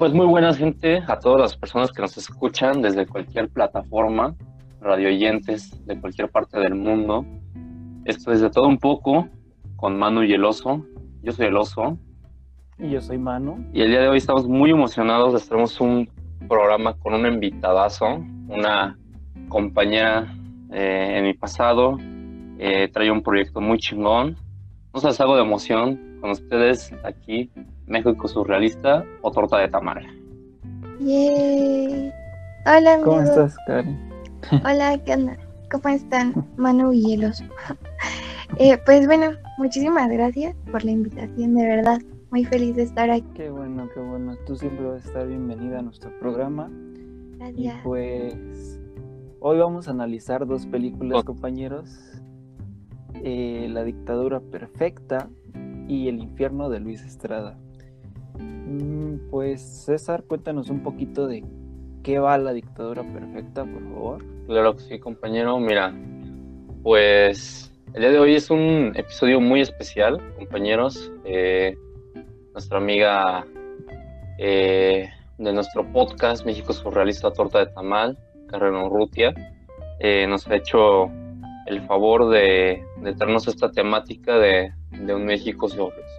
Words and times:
Pues 0.00 0.14
muy 0.14 0.24
buenas 0.24 0.56
gente, 0.56 1.02
a 1.08 1.18
todas 1.18 1.38
las 1.38 1.56
personas 1.58 1.92
que 1.92 2.00
nos 2.00 2.16
escuchan 2.16 2.80
desde 2.80 3.04
cualquier 3.04 3.50
plataforma, 3.50 4.34
radioyentes 4.80 5.84
de 5.84 6.00
cualquier 6.00 6.30
parte 6.30 6.58
del 6.58 6.74
mundo. 6.74 7.26
Esto 8.06 8.32
es 8.32 8.40
de 8.40 8.48
todo 8.48 8.66
un 8.66 8.78
poco 8.78 9.28
con 9.76 9.98
Manu 9.98 10.22
y 10.22 10.32
el 10.32 10.42
oso. 10.46 10.86
Yo 11.22 11.32
soy 11.32 11.48
el 11.48 11.56
oso. 11.58 11.98
Y 12.78 12.88
yo 12.88 13.02
soy 13.02 13.18
Manu. 13.18 13.62
Y 13.74 13.82
el 13.82 13.90
día 13.90 14.00
de 14.00 14.08
hoy 14.08 14.16
estamos 14.16 14.48
muy 14.48 14.70
emocionados. 14.70 15.34
Les 15.34 15.80
un 15.82 16.08
programa 16.48 16.94
con 16.94 17.12
un 17.12 17.26
invitadazo, 17.26 18.24
una 18.48 18.98
compañera 19.50 20.34
eh, 20.72 21.16
en 21.18 21.24
mi 21.24 21.34
pasado. 21.34 21.98
Eh, 22.58 22.88
trae 22.90 23.10
un 23.10 23.22
proyecto 23.22 23.60
muy 23.60 23.76
chingón. 23.76 24.34
No 24.94 25.00
sé, 25.00 25.22
algo 25.22 25.36
de 25.36 25.42
emoción 25.42 26.16
con 26.22 26.30
ustedes 26.30 26.90
aquí, 27.04 27.50
México 27.90 28.28
Surrealista 28.28 29.04
o 29.20 29.32
Torta 29.32 29.58
de 29.58 29.68
Tamal. 29.68 30.06
Yay. 31.00 32.12
Hola, 32.64 32.94
amigos. 32.94 33.04
¿Cómo 33.04 33.20
estás, 33.22 33.56
Karen? 33.66 33.98
Hola, 34.64 34.98
¿qué 35.04 35.14
onda? 35.14 35.36
¿Cómo 35.70 35.94
están? 35.94 36.46
Manu 36.56 36.92
y 36.92 37.02
Hielos. 37.02 37.42
eh, 38.58 38.78
pues 38.86 39.06
bueno, 39.06 39.32
muchísimas 39.58 40.08
gracias 40.08 40.54
por 40.70 40.84
la 40.84 40.92
invitación, 40.92 41.54
de 41.56 41.66
verdad. 41.66 42.00
Muy 42.30 42.44
feliz 42.44 42.76
de 42.76 42.84
estar 42.84 43.10
aquí. 43.10 43.26
Qué 43.34 43.50
bueno, 43.50 43.88
qué 43.92 43.98
bueno. 43.98 44.36
Tú 44.46 44.54
siempre 44.54 44.86
vas 44.86 45.04
a 45.04 45.08
estar 45.08 45.26
bienvenida 45.26 45.80
a 45.80 45.82
nuestro 45.82 46.16
programa. 46.20 46.70
Gracias. 47.38 47.74
Y 47.74 47.82
pues 47.82 48.80
hoy 49.40 49.58
vamos 49.58 49.88
a 49.88 49.90
analizar 49.90 50.46
dos 50.46 50.64
películas, 50.66 51.24
compañeros. 51.24 51.90
Eh, 53.14 53.66
la 53.68 53.82
dictadura 53.82 54.38
perfecta 54.38 55.28
y 55.88 56.06
El 56.06 56.20
infierno 56.20 56.70
de 56.70 56.78
Luis 56.78 57.04
Estrada. 57.04 57.58
Mm, 58.40 59.30
pues 59.30 59.60
César, 59.60 60.24
cuéntanos 60.24 60.70
un 60.70 60.82
poquito 60.82 61.26
de 61.26 61.44
qué 62.02 62.18
va 62.18 62.38
la 62.38 62.52
dictadura 62.52 63.02
perfecta, 63.02 63.64
por 63.64 63.82
favor. 63.82 64.24
Claro 64.46 64.76
que 64.76 64.82
sí, 64.82 64.98
compañero. 64.98 65.58
Mira, 65.58 65.94
pues 66.82 67.72
el 67.94 68.02
día 68.02 68.10
de 68.10 68.18
hoy 68.18 68.34
es 68.34 68.50
un 68.50 68.92
episodio 68.94 69.40
muy 69.40 69.60
especial, 69.60 70.20
compañeros. 70.36 71.12
Eh, 71.24 71.76
nuestra 72.52 72.78
amiga 72.78 73.46
eh, 74.38 75.08
de 75.38 75.52
nuestro 75.52 75.90
podcast 75.92 76.44
México 76.44 76.72
Surrealista 76.72 77.32
Torta 77.32 77.60
de 77.60 77.66
Tamal, 77.66 78.18
Karen 78.48 78.74
Urrutia, 78.74 79.34
eh, 79.98 80.26
nos 80.26 80.46
ha 80.48 80.56
hecho 80.56 81.10
el 81.66 81.82
favor 81.82 82.30
de, 82.30 82.82
de 83.02 83.14
traernos 83.14 83.48
esta 83.48 83.70
temática 83.70 84.38
de, 84.38 84.72
de 84.90 85.14
un 85.14 85.24
México 85.24 85.68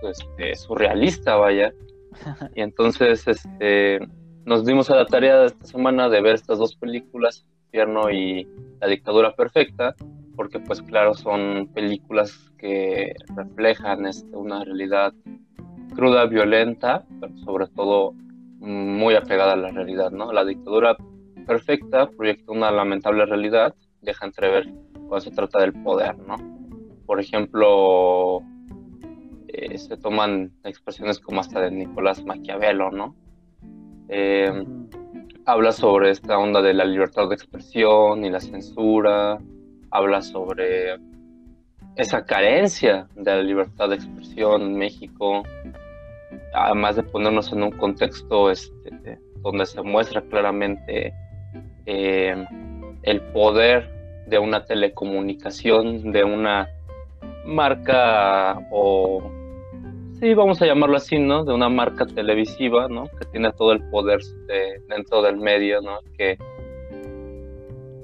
este, 0.03 0.55
surrealista, 0.55 1.35
vaya. 1.35 1.73
Y 2.55 2.61
entonces 2.61 3.27
este, 3.27 3.99
nos 4.45 4.65
dimos 4.65 4.89
a 4.89 4.95
la 4.95 5.05
tarea 5.05 5.45
esta 5.45 5.65
semana 5.65 6.09
de 6.09 6.21
ver 6.21 6.35
estas 6.35 6.59
dos 6.59 6.75
películas, 6.75 7.45
Infierno 7.65 8.09
y 8.11 8.47
La 8.79 8.87
Dictadura 8.87 9.33
Perfecta, 9.35 9.95
porque 10.35 10.59
pues 10.59 10.81
claro, 10.81 11.13
son 11.13 11.69
películas 11.73 12.51
que 12.57 13.13
reflejan 13.35 14.05
este, 14.05 14.35
una 14.35 14.63
realidad 14.63 15.13
cruda, 15.95 16.25
violenta, 16.25 17.05
pero 17.19 17.37
sobre 17.39 17.67
todo 17.67 18.13
muy 18.59 19.15
apegada 19.15 19.53
a 19.53 19.57
la 19.57 19.69
realidad, 19.69 20.11
¿no? 20.11 20.31
La 20.31 20.45
dictadura 20.45 20.95
perfecta 21.47 22.07
proyecta 22.09 22.51
una 22.51 22.71
lamentable 22.71 23.25
realidad, 23.25 23.75
deja 24.01 24.25
entrever 24.25 24.71
cuando 24.93 25.21
se 25.21 25.31
trata 25.31 25.59
del 25.59 25.73
poder, 25.73 26.17
¿no? 26.19 26.35
Por 27.05 27.19
ejemplo, 27.19 28.41
eh, 29.53 29.77
se 29.77 29.97
toman 29.97 30.51
expresiones 30.63 31.19
como 31.19 31.41
hasta 31.41 31.61
de 31.61 31.71
Nicolás 31.71 32.23
Maquiavelo, 32.23 32.91
¿no? 32.91 33.15
Eh, 34.09 34.65
habla 35.45 35.71
sobre 35.71 36.11
esta 36.11 36.37
onda 36.37 36.61
de 36.61 36.73
la 36.73 36.85
libertad 36.85 37.29
de 37.29 37.35
expresión 37.35 38.23
y 38.25 38.29
la 38.29 38.39
censura, 38.39 39.39
habla 39.89 40.21
sobre 40.21 40.97
esa 41.95 42.25
carencia 42.25 43.07
de 43.15 43.35
la 43.35 43.41
libertad 43.41 43.89
de 43.89 43.95
expresión 43.95 44.61
en 44.61 44.77
México, 44.77 45.43
además 46.53 46.95
de 46.95 47.03
ponernos 47.03 47.51
en 47.51 47.63
un 47.63 47.71
contexto 47.71 48.49
este, 48.49 49.19
donde 49.41 49.65
se 49.65 49.81
muestra 49.81 50.21
claramente 50.21 51.13
eh, 51.85 52.45
el 53.03 53.21
poder 53.33 54.23
de 54.27 54.39
una 54.39 54.65
telecomunicación, 54.65 56.11
de 56.11 56.23
una 56.23 56.69
marca 57.45 58.67
o 58.71 59.40
sí, 60.21 60.35
vamos 60.35 60.61
a 60.61 60.67
llamarlo 60.67 60.97
así, 60.97 61.17
¿no? 61.17 61.43
De 61.43 61.53
una 61.53 61.67
marca 61.67 62.05
televisiva, 62.05 62.87
¿no? 62.87 63.05
Que 63.05 63.25
tiene 63.31 63.51
todo 63.53 63.73
el 63.73 63.81
poder 63.89 64.19
dentro 64.87 65.21
del 65.23 65.37
medio, 65.37 65.81
¿no? 65.81 65.99
Que, 66.15 66.37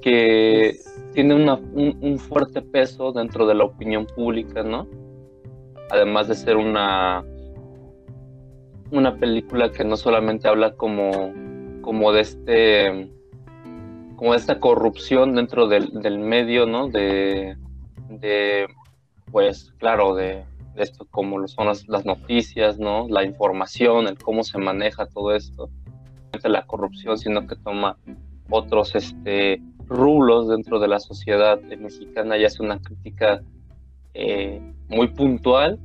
que 0.02 0.76
tiene 1.14 1.34
un, 1.34 2.18
fuerte 2.18 2.60
peso 2.60 3.12
dentro 3.12 3.46
de 3.46 3.54
la 3.54 3.64
opinión 3.64 4.04
pública, 4.06 4.64
¿no? 4.64 4.88
Además 5.90 6.26
de 6.26 6.34
ser 6.34 6.56
una, 6.56 7.24
una 8.90 9.16
película 9.16 9.70
que 9.70 9.84
no 9.84 9.96
solamente 9.96 10.48
habla 10.48 10.74
como, 10.74 11.32
como 11.82 12.12
de 12.12 12.20
este 12.20 13.10
como 14.16 14.32
de 14.32 14.38
esta 14.38 14.58
corrupción 14.58 15.36
dentro 15.36 15.68
del, 15.68 15.90
del 16.02 16.18
medio, 16.18 16.66
¿no? 16.66 16.88
De, 16.88 17.56
de, 18.10 18.66
pues, 19.30 19.72
claro, 19.78 20.16
de, 20.16 20.44
esto 20.78 21.06
como 21.10 21.46
son 21.48 21.66
las, 21.66 22.04
noticias, 22.04 22.78
¿no? 22.78 23.06
La 23.08 23.24
información, 23.24 24.06
el 24.06 24.18
cómo 24.18 24.42
se 24.44 24.58
maneja 24.58 25.06
todo 25.06 25.34
esto, 25.34 25.70
la 26.44 26.66
corrupción, 26.66 27.18
sino 27.18 27.46
que 27.46 27.56
toma 27.56 27.96
otros 28.50 28.94
este, 28.94 29.60
rublos 29.86 30.48
dentro 30.48 30.78
de 30.78 30.88
la 30.88 31.00
sociedad 31.00 31.60
mexicana 31.62 32.36
y 32.36 32.44
hace 32.44 32.62
una 32.62 32.78
crítica 32.78 33.42
eh, 34.14 34.60
muy 34.88 35.08
puntual 35.08 35.78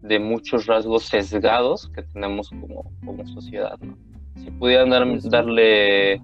de 0.00 0.18
muchos 0.18 0.66
rasgos 0.66 1.04
sesgados 1.04 1.88
que 1.90 2.02
tenemos 2.02 2.50
como, 2.50 2.90
como 3.04 3.26
sociedad, 3.26 3.78
¿no? 3.80 3.96
Si 4.36 4.50
pudieran 4.50 4.90
darle... 5.30 6.20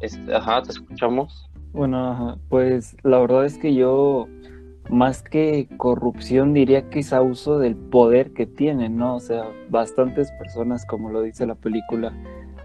Este, 0.00 0.34
ajá, 0.34 0.62
te 0.62 0.72
escuchamos. 0.72 1.48
Bueno, 1.72 2.38
pues 2.48 2.96
la 3.02 3.18
verdad 3.18 3.44
es 3.44 3.58
que 3.58 3.74
yo 3.74 4.28
más 4.88 5.22
que 5.22 5.68
corrupción 5.76 6.52
diría 6.52 6.88
que 6.88 7.00
es 7.00 7.12
abuso 7.12 7.58
del 7.58 7.76
poder 7.76 8.32
que 8.32 8.46
tienen, 8.46 8.96
¿no? 8.96 9.16
O 9.16 9.20
sea, 9.20 9.44
bastantes 9.70 10.30
personas, 10.38 10.86
como 10.86 11.10
lo 11.10 11.22
dice 11.22 11.46
la 11.46 11.54
película, 11.54 12.12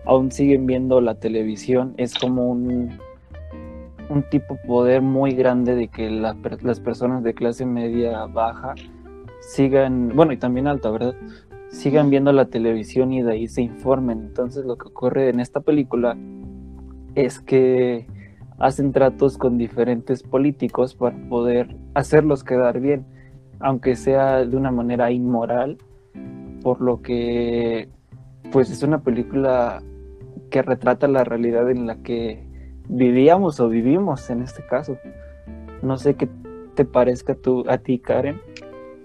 aún 0.05 0.31
siguen 0.31 0.65
viendo 0.65 1.01
la 1.01 1.15
televisión, 1.15 1.93
es 1.97 2.15
como 2.15 2.49
un, 2.49 2.97
un 4.09 4.23
tipo 4.29 4.55
de 4.55 4.67
poder 4.67 5.01
muy 5.01 5.31
grande 5.31 5.75
de 5.75 5.87
que 5.87 6.09
las 6.09 6.79
personas 6.79 7.23
de 7.23 7.33
clase 7.33 7.65
media 7.65 8.25
baja 8.25 8.75
sigan, 9.39 10.11
bueno, 10.15 10.33
y 10.33 10.37
también 10.37 10.67
alta, 10.67 10.89
¿verdad? 10.91 11.15
Sigan 11.69 12.09
viendo 12.09 12.31
la 12.33 12.45
televisión 12.45 13.13
y 13.13 13.21
de 13.21 13.31
ahí 13.31 13.47
se 13.47 13.61
informen. 13.61 14.19
Entonces 14.19 14.65
lo 14.65 14.77
que 14.77 14.89
ocurre 14.89 15.29
en 15.29 15.39
esta 15.39 15.61
película 15.61 16.17
es 17.15 17.39
que 17.39 18.07
hacen 18.61 18.91
tratos 18.91 19.37
con 19.39 19.57
diferentes 19.57 20.21
políticos 20.21 20.93
para 20.93 21.17
poder 21.29 21.75
hacerlos 21.95 22.43
quedar 22.43 22.79
bien, 22.79 23.05
aunque 23.59 23.95
sea 23.95 24.45
de 24.45 24.55
una 24.55 24.71
manera 24.71 25.11
inmoral, 25.11 25.79
por 26.61 26.79
lo 26.79 27.01
que 27.01 27.89
pues 28.51 28.69
es 28.69 28.83
una 28.83 29.01
película 29.01 29.81
que 30.51 30.61
retrata 30.61 31.07
la 31.07 31.23
realidad 31.23 31.71
en 31.71 31.87
la 31.87 31.95
que 32.03 32.43
vivíamos 32.87 33.59
o 33.59 33.67
vivimos 33.67 34.29
en 34.29 34.43
este 34.43 34.63
caso. 34.63 34.97
No 35.81 35.97
sé 35.97 36.13
qué 36.13 36.29
te 36.75 36.85
parezca 36.85 37.33
tú, 37.33 37.63
a 37.67 37.79
ti, 37.79 37.97
Karen. 37.97 38.39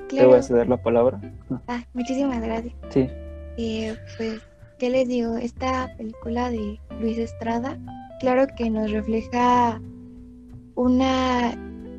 Te 0.08 0.26
voy 0.26 0.36
a 0.36 0.42
ceder 0.42 0.68
la 0.68 0.76
palabra. 0.76 1.18
Ah, 1.66 1.82
muchísimas 1.94 2.42
gracias. 2.42 2.74
Sí. 2.90 3.08
Eh, 3.56 3.96
pues, 4.18 4.42
¿qué 4.78 4.90
les 4.90 5.08
digo? 5.08 5.36
Esta 5.36 5.94
película 5.96 6.50
de 6.50 6.78
Luis 7.00 7.16
Estrada 7.16 7.78
claro 8.20 8.46
que 8.56 8.70
nos 8.70 8.90
refleja 8.90 9.80
una 10.74 11.54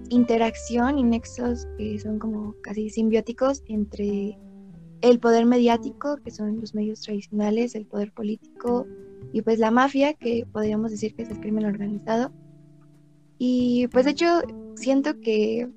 interacción 0.10 0.98
y 0.98 1.04
nexos 1.04 1.68
que 1.78 2.00
son 2.00 2.20
como 2.20 2.56
casi 2.62 2.90
simbióticos 2.90 3.64
entre 3.68 4.38
el 5.02 5.20
poder 5.20 5.46
mediático, 5.46 6.18
que 6.18 6.32
son 6.32 6.60
los 6.60 6.74
medios 6.74 7.02
tradicionales, 7.02 7.76
el 7.76 7.86
poder 7.86 8.12
político 8.14 8.88
y 9.34 9.42
pues 9.42 9.60
la 9.60 9.72
mafia, 9.72 10.14
que 10.14 10.46
podríamos 10.52 10.92
decir 10.92 11.14
que 11.16 11.24
es 11.24 11.30
el 11.30 11.40
crimen 11.40 11.66
organizado. 11.66 12.32
Y 13.38 13.88
pues 13.88 14.06
de 14.06 14.12
hecho 14.12 14.42
siento 14.76 15.20
que 15.20 15.70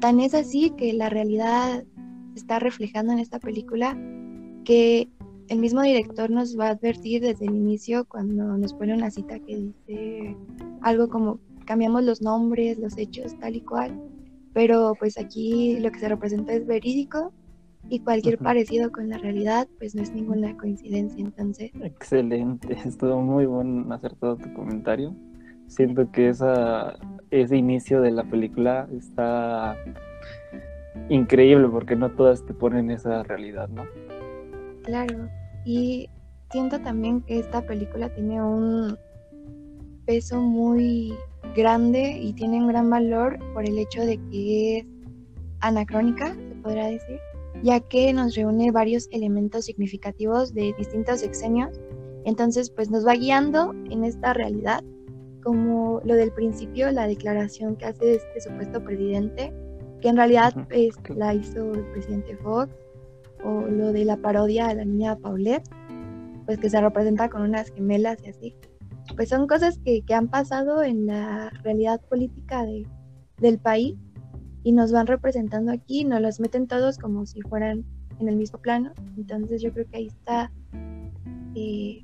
tan 0.00 0.20
es 0.20 0.34
así 0.34 0.70
que 0.70 0.92
la 0.92 1.08
realidad 1.08 1.84
está 2.36 2.58
reflejando 2.58 3.12
en 3.12 3.18
esta 3.18 3.38
película 3.38 3.96
que 4.64 5.08
el 5.48 5.58
mismo 5.58 5.82
director 5.82 6.30
nos 6.30 6.58
va 6.58 6.68
a 6.68 6.70
advertir 6.70 7.22
desde 7.22 7.46
el 7.46 7.54
inicio 7.54 8.04
cuando 8.06 8.56
nos 8.56 8.72
pone 8.74 8.94
una 8.94 9.10
cita 9.10 9.38
que 9.38 9.56
dice 9.56 10.36
algo 10.82 11.08
como 11.08 11.38
cambiamos 11.66 12.04
los 12.04 12.22
nombres, 12.22 12.78
los 12.78 12.96
hechos, 12.98 13.38
tal 13.38 13.56
y 13.56 13.60
cual, 13.60 14.00
pero 14.52 14.94
pues 14.98 15.18
aquí 15.18 15.78
lo 15.80 15.90
que 15.90 15.98
se 15.98 16.08
representa 16.08 16.52
es 16.52 16.66
verídico 16.66 17.32
y 17.88 18.00
cualquier 18.00 18.38
parecido 18.38 18.90
con 18.90 19.08
la 19.08 19.18
realidad 19.18 19.68
pues 19.78 19.94
no 19.94 20.02
es 20.02 20.12
ninguna 20.12 20.56
coincidencia 20.56 21.20
entonces. 21.20 21.70
Excelente, 21.82 22.76
estuvo 22.86 23.20
muy 23.20 23.46
buen 23.46 23.90
acertado 23.92 24.36
tu 24.36 24.52
comentario. 24.54 25.14
Siento 25.66 26.10
que 26.10 26.28
esa, 26.28 26.94
ese 27.30 27.56
inicio 27.56 28.00
de 28.02 28.10
la 28.10 28.24
película 28.24 28.86
está 28.96 29.76
increíble 31.08 31.68
porque 31.68 31.96
no 31.96 32.10
todas 32.10 32.44
te 32.44 32.54
ponen 32.54 32.90
esa 32.90 33.22
realidad, 33.22 33.68
¿no? 33.68 33.84
Claro, 34.84 35.28
y 35.64 36.08
siento 36.50 36.78
también 36.80 37.22
que 37.22 37.38
esta 37.38 37.62
película 37.62 38.08
tiene 38.14 38.40
un 38.42 38.96
peso 40.06 40.40
muy 40.40 41.14
grande 41.56 42.18
y 42.20 42.34
tiene 42.34 42.58
un 42.58 42.68
gran 42.68 42.90
valor 42.90 43.38
por 43.54 43.66
el 43.66 43.78
hecho 43.78 44.02
de 44.02 44.18
que 44.30 44.78
es 44.78 44.86
anacrónica, 45.60 46.34
se 46.34 46.54
podrá 46.62 46.86
decir, 46.88 47.18
ya 47.62 47.80
que 47.80 48.12
nos 48.12 48.34
reúne 48.34 48.70
varios 48.70 49.08
elementos 49.10 49.64
significativos 49.64 50.52
de 50.52 50.74
distintos 50.76 51.20
sexenios. 51.20 51.80
Entonces, 52.26 52.70
pues 52.70 52.90
nos 52.90 53.06
va 53.06 53.14
guiando 53.14 53.72
en 53.90 54.04
esta 54.04 54.34
realidad, 54.34 54.84
como 55.42 56.02
lo 56.04 56.14
del 56.14 56.30
principio, 56.32 56.90
la 56.90 57.06
declaración 57.06 57.76
que 57.76 57.86
hace 57.86 58.16
este 58.16 58.40
supuesto 58.40 58.82
presidente, 58.84 59.52
que 60.00 60.08
en 60.08 60.16
realidad 60.16 60.52
pues, 60.68 60.94
la 61.16 61.34
hizo 61.34 61.72
el 61.72 61.84
presidente 61.92 62.36
Fox, 62.36 62.74
o 63.44 63.62
lo 63.68 63.92
de 63.92 64.04
la 64.04 64.16
parodia 64.16 64.68
a 64.68 64.74
la 64.74 64.84
niña 64.84 65.16
Paulette, 65.16 65.68
pues 66.46 66.58
que 66.58 66.70
se 66.70 66.80
representa 66.80 67.28
con 67.28 67.42
unas 67.42 67.70
gemelas 67.70 68.18
y 68.24 68.30
así. 68.30 68.54
Pues 69.16 69.28
son 69.28 69.46
cosas 69.46 69.78
que, 69.78 70.02
que 70.02 70.14
han 70.14 70.28
pasado 70.28 70.82
en 70.82 71.06
la 71.06 71.50
realidad 71.62 72.00
política 72.08 72.64
de, 72.64 72.86
del 73.38 73.58
país 73.58 73.96
y 74.62 74.72
nos 74.72 74.92
van 74.92 75.06
representando 75.06 75.72
aquí, 75.72 76.04
nos 76.04 76.20
los 76.20 76.40
meten 76.40 76.66
todos 76.66 76.98
como 76.98 77.26
si 77.26 77.42
fueran 77.42 77.84
en 78.18 78.28
el 78.28 78.36
mismo 78.36 78.58
plano. 78.58 78.92
Entonces 79.16 79.62
yo 79.62 79.72
creo 79.72 79.86
que 79.90 79.96
ahí 79.98 80.06
está 80.06 80.50
eh, 81.54 82.00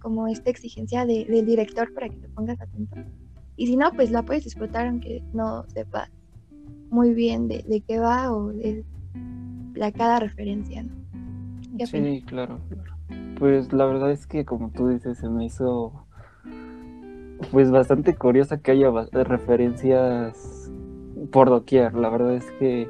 como 0.00 0.28
esta 0.28 0.50
exigencia 0.50 1.04
del 1.04 1.44
director 1.44 1.92
para 1.92 2.08
que 2.08 2.16
te 2.16 2.28
pongas 2.28 2.60
atento. 2.60 2.96
Y 3.56 3.66
si 3.66 3.76
no, 3.76 3.90
pues 3.92 4.10
la 4.10 4.22
puedes 4.22 4.44
disfrutar 4.44 4.86
aunque 4.86 5.22
no 5.32 5.64
sepas 5.68 6.10
muy 6.90 7.12
bien 7.12 7.48
de, 7.48 7.64
de 7.66 7.80
qué 7.80 7.98
va 7.98 8.32
o 8.32 8.52
de 8.52 8.84
la 9.76 9.92
cada 9.92 10.20
referencia. 10.20 10.82
¿no? 10.82 11.86
Sí, 11.86 12.22
claro, 12.26 12.58
Pues 13.38 13.72
la 13.72 13.84
verdad 13.84 14.10
es 14.10 14.26
que 14.26 14.44
como 14.44 14.70
tú 14.70 14.88
dices, 14.88 15.18
se 15.18 15.28
me 15.28 15.44
hizo 15.44 15.92
pues 17.50 17.70
bastante 17.70 18.14
curiosa 18.14 18.58
que 18.58 18.72
haya 18.72 18.90
referencias 19.12 20.70
por 21.30 21.50
doquier. 21.50 21.94
La 21.94 22.08
verdad 22.08 22.34
es 22.34 22.50
que 22.58 22.88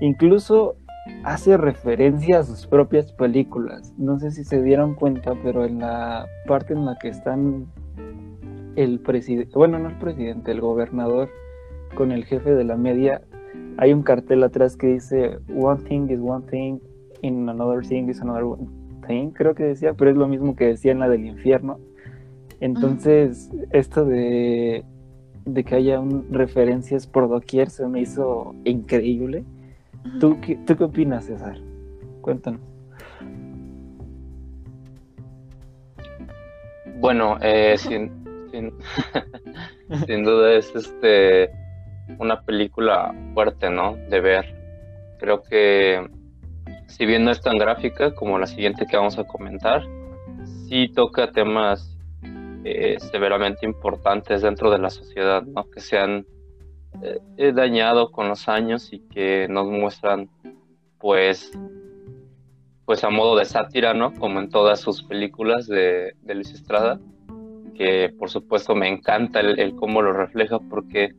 incluso 0.00 0.76
hace 1.22 1.56
referencia 1.56 2.40
a 2.40 2.44
sus 2.44 2.66
propias 2.66 3.12
películas. 3.12 3.94
No 3.96 4.18
sé 4.18 4.30
si 4.32 4.44
se 4.44 4.62
dieron 4.62 4.94
cuenta, 4.94 5.34
pero 5.42 5.64
en 5.64 5.78
la 5.78 6.26
parte 6.46 6.72
en 6.72 6.84
la 6.84 6.96
que 6.98 7.08
están 7.08 7.66
el 8.76 8.98
presidente, 9.00 9.52
bueno, 9.54 9.78
no 9.78 9.88
el 9.88 9.98
presidente, 9.98 10.50
el 10.50 10.60
gobernador 10.60 11.30
con 11.94 12.10
el 12.10 12.24
jefe 12.24 12.54
de 12.54 12.64
la 12.64 12.76
media, 12.76 13.22
hay 13.76 13.92
un 13.92 14.02
cartel 14.02 14.42
atrás 14.42 14.76
que 14.76 14.86
dice 14.86 15.38
One 15.48 15.82
thing 15.82 16.10
is 16.10 16.20
one 16.20 16.44
thing, 16.46 16.78
in 17.22 17.48
another 17.48 17.84
thing 17.86 18.08
is 18.08 18.20
another 18.20 18.44
thing, 19.06 19.30
creo 19.30 19.54
que 19.54 19.64
decía, 19.64 19.94
pero 19.94 20.10
es 20.10 20.16
lo 20.16 20.28
mismo 20.28 20.54
que 20.54 20.66
decía 20.66 20.92
en 20.92 21.00
la 21.00 21.08
del 21.08 21.26
infierno. 21.26 21.78
Entonces, 22.60 23.50
esto 23.70 24.04
de, 24.04 24.84
de 25.44 25.64
que 25.64 25.74
haya 25.74 26.00
un, 26.00 26.26
referencias 26.30 27.06
por 27.06 27.28
doquier 27.28 27.68
se 27.68 27.86
me 27.86 28.00
hizo 28.00 28.54
increíble. 28.64 29.44
¿Tú, 30.20 30.38
qué, 30.40 30.56
¿Tú 30.66 30.76
qué 30.76 30.84
opinas, 30.84 31.24
César? 31.24 31.58
Cuéntanos. 32.20 32.60
Bueno, 37.00 37.36
eh, 37.42 37.74
sin, 37.76 38.10
sin, 38.50 38.72
sin 40.06 40.24
duda 40.24 40.54
es 40.54 40.74
este 40.74 41.50
una 42.18 42.42
película 42.42 43.14
fuerte, 43.34 43.70
¿no? 43.70 43.96
De 44.08 44.20
ver. 44.20 44.54
Creo 45.18 45.42
que 45.42 46.06
si 46.86 47.06
bien 47.06 47.24
no 47.24 47.30
es 47.30 47.40
tan 47.40 47.58
gráfica 47.58 48.14
como 48.14 48.38
la 48.38 48.46
siguiente 48.46 48.86
que 48.86 48.96
vamos 48.96 49.18
a 49.18 49.24
comentar, 49.24 49.82
sí 50.68 50.88
toca 50.88 51.30
temas 51.32 51.96
eh, 52.64 52.96
severamente 52.98 53.66
importantes 53.66 54.42
dentro 54.42 54.70
de 54.70 54.78
la 54.78 54.90
sociedad, 54.90 55.42
¿no? 55.42 55.68
Que 55.70 55.80
se 55.80 55.98
han 55.98 56.26
eh, 57.02 57.52
dañado 57.52 58.10
con 58.10 58.28
los 58.28 58.48
años 58.48 58.92
y 58.92 59.00
que 59.00 59.46
nos 59.48 59.66
muestran, 59.66 60.30
pues, 60.98 61.50
pues 62.84 63.02
a 63.04 63.10
modo 63.10 63.36
de 63.36 63.44
sátira, 63.44 63.92
¿no? 63.94 64.14
Como 64.14 64.40
en 64.40 64.48
todas 64.48 64.80
sus 64.80 65.02
películas 65.02 65.66
de, 65.66 66.14
de 66.22 66.34
Luis 66.34 66.52
Estrada, 66.52 67.00
que 67.74 68.14
por 68.18 68.30
supuesto 68.30 68.74
me 68.74 68.88
encanta 68.88 69.40
el, 69.40 69.58
el 69.58 69.74
cómo 69.74 70.00
lo 70.00 70.12
refleja 70.12 70.58
porque 70.58 71.10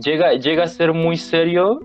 llega, 0.00 0.32
llega 0.34 0.64
a 0.64 0.68
ser 0.68 0.92
muy 0.92 1.16
serio, 1.16 1.80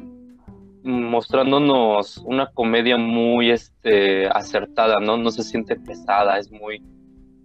mostrándonos 0.84 2.18
una 2.26 2.48
comedia 2.48 2.98
muy 2.98 3.52
este, 3.52 4.28
acertada, 4.28 5.00
¿no? 5.00 5.18
No 5.18 5.32
se 5.32 5.44
siente 5.44 5.76
pesada, 5.76 6.38
es 6.38 6.52
muy, 6.52 6.82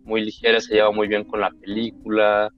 muy 0.04 0.24
ligera, 0.24 0.60
se 0.60 0.74
lleva 0.74 0.90
muy 0.90 1.08
bien 1.08 1.24
con 1.24 1.40
la 1.40 1.50
película. 1.50 2.50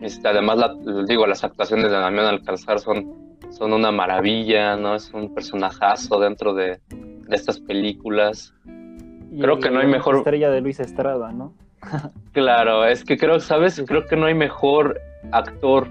Este, 0.00 0.28
además, 0.28 0.58
la, 0.58 0.74
digo, 1.06 1.26
las 1.26 1.44
actuaciones 1.44 1.90
de 1.90 1.96
Damián 1.98 2.26
Alcázar 2.26 2.78
son, 2.80 3.38
son 3.50 3.72
una 3.72 3.90
maravilla, 3.90 4.76
¿no? 4.76 4.94
Es 4.94 5.12
un 5.12 5.34
personajazo 5.34 6.18
dentro 6.20 6.54
de, 6.54 6.80
de 6.88 7.36
estas 7.36 7.60
películas. 7.60 8.54
creo 9.38 9.58
que 9.58 9.70
no 9.70 9.80
hay 9.80 9.86
mejor... 9.86 10.16
Estrella 10.16 10.50
de 10.50 10.60
Luis 10.60 10.80
Estrada, 10.80 11.32
¿no? 11.32 11.54
claro, 12.32 12.86
es 12.86 13.04
que 13.04 13.18
creo, 13.18 13.40
¿sabes? 13.40 13.82
Creo 13.86 14.06
que 14.06 14.16
no 14.16 14.24
hay 14.24 14.34
mejor 14.34 14.98
actor 15.32 15.88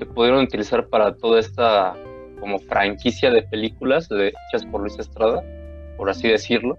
que 0.00 0.06
pudieron 0.06 0.42
utilizar 0.42 0.88
para 0.88 1.14
toda 1.14 1.38
esta 1.38 1.94
como 2.40 2.58
franquicia 2.58 3.30
de 3.30 3.42
películas 3.42 4.08
de, 4.08 4.28
hechas 4.48 4.64
por 4.66 4.80
Luis 4.80 4.98
Estrada, 4.98 5.44
por 5.98 6.08
así 6.08 6.26
decirlo, 6.26 6.78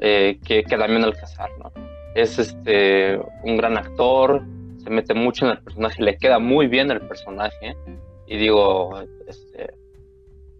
eh, 0.00 0.38
que, 0.44 0.64
que 0.64 0.76
Damián 0.76 1.04
Alcázar, 1.04 1.50
¿no? 1.58 1.70
Es 2.14 2.38
este, 2.38 3.20
un 3.44 3.58
gran 3.58 3.76
actor, 3.76 4.42
se 4.82 4.88
mete 4.88 5.12
mucho 5.12 5.44
en 5.44 5.52
el 5.52 5.58
personaje, 5.58 6.02
le 6.02 6.16
queda 6.16 6.38
muy 6.38 6.68
bien 6.68 6.90
el 6.90 7.02
personaje, 7.02 7.76
y 8.26 8.38
digo, 8.38 8.98
este, 9.26 9.74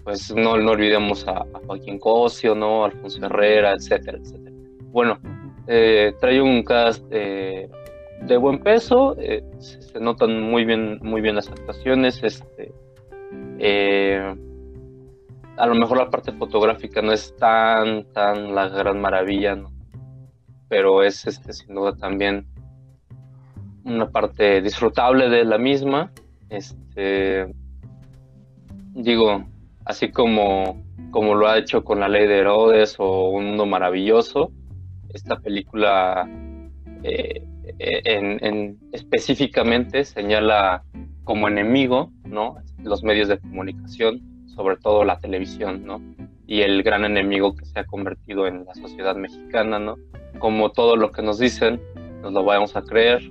pues 0.05 0.35
no, 0.35 0.58
no 0.58 0.73
olvidemos 0.73 1.26
a, 1.26 1.46
Joaquín 1.67 1.99
Cosio, 1.99 2.55
¿no? 2.55 2.85
Alfonso 2.85 3.25
Herrera, 3.25 3.73
etcétera, 3.73 4.18
etcétera. 4.18 4.54
Bueno, 4.90 5.18
eh, 5.66 6.12
trae 6.21 6.40
un 6.40 6.62
cast 6.62 7.02
eh, 7.11 7.68
de 8.23 8.37
buen 8.37 8.59
peso, 8.61 9.17
eh, 9.19 9.43
se, 9.59 10.01
notan 10.01 10.43
muy 10.43 10.65
bien, 10.65 10.99
muy 11.03 11.21
bien 11.21 11.37
las 11.37 11.49
actuaciones, 11.49 12.23
este, 12.23 12.73
eh, 13.59 14.35
a 15.57 15.67
lo 15.67 15.75
mejor 15.75 15.99
la 15.99 16.11
parte 16.11 16.33
fotográfica 16.33 17.03
no 17.03 17.13
es 17.13 17.35
tan, 17.37 18.05
tan 18.13 18.55
la 18.55 18.69
gran 18.69 19.01
maravilla, 19.01 19.59
pero 20.69 21.03
es 21.03 21.27
este, 21.27 21.53
sin 21.53 21.75
duda 21.75 21.97
también 21.97 22.47
una 23.85 24.11
parte 24.11 24.61
disfrutable 24.61 25.29
de 25.29 25.45
la 25.45 25.59
misma. 25.59 26.13
Este, 26.51 27.53
digo, 28.95 29.45
así 29.85 30.11
como, 30.11 30.83
como 31.11 31.35
lo 31.35 31.49
ha 31.49 31.59
hecho 31.59 31.85
con 31.85 32.01
La 32.01 32.09
Ley 32.09 32.27
de 32.27 32.39
Herodes 32.39 32.97
o 32.99 33.31
Un 33.31 33.47
Mundo 33.47 33.67
Maravilloso, 33.67 34.53
esta 35.13 35.37
película 35.41 36.29
eh, 37.03 37.43
en, 37.79 38.79
específicamente 38.93 40.05
señala 40.05 40.83
como 41.25 41.49
enemigo, 41.49 42.11
¿no? 42.25 42.57
Los 42.83 43.03
medios 43.03 43.29
de 43.29 43.39
comunicación, 43.39 44.23
sobre 44.55 44.77
todo 44.77 45.05
la 45.05 45.19
televisión, 45.19 45.85
¿no? 45.85 46.01
Y 46.47 46.63
el 46.63 46.83
gran 46.83 47.05
enemigo 47.05 47.55
que 47.55 47.65
se 47.67 47.81
ha 47.81 47.85
convertido 47.85 48.47
en 48.47 48.65
la 48.65 48.75
sociedad 48.75 49.15
mexicana, 49.15 49.79
¿no? 49.79 49.97
Como 50.39 50.71
todo 50.71 50.97
lo 50.97 51.13
que 51.13 51.23
nos 51.23 51.39
dicen, 51.39 51.81
nos 52.23 52.33
lo 52.33 52.45
vamos 52.45 52.77
a 52.77 52.83
creer, 52.83 53.31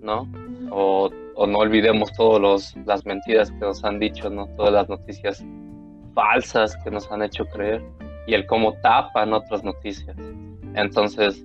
¿no? 0.00 0.28
O, 0.70 1.10
no 1.46 1.58
olvidemos 1.58 2.10
todas 2.14 2.74
las 2.86 3.04
mentiras 3.04 3.50
que 3.50 3.58
nos 3.58 3.84
han 3.84 3.98
dicho, 3.98 4.30
¿no? 4.30 4.46
Todas 4.56 4.72
las 4.72 4.88
noticias 4.88 5.44
falsas 6.14 6.74
que 6.82 6.90
nos 6.90 7.10
han 7.12 7.22
hecho 7.22 7.44
creer 7.44 7.84
y 8.26 8.32
el 8.32 8.46
cómo 8.46 8.72
tapan 8.80 9.34
otras 9.34 9.62
noticias. 9.62 10.16
Entonces, 10.74 11.44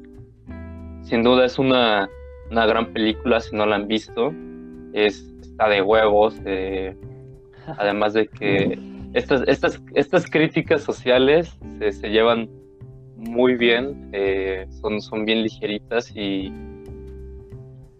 sin 1.03 1.23
duda 1.23 1.45
es 1.45 1.59
una 1.59 2.09
una 2.51 2.65
gran 2.65 2.93
película 2.93 3.39
si 3.39 3.55
no 3.55 3.65
la 3.65 3.77
han 3.77 3.87
visto. 3.87 4.33
Es, 4.93 5.25
está 5.41 5.69
de 5.69 5.81
huevos. 5.81 6.35
además 7.77 8.13
de 8.13 8.27
que 8.27 8.77
estas, 9.13 9.43
estas, 9.47 9.81
estas 9.95 10.29
críticas 10.29 10.83
sociales 10.83 11.57
se, 11.79 11.91
se 11.91 12.09
llevan 12.09 12.49
muy 13.21 13.55
bien, 13.55 14.09
eh, 14.13 14.65
son, 14.81 14.99
son 14.99 15.25
bien 15.25 15.43
ligeritas 15.43 16.11
y, 16.15 16.51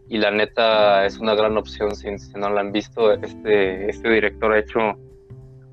y 0.10 0.18
la 0.18 0.32
neta 0.32 1.06
es 1.06 1.20
una 1.20 1.36
gran 1.36 1.58
opción 1.58 1.96
si, 1.96 2.18
si, 2.18 2.34
no 2.34 2.50
la 2.50 2.62
han 2.62 2.72
visto. 2.72 3.14
Este, 3.14 3.90
este 3.90 4.10
director 4.10 4.52
ha 4.52 4.60
hecho 4.60 4.80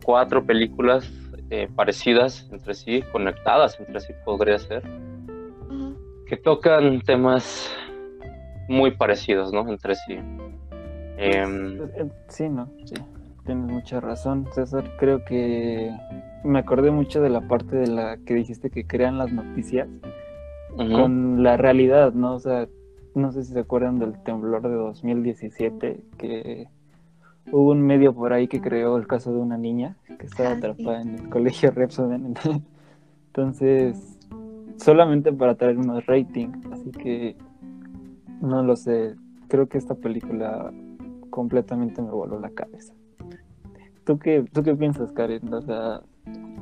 cuatro 0.05 0.45
películas 0.45 1.11
eh, 1.51 1.69
parecidas 1.75 2.47
entre 2.53 2.75
sí, 2.75 3.03
conectadas 3.11 3.81
entre 3.81 4.01
sí, 4.01 4.13
podría 4.25 4.59
ser, 4.59 4.83
que 6.27 6.37
tocan 6.37 7.01
temas 7.01 7.75
muy 8.69 8.93
parecidos, 8.93 9.53
¿no? 9.53 9.69
Entre 9.69 9.95
sí. 9.95 10.19
Em, 11.17 11.83
eh, 11.83 12.09
sí, 12.29 12.49
no, 12.49 12.69
sí, 12.85 12.95
tienes 13.45 13.67
mucha 13.67 14.01
razón, 14.01 14.47
César. 14.53 14.85
Creo 14.99 15.25
que 15.25 15.91
me 16.45 16.61
acordé 16.61 16.91
mucho 16.91 17.21
de 17.21 17.31
la 17.31 17.41
parte 17.41 17.77
de 17.77 17.89
la 17.89 18.19
que 18.19 18.35
dijiste 18.35 18.71
que 18.71 18.87
crean 18.87 19.19
las 19.19 19.33
noticias 19.33 19.89
con 20.77 21.43
la 21.43 21.57
realidad, 21.57 22.13
¿no? 22.13 22.35
O 22.35 22.39
sea, 22.39 22.69
no 23.15 23.33
sé 23.33 23.43
si 23.43 23.53
se 23.53 23.59
acuerdan 23.59 23.99
del 23.99 24.17
temblor 24.23 24.63
de 24.63 24.75
2017, 24.75 26.01
que 26.19 26.69
hubo 27.51 27.73
un 27.73 27.83
medio 27.83 28.15
por 28.15 28.33
ahí 28.33 28.47
que 28.47 28.61
creó 28.61 28.97
el 28.97 29.09
caso 29.09 29.33
de 29.33 29.39
una 29.39 29.59
niña 29.59 29.97
que 30.19 30.27
estaba 30.27 30.51
ah, 30.51 30.53
atrapada 30.53 31.03
en 31.03 31.19
el 31.19 31.29
colegio 31.29 31.73
Repsoden. 31.73 32.35
Entonces, 33.29 34.19
solamente 34.77 35.33
para 35.33 35.57
traer 35.57 35.79
más 35.79 36.07
rating, 36.07 36.49
así 36.73 36.91
que 36.93 37.37
no 38.41 38.63
lo 38.63 38.77
sé. 38.77 39.15
Creo 39.49 39.69
que 39.69 39.79
esta 39.79 39.95
película 39.95 40.73
completamente 41.31 42.03
me 42.03 42.11
voló 42.11 42.39
la 42.41 42.51
cabeza. 42.51 42.95
¿Tú 44.05 44.19
qué, 44.19 44.45
¿Tú 44.53 44.63
qué 44.63 44.75
piensas, 44.75 45.13
Karen? 45.13 45.53
O 45.53 45.63
sea, 45.63 46.03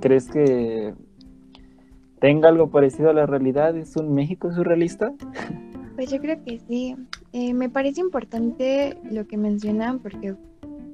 ¿crees 0.00 0.28
que 0.28 0.94
tenga 2.20 2.48
algo 2.48 2.70
parecido 2.70 3.10
a 3.10 3.14
la 3.14 3.26
realidad? 3.26 3.76
¿Es 3.76 3.96
un 3.96 4.14
México 4.14 4.52
surrealista? 4.52 5.12
Pues 5.94 6.10
yo 6.10 6.20
creo 6.20 6.42
que 6.44 6.58
sí. 6.58 6.96
Eh, 7.32 7.54
me 7.54 7.70
parece 7.70 8.00
importante 8.00 8.98
lo 9.10 9.26
que 9.26 9.36
mencionan 9.36 9.98
porque 10.00 10.34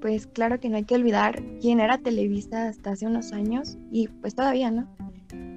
pues 0.01 0.27
claro 0.27 0.59
que 0.59 0.69
no 0.69 0.77
hay 0.77 0.85
que 0.85 0.97
olvidar 0.97 1.43
quién 1.61 1.81
era 1.81 1.99
Televisa 1.99 2.69
hasta 2.69 2.91
hace 2.91 3.07
unos 3.07 3.33
años 3.33 3.79
y 3.91 4.09
pues 4.09 4.35
todavía, 4.35 4.71
¿no? 4.71 4.89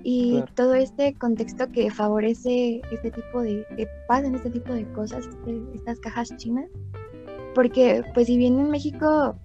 Y 0.04 0.44
todo 0.54 0.76
este 0.76 1.16
contexto 1.16 1.72
que 1.72 1.90
favorece 1.90 2.82
este 2.92 3.10
tipo 3.10 3.42
de, 3.42 3.66
que 3.76 3.88
pasen 4.08 4.36
este 4.36 4.52
tipo 4.52 4.72
de 4.74 4.86
cosas, 4.92 5.26
este, 5.28 5.62
estas 5.74 6.00
cajas 6.00 6.36
chinas, 6.38 6.70
porque 7.56 8.04
pues 8.14 8.28
si 8.28 8.38
bien 8.38 8.60
en 8.60 8.70
México 8.70 9.36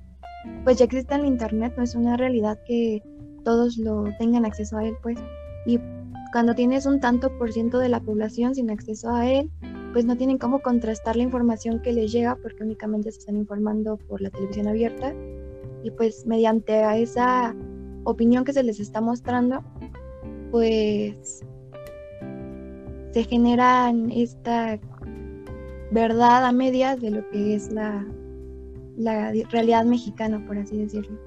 pues 0.65 0.79
ya 0.79 0.85
existe 0.85 1.15
el 1.15 1.25
internet, 1.25 1.75
no 1.77 1.83
es 1.83 1.95
una 1.95 2.17
realidad 2.17 2.59
que 2.67 3.03
todos 3.45 3.79
lo 3.79 4.05
tengan 4.19 4.45
acceso 4.45 4.77
a 4.77 4.85
él, 4.85 4.95
pues, 5.03 5.19
y 5.67 5.79
cuando 6.33 6.55
tienes 6.55 6.87
un 6.87 7.01
tanto 7.01 7.37
por 7.39 7.53
ciento 7.53 7.79
de 7.79 7.89
la 7.89 8.01
población 8.01 8.55
sin 8.55 8.71
acceso 8.71 9.11
a 9.11 9.31
él, 9.31 9.51
pues 9.93 10.05
no 10.05 10.17
tienen 10.17 10.39
cómo 10.39 10.61
contrastar 10.61 11.17
la 11.17 11.25
información 11.25 11.83
que 11.83 11.93
les 11.93 12.13
llega 12.13 12.37
porque 12.37 12.63
únicamente 12.63 13.11
se 13.11 13.19
están 13.19 13.37
informando 13.37 13.97
por 13.97 14.21
la 14.21 14.31
televisión 14.31 14.69
abierta. 14.69 15.13
Y 15.83 15.91
pues 15.91 16.27
mediante 16.27 17.03
esa 17.03 17.55
opinión 18.05 18.45
que 18.45 18.53
se 18.53 18.63
les 18.63 18.79
está 18.79 19.01
mostrando, 19.01 19.65
pues 20.51 21.41
se 23.13 23.25
generan 23.25 24.11
esta 24.11 24.79
verdad 25.91 26.45
a 26.45 26.53
medias 26.53 27.01
de 27.01 27.11
lo 27.11 27.29
que 27.31 27.55
es 27.55 27.73
la, 27.73 28.07
la 28.97 29.33
realidad 29.51 29.85
mexicana, 29.85 30.45
por 30.47 30.59
así 30.59 30.79
decirlo. 30.79 31.19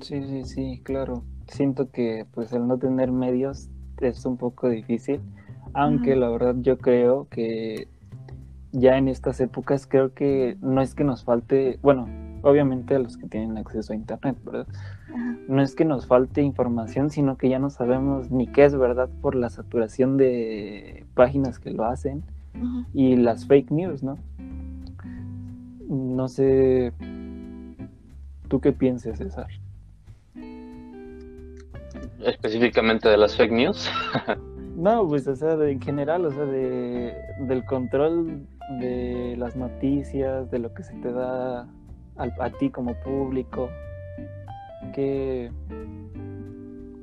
Sí, 0.00 0.22
sí, 0.22 0.44
sí, 0.44 0.80
claro. 0.84 1.24
Siento 1.48 1.90
que 1.90 2.26
pues 2.32 2.52
el 2.52 2.66
no 2.66 2.78
tener 2.78 3.10
medios 3.10 3.68
es 4.00 4.24
un 4.24 4.36
poco 4.36 4.68
difícil 4.68 5.20
aunque 5.72 6.16
la 6.16 6.28
verdad 6.28 6.56
yo 6.58 6.78
creo 6.78 7.28
que 7.28 7.88
ya 8.72 8.96
en 8.96 9.08
estas 9.08 9.40
épocas 9.40 9.86
creo 9.86 10.14
que 10.14 10.56
no 10.60 10.80
es 10.80 10.94
que 10.94 11.04
nos 11.04 11.24
falte, 11.24 11.78
bueno, 11.82 12.08
obviamente 12.42 12.94
a 12.94 12.98
los 12.98 13.16
que 13.16 13.26
tienen 13.26 13.56
acceso 13.58 13.92
a 13.92 13.96
internet, 13.96 14.36
¿verdad? 14.44 14.66
No 15.48 15.62
es 15.62 15.74
que 15.74 15.84
nos 15.84 16.06
falte 16.06 16.42
información, 16.42 17.10
sino 17.10 17.36
que 17.36 17.48
ya 17.48 17.58
no 17.58 17.70
sabemos 17.70 18.30
ni 18.30 18.46
qué 18.46 18.64
es 18.64 18.76
verdad 18.76 19.08
por 19.20 19.34
la 19.34 19.50
saturación 19.50 20.16
de 20.16 21.04
páginas 21.14 21.58
que 21.58 21.70
lo 21.70 21.84
hacen 21.84 22.22
y 22.94 23.16
las 23.16 23.46
fake 23.46 23.70
news, 23.70 24.02
¿no? 24.02 24.18
No 25.88 26.28
sé, 26.28 26.92
¿tú 28.48 28.60
qué 28.60 28.72
piensas, 28.72 29.18
César? 29.18 29.48
Específicamente 32.24 33.08
de 33.08 33.16
las 33.16 33.36
fake 33.36 33.52
news. 33.52 33.90
No, 34.80 35.06
pues, 35.06 35.28
o 35.28 35.36
sea, 35.36 35.52
en 35.68 35.78
general, 35.82 36.24
o 36.24 36.30
sea, 36.30 36.46
de, 36.46 37.14
del 37.40 37.66
control 37.66 38.46
de 38.78 39.34
las 39.36 39.54
noticias, 39.54 40.50
de 40.50 40.58
lo 40.58 40.72
que 40.72 40.82
se 40.82 40.94
te 40.94 41.12
da 41.12 41.68
a 42.20 42.50
ti 42.50 42.70
como 42.70 42.94
público, 43.00 43.70
¿qué, 44.94 45.50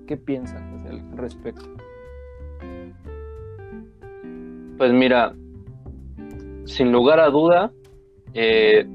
qué 0.07 0.17
piensas 0.17 0.61
al 0.89 1.17
respecto? 1.17 1.65
Pues 4.77 4.93
mira, 4.93 5.33
sin 6.65 6.91
lugar 6.91 7.19
a 7.19 7.29
duda, 7.29 7.71
eh, 8.33 8.85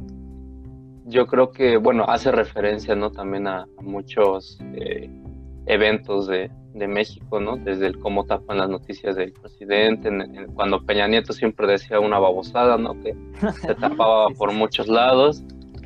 yo 1.06 1.26
creo 1.26 1.50
que, 1.50 1.76
bueno, 1.76 2.04
hace 2.06 2.30
referencia, 2.30 2.94
¿no? 2.94 3.10
También 3.10 3.48
a, 3.48 3.66
muchos 3.80 4.60
eh, 4.74 5.10
eventos 5.66 6.28
de, 6.28 6.50
de 6.74 6.88
México, 6.88 7.40
¿no? 7.40 7.56
Desde 7.56 7.86
el 7.86 7.98
cómo 7.98 8.24
tapan 8.24 8.58
las 8.58 8.68
noticias 8.68 9.16
del 9.16 9.32
presidente, 9.32 10.10
cuando 10.54 10.84
Peña 10.84 11.08
Nieto 11.08 11.32
siempre 11.32 11.66
decía 11.66 12.00
una 12.00 12.18
babosada, 12.18 12.78
¿no? 12.78 12.94
Que 13.00 13.14
se 13.60 13.74
tapaba 13.74 14.28
por 14.38 14.52
muchos 14.52 14.88
lados, 14.88 15.42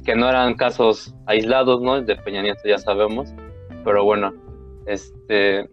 que 0.06 0.14
no 0.14 0.28
eran 0.28 0.54
casos 0.54 1.14
aislados, 1.26 1.82
¿no? 1.82 2.00
De 2.00 2.16
Peña 2.16 2.40
Nieto 2.40 2.62
ya 2.64 2.78
sabemos, 2.78 3.34
pero 3.84 4.04
bueno, 4.04 4.32
este, 4.86 5.68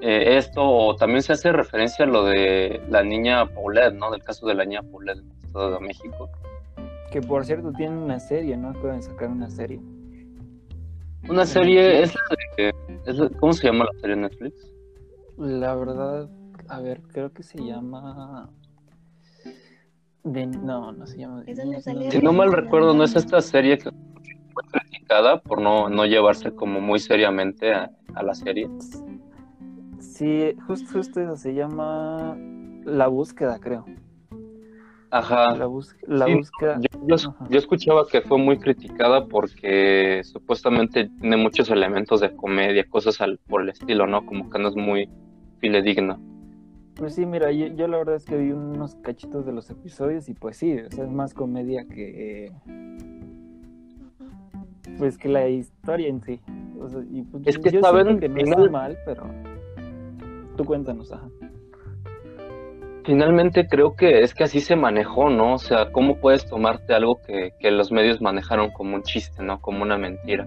eh, 0.00 0.36
esto 0.38 0.94
también 0.96 1.22
se 1.22 1.32
hace 1.32 1.50
referencia 1.50 2.04
a 2.04 2.08
lo 2.08 2.24
de 2.24 2.80
la 2.88 3.02
niña 3.02 3.44
Paulette, 3.52 3.94
¿no? 3.94 4.12
Del 4.12 4.22
caso 4.22 4.46
de 4.46 4.54
la 4.54 4.64
niña 4.64 4.82
Paulette 4.82 5.18
en 5.18 5.30
el 5.30 5.44
Estado 5.44 5.70
de 5.72 5.80
México. 5.80 6.30
Que 7.10 7.20
por 7.20 7.44
cierto 7.44 7.72
tiene 7.72 7.98
una 7.98 8.20
serie, 8.20 8.56
¿no? 8.56 8.72
Pueden 8.74 9.02
sacar 9.02 9.28
una 9.30 9.50
serie. 9.50 9.80
Una 11.28 11.44
serie 11.44 12.02
es 12.02 12.14
¿Cómo 13.40 13.52
se 13.52 13.66
llama 13.66 13.84
la 13.92 14.00
serie 14.00 14.14
de 14.14 14.22
Netflix? 14.22 14.72
La 15.36 15.74
verdad, 15.74 16.30
a 16.68 16.80
ver, 16.80 17.02
creo 17.12 17.32
que 17.32 17.42
se 17.42 17.58
llama. 17.58 18.48
No, 20.24 20.92
no 20.92 21.06
se 21.06 21.18
llama. 21.18 21.44
si 22.10 22.18
no 22.18 22.32
mal 22.32 22.52
recuerdo, 22.52 22.92
no 22.92 23.04
es 23.04 23.16
esta 23.16 23.40
serie 23.40 23.78
que 23.78 23.90
fue 24.52 24.62
criticada 24.70 25.40
por 25.40 25.60
no, 25.60 25.88
no 25.88 26.04
llevarse 26.04 26.52
como 26.52 26.80
muy 26.80 26.98
seriamente 26.98 27.72
a, 27.72 27.90
la 28.22 28.34
serie. 28.34 28.68
Sí, 30.00 30.54
justo, 30.66 30.92
justo 30.92 31.20
eso 31.20 31.36
se 31.36 31.54
llama 31.54 32.36
La 32.84 33.06
búsqueda, 33.06 33.58
creo. 33.60 33.84
Ajá. 35.10 35.56
La, 35.56 35.66
búsqueda. 35.66 36.80
Yo, 37.06 37.58
escuchaba 37.58 38.06
que 38.06 38.20
fue 38.20 38.38
muy 38.38 38.58
criticada 38.58 39.26
porque 39.26 40.20
supuestamente 40.24 41.08
tiene 41.20 41.36
muchos 41.36 41.70
elementos 41.70 42.20
de 42.20 42.34
comedia, 42.34 42.84
cosas 42.88 43.20
al, 43.20 43.38
por 43.48 43.62
el 43.62 43.70
estilo, 43.70 44.06
¿no? 44.06 44.26
Como 44.26 44.50
que 44.50 44.58
no 44.58 44.68
es 44.68 44.76
muy 44.76 45.08
filedigno. 45.60 46.20
Pues 46.98 47.14
sí, 47.14 47.24
mira, 47.24 47.50
yo, 47.50 47.88
la 47.88 47.96
verdad 47.96 48.16
es 48.16 48.24
que 48.24 48.36
vi 48.36 48.52
unos 48.52 48.96
cachitos 48.96 49.46
de 49.46 49.52
los 49.52 49.70
episodios 49.70 50.28
y 50.28 50.34
pues 50.34 50.58
sí, 50.58 50.72
es 50.72 50.98
más 51.08 51.32
comedia 51.32 51.86
que. 51.86 52.52
Pues 54.98 55.16
que 55.16 55.28
la 55.28 55.48
historia 55.48 56.08
en 56.08 56.20
sí. 56.20 56.40
Pues 56.76 57.46
es 57.46 57.58
que 57.58 57.80
saben 57.80 58.18
que 58.20 58.28
no 58.28 58.36
está 58.36 58.70
mal, 58.70 58.98
pero. 59.06 59.24
Tú 60.56 60.64
cuéntanos, 60.64 61.12
ajá 61.12 61.30
finalmente 63.08 63.66
creo 63.66 63.96
que 63.96 64.20
es 64.20 64.34
que 64.34 64.44
así 64.44 64.60
se 64.60 64.76
manejó, 64.76 65.30
¿no? 65.30 65.54
O 65.54 65.58
sea, 65.58 65.90
¿cómo 65.92 66.18
puedes 66.18 66.46
tomarte 66.46 66.92
algo 66.92 67.22
que, 67.22 67.54
los 67.70 67.90
medios 67.90 68.20
manejaron 68.20 68.70
como 68.70 68.96
un 68.96 69.02
chiste, 69.02 69.42
¿no? 69.42 69.62
Como 69.62 69.82
una 69.82 69.96
mentira, 69.96 70.46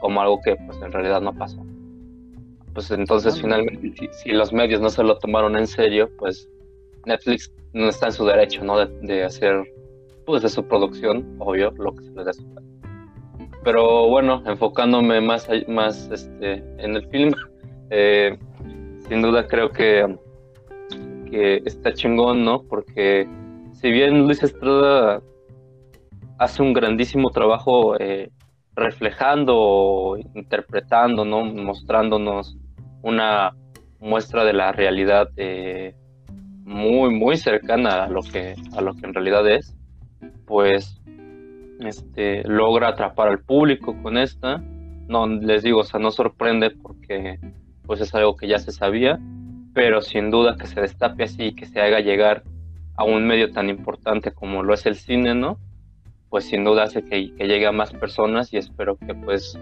como 0.00 0.20
algo 0.20 0.40
que 0.40 0.56
pues 0.56 0.82
en 0.82 0.90
realidad 0.90 1.20
no 1.20 1.32
pasó. 1.32 1.64
Pues 2.74 2.90
entonces 2.90 3.40
finalmente 3.40 4.10
si, 4.12 4.30
los 4.30 4.52
medios 4.52 4.80
no 4.80 4.90
se 4.90 5.02
lo 5.02 5.18
tomaron 5.18 5.56
en 5.56 5.66
serio, 5.66 6.08
pues 6.18 6.48
Netflix 7.06 7.52
no 7.72 7.88
está 7.88 8.06
en 8.06 8.12
su 8.12 8.24
derecho, 8.24 8.64
¿no? 8.64 8.78
De, 8.78 9.24
hacer 9.24 9.64
pues 10.26 10.42
de 10.42 10.48
su 10.48 10.64
producción, 10.64 11.36
obvio, 11.38 11.72
lo 11.72 11.94
que 11.94 12.04
se 12.04 12.10
le 12.12 12.24
dé 12.24 12.32
su 12.32 12.44
Pero 13.64 14.08
bueno, 14.08 14.42
enfocándome 14.46 15.20
más, 15.20 15.48
más 15.66 16.08
este, 16.12 16.62
en 16.78 16.96
el 16.96 17.08
film, 17.08 17.34
eh, 17.90 18.38
sin 19.08 19.22
duda 19.22 19.46
creo 19.46 19.70
que 19.70 20.16
que 21.30 21.62
está 21.64 21.92
chingón, 21.94 22.44
¿no? 22.44 22.62
Porque 22.62 23.26
si 23.72 23.90
bien 23.90 24.26
Luis 24.26 24.42
Estrada 24.42 25.22
hace 26.38 26.62
un 26.62 26.72
grandísimo 26.72 27.30
trabajo 27.30 27.98
eh, 27.98 28.30
reflejando, 28.80 30.16
interpretando, 30.34 31.24
¿no? 31.24 31.44
Mostrándonos 31.44 32.56
una 33.02 33.54
muestra 34.00 34.44
de 34.44 34.52
la 34.52 34.72
realidad 34.72 35.28
eh, 35.36 35.94
muy, 36.64 37.14
muy 37.14 37.36
cercana 37.36 38.04
a 38.04 38.08
lo 38.08 38.22
que, 38.22 38.54
a 38.76 38.80
lo 38.80 38.94
que 38.94 39.06
en 39.06 39.14
realidad 39.14 39.48
es, 39.48 39.76
pues 40.46 41.00
este, 41.80 42.42
logra 42.44 42.88
atrapar 42.88 43.28
al 43.28 43.40
público 43.40 43.96
con 44.02 44.16
esta, 44.16 44.58
no 45.08 45.26
les 45.26 45.62
digo, 45.62 45.80
o 45.80 45.84
sea, 45.84 46.00
no 46.00 46.10
sorprende 46.10 46.70
porque 46.70 47.38
pues 47.84 48.00
es 48.00 48.14
algo 48.14 48.36
que 48.36 48.48
ya 48.48 48.58
se 48.58 48.72
sabía, 48.72 49.18
pero 49.74 50.00
sin 50.00 50.30
duda 50.30 50.56
que 50.56 50.66
se 50.66 50.80
destape 50.80 51.24
así 51.24 51.46
y 51.46 51.54
que 51.54 51.66
se 51.66 51.80
haga 51.80 52.00
llegar 52.00 52.44
a 52.96 53.04
un 53.04 53.26
medio 53.26 53.50
tan 53.50 53.68
importante 53.68 54.32
como 54.32 54.62
lo 54.62 54.74
es 54.74 54.86
el 54.86 54.94
cine, 54.94 55.34
¿no? 55.34 55.58
Pues 56.30 56.44
sin 56.44 56.64
duda 56.64 56.84
hace 56.84 57.02
que, 57.02 57.34
que 57.34 57.46
llegue 57.46 57.66
a 57.66 57.72
más 57.72 57.92
personas 57.92 58.52
y 58.52 58.56
espero 58.56 58.96
que 58.96 59.14
pues 59.14 59.58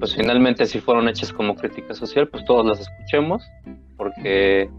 pues 0.00 0.16
finalmente 0.16 0.64
si 0.64 0.80
fueron 0.80 1.08
hechas 1.08 1.32
como 1.32 1.54
crítica 1.54 1.94
social, 1.94 2.26
pues 2.28 2.44
todos 2.46 2.66
las 2.66 2.80
escuchemos, 2.80 3.46
porque 3.98 4.70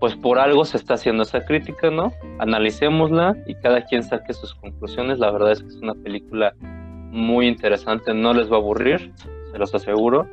pues 0.00 0.16
por 0.16 0.38
algo 0.38 0.64
se 0.64 0.76
está 0.76 0.94
haciendo 0.94 1.22
esa 1.22 1.44
crítica, 1.44 1.90
¿no? 1.90 2.12
Analicémosla 2.40 3.36
y 3.46 3.54
cada 3.54 3.82
quien 3.84 4.02
saque 4.02 4.32
sus 4.32 4.54
conclusiones. 4.56 5.20
La 5.20 5.30
verdad 5.30 5.52
es 5.52 5.62
que 5.62 5.68
es 5.68 5.76
una 5.76 5.94
película 5.94 6.54
muy 6.60 7.46
interesante, 7.46 8.12
no 8.12 8.34
les 8.34 8.50
va 8.50 8.56
a 8.56 8.58
aburrir, 8.58 9.12
se 9.50 9.58
los 9.58 9.74
aseguro. 9.74 10.28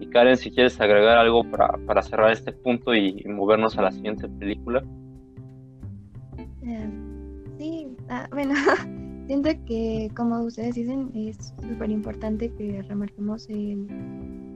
Y 0.00 0.06
Karen, 0.08 0.36
si 0.36 0.50
quieres 0.50 0.80
agregar 0.80 1.18
algo 1.18 1.44
para, 1.44 1.78
para 1.86 2.02
cerrar 2.02 2.32
este 2.32 2.52
punto 2.52 2.94
y, 2.94 3.24
movernos 3.26 3.78
a 3.78 3.82
la 3.82 3.92
siguiente 3.92 4.28
película. 4.28 4.82
Eh, 6.64 6.88
ah, 8.08 8.28
bueno, 8.32 8.54
siento 9.26 9.50
que 9.66 10.10
como 10.16 10.42
ustedes 10.42 10.74
dicen 10.74 11.10
es 11.14 11.54
súper 11.60 11.90
importante 11.90 12.50
que 12.50 12.82
remarquemos 12.82 13.48
el, 13.48 13.86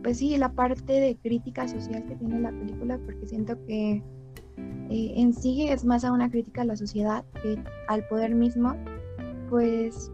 pues 0.03 0.19
sí, 0.19 0.37
la 0.37 0.53
parte 0.53 0.93
de 0.93 1.17
crítica 1.17 1.67
social 1.67 2.05
que 2.07 2.17
tiene 2.17 2.41
la 2.41 2.51
película, 2.51 2.99
porque 3.05 3.27
siento 3.27 3.57
que 3.67 4.03
eh, 4.91 5.13
en 5.17 5.33
sí 5.33 5.69
es 5.69 5.85
más 5.85 6.05
a 6.05 6.13
una 6.13 6.31
crítica 6.31 6.63
a 6.63 6.65
la 6.65 6.77
sociedad 6.77 7.25
que 7.43 7.59
al 7.89 8.07
poder 8.09 8.35
mismo, 8.35 8.75
pues 9.51 10.11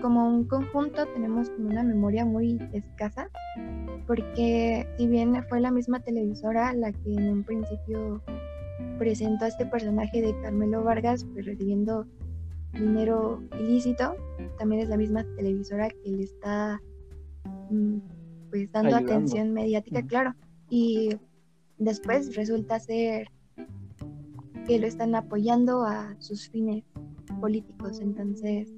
como 0.00 0.26
un 0.26 0.44
conjunto 0.44 1.06
tenemos 1.08 1.52
una 1.58 1.82
memoria 1.82 2.24
muy 2.24 2.58
escasa, 2.72 3.28
porque 4.06 4.86
si 4.96 5.06
bien 5.06 5.44
fue 5.48 5.60
la 5.60 5.70
misma 5.70 6.00
televisora 6.00 6.72
la 6.72 6.92
que 6.92 7.14
en 7.14 7.28
un 7.28 7.44
principio 7.44 8.22
presentó 8.98 9.44
a 9.44 9.48
este 9.48 9.66
personaje 9.66 10.22
de 10.22 10.38
Carmelo 10.40 10.82
Vargas 10.82 11.24
pues, 11.32 11.46
recibiendo 11.46 12.06
dinero 12.72 13.42
ilícito, 13.58 14.14
también 14.58 14.82
es 14.82 14.88
la 14.88 14.96
misma 14.96 15.24
televisora 15.36 15.88
que 15.88 16.10
le 16.10 16.22
está 16.22 16.80
mm, 17.70 17.98
pues 18.50 18.70
dando 18.72 18.96
atención 18.96 19.52
mediática, 19.52 20.02
claro, 20.06 20.34
y 20.68 21.16
después 21.78 22.36
resulta 22.36 22.78
ser 22.78 23.28
que 24.66 24.78
lo 24.78 24.86
están 24.86 25.14
apoyando 25.14 25.84
a 25.84 26.14
sus 26.20 26.48
fines 26.48 26.84
políticos. 27.40 28.00
Entonces, 28.00 28.72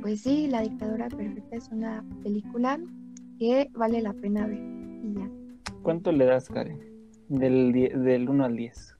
pues 0.00 0.22
sí, 0.22 0.48
La 0.48 0.62
dictadura 0.62 1.08
perfecta 1.08 1.56
es 1.56 1.68
una 1.70 2.04
película 2.22 2.80
que 3.38 3.68
vale 3.74 4.02
la 4.02 4.12
pena 4.14 4.46
ver. 4.46 4.58
Y 4.58 5.14
ya. 5.14 5.30
¿Cuánto 5.82 6.12
le 6.12 6.24
das, 6.24 6.48
Karen? 6.48 6.80
Del, 7.28 7.72
del 7.72 8.28
1 8.28 8.44
al 8.44 8.56
10. 8.56 8.97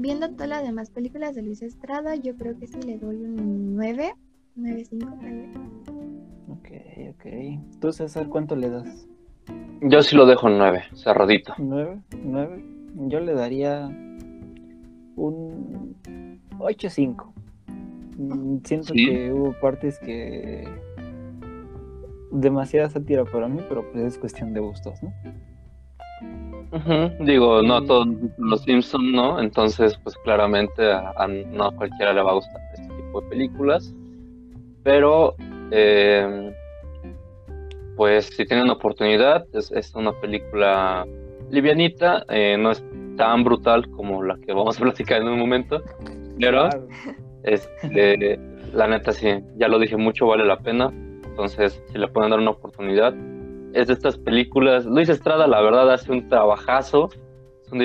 Viendo 0.00 0.30
todas 0.30 0.48
las 0.48 0.62
demás 0.62 0.88
películas 0.88 1.34
de 1.34 1.42
Luis 1.42 1.60
Estrada, 1.60 2.14
yo 2.14 2.34
creo 2.34 2.58
que 2.58 2.66
sí 2.66 2.80
le 2.80 2.96
doy 2.96 3.16
un 3.16 3.76
9, 3.76 4.14
9.5 4.56 5.20
tal 5.20 5.36
vez. 5.36 5.50
Ok, 6.48 6.68
ok. 7.10 7.80
¿Tú, 7.82 7.92
César, 7.92 8.28
cuánto 8.30 8.56
le 8.56 8.70
das? 8.70 9.06
Yo 9.82 10.02
sí 10.02 10.16
lo 10.16 10.24
dejo 10.24 10.48
en 10.48 10.56
9, 10.56 10.84
cerradito. 10.94 11.52
¿9? 11.58 12.00
¿9? 12.12 13.08
Yo 13.08 13.20
le 13.20 13.34
daría 13.34 13.88
un 15.16 15.94
8-5. 16.58 17.32
Mm, 18.16 18.56
siento 18.64 18.94
que 18.94 19.30
hubo 19.30 19.52
partes 19.60 19.98
que 19.98 20.66
demasiada 22.32 22.88
sátira 22.88 23.26
para 23.26 23.48
mí, 23.48 23.60
pero 23.68 23.84
pues 23.92 24.02
es 24.04 24.18
cuestión 24.18 24.54
de 24.54 24.60
gustos, 24.60 25.02
¿no? 25.02 25.12
Digo, 27.20 27.62
no 27.62 27.76
a 27.76 27.84
todos 27.84 28.08
los 28.38 28.62
Simpsons, 28.62 29.12
¿no? 29.12 29.40
Entonces, 29.40 29.98
pues 30.04 30.16
claramente 30.18 30.92
a, 30.92 31.26
no 31.26 31.64
a 31.64 31.74
cualquiera 31.74 32.12
le 32.12 32.22
va 32.22 32.30
a 32.30 32.34
gustar 32.34 32.60
este 32.74 32.94
tipo 32.94 33.20
de 33.20 33.28
películas. 33.28 33.94
Pero, 34.84 35.34
eh, 35.72 36.54
pues 37.96 38.26
si 38.26 38.46
tienen 38.46 38.70
oportunidad, 38.70 39.44
es, 39.52 39.70
es 39.72 39.94
una 39.94 40.12
película 40.20 41.06
livianita, 41.50 42.24
eh, 42.28 42.56
no 42.58 42.70
es 42.70 42.82
tan 43.16 43.44
brutal 43.44 43.90
como 43.90 44.22
la 44.22 44.38
que 44.38 44.52
vamos 44.52 44.78
a 44.78 44.82
platicar 44.84 45.20
en 45.20 45.28
un 45.28 45.38
momento, 45.38 45.82
pero 46.38 46.70
este, 47.42 48.38
la 48.72 48.86
neta 48.86 49.12
sí, 49.12 49.28
ya 49.56 49.68
lo 49.68 49.78
dije 49.78 49.96
mucho, 49.96 50.26
vale 50.26 50.44
la 50.44 50.58
pena, 50.58 50.90
entonces 51.26 51.82
si 51.92 51.98
le 51.98 52.08
pueden 52.08 52.30
dar 52.30 52.40
una 52.40 52.52
oportunidad, 52.52 53.14
es 53.72 53.86
de 53.86 53.92
estas 53.92 54.18
películas, 54.18 54.84
Luis 54.84 55.08
Estrada 55.08 55.46
la 55.46 55.60
verdad 55.60 55.92
hace 55.92 56.12
un 56.12 56.28
trabajazo, 56.28 57.08
es 57.64 57.72
un, 57.72 57.80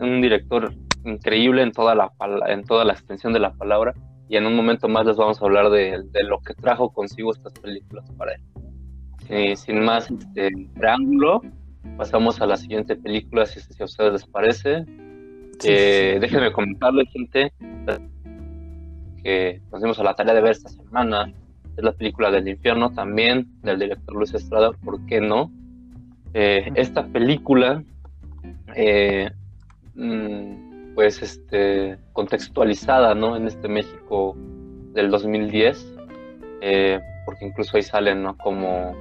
un 0.00 0.20
director 0.20 0.74
increíble 1.04 1.62
en 1.62 1.72
toda, 1.72 1.94
la, 1.94 2.12
en 2.48 2.64
toda 2.64 2.84
la 2.84 2.92
extensión 2.92 3.32
de 3.32 3.40
la 3.40 3.52
palabra, 3.54 3.94
y 4.28 4.36
en 4.36 4.46
un 4.46 4.54
momento 4.54 4.88
más 4.88 5.06
les 5.06 5.16
vamos 5.16 5.40
a 5.40 5.44
hablar 5.44 5.70
de, 5.70 6.02
lo 6.26 6.40
que 6.40 6.54
trajo 6.54 6.90
consigo 6.90 7.32
estas 7.32 7.52
películas 7.54 8.10
para 8.16 8.32
él. 8.32 9.56
sin 9.56 9.84
más 9.84 10.10
este, 10.10 10.50
preámbulo, 10.74 11.42
pasamos 11.96 12.40
a 12.40 12.46
la 12.46 12.56
siguiente 12.56 12.96
película, 12.96 13.46
si, 13.46 13.60
a 13.80 13.84
ustedes 13.84 14.12
les 14.12 14.26
parece. 14.26 14.84
Eh, 15.64 16.18
déjenme 16.20 16.52
comentarles, 16.52 17.08
gente, 17.12 17.52
que 19.22 19.60
nos 19.70 19.82
dimos 19.82 19.98
a 19.98 20.04
la 20.04 20.14
tarea 20.14 20.34
de 20.34 20.40
ver 20.40 20.52
esta 20.52 20.68
semana. 20.70 21.32
Es 21.76 21.84
la 21.84 21.92
película 21.92 22.30
del 22.30 22.48
infierno 22.48 22.92
también, 22.92 23.46
del 23.62 23.78
director 23.78 24.14
Luis 24.14 24.34
Estrada, 24.34 24.72
¿por 24.84 25.04
qué 25.06 25.20
no? 25.20 25.50
Eh, 26.34 26.70
esta 26.74 27.06
película, 27.06 27.82
eh, 28.74 29.30
mm, 29.94 30.94
pues, 30.94 31.22
este, 31.22 31.98
contextualizada, 32.12 33.14
¿no? 33.14 33.36
En 33.36 33.46
este 33.46 33.68
México 33.68 34.36
del 34.94 35.10
2010, 35.10 35.96
porque 37.24 37.46
incluso 37.46 37.76
ahí 37.76 37.82
salen, 37.82 38.22
¿no? 38.22 38.36
Como 38.36 38.94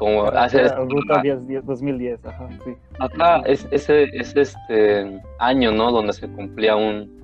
como 0.00 0.24
hace 0.28 0.66
Ruta 0.76 1.22
2010, 1.62 2.24
ajá, 2.24 2.48
sí. 2.64 2.74
Acá 2.98 3.42
es, 3.44 3.68
ese, 3.70 4.04
es 4.14 4.34
este 4.34 5.20
año, 5.38 5.72
¿no? 5.72 5.92
Donde 5.92 6.14
se 6.14 6.26
cumplía 6.26 6.74
un 6.74 7.20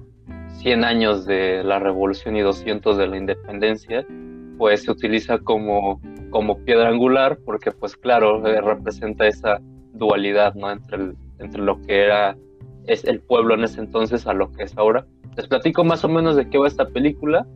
100 0.58 0.84
años 0.84 1.24
de 1.24 1.64
la 1.64 1.78
revolución 1.78 2.36
y 2.36 2.42
200 2.42 2.98
de 2.98 3.06
la 3.06 3.16
independencia, 3.16 4.04
pues 4.58 4.84
se 4.84 4.90
utiliza 4.90 5.38
como, 5.38 6.00
como 6.30 6.58
piedra 6.64 6.88
angular 6.88 7.38
porque, 7.44 7.70
pues 7.70 7.96
claro, 7.96 8.46
eh, 8.46 8.60
representa 8.60 9.26
esa 9.26 9.60
dualidad, 9.92 10.54
¿no? 10.54 10.70
Entre, 10.70 11.12
entre 11.38 11.62
lo 11.62 11.80
que 11.82 12.04
era 12.04 12.36
es 12.86 13.04
el 13.04 13.20
pueblo 13.20 13.54
en 13.54 13.64
ese 13.64 13.80
entonces 13.80 14.26
a 14.26 14.32
lo 14.32 14.52
que 14.52 14.64
es 14.64 14.76
ahora. 14.76 15.06
Les 15.36 15.46
platico 15.46 15.84
más 15.84 16.04
o 16.04 16.08
menos 16.08 16.36
de 16.36 16.48
qué 16.48 16.58
va 16.58 16.66
esta 16.66 16.88
película, 16.88 17.46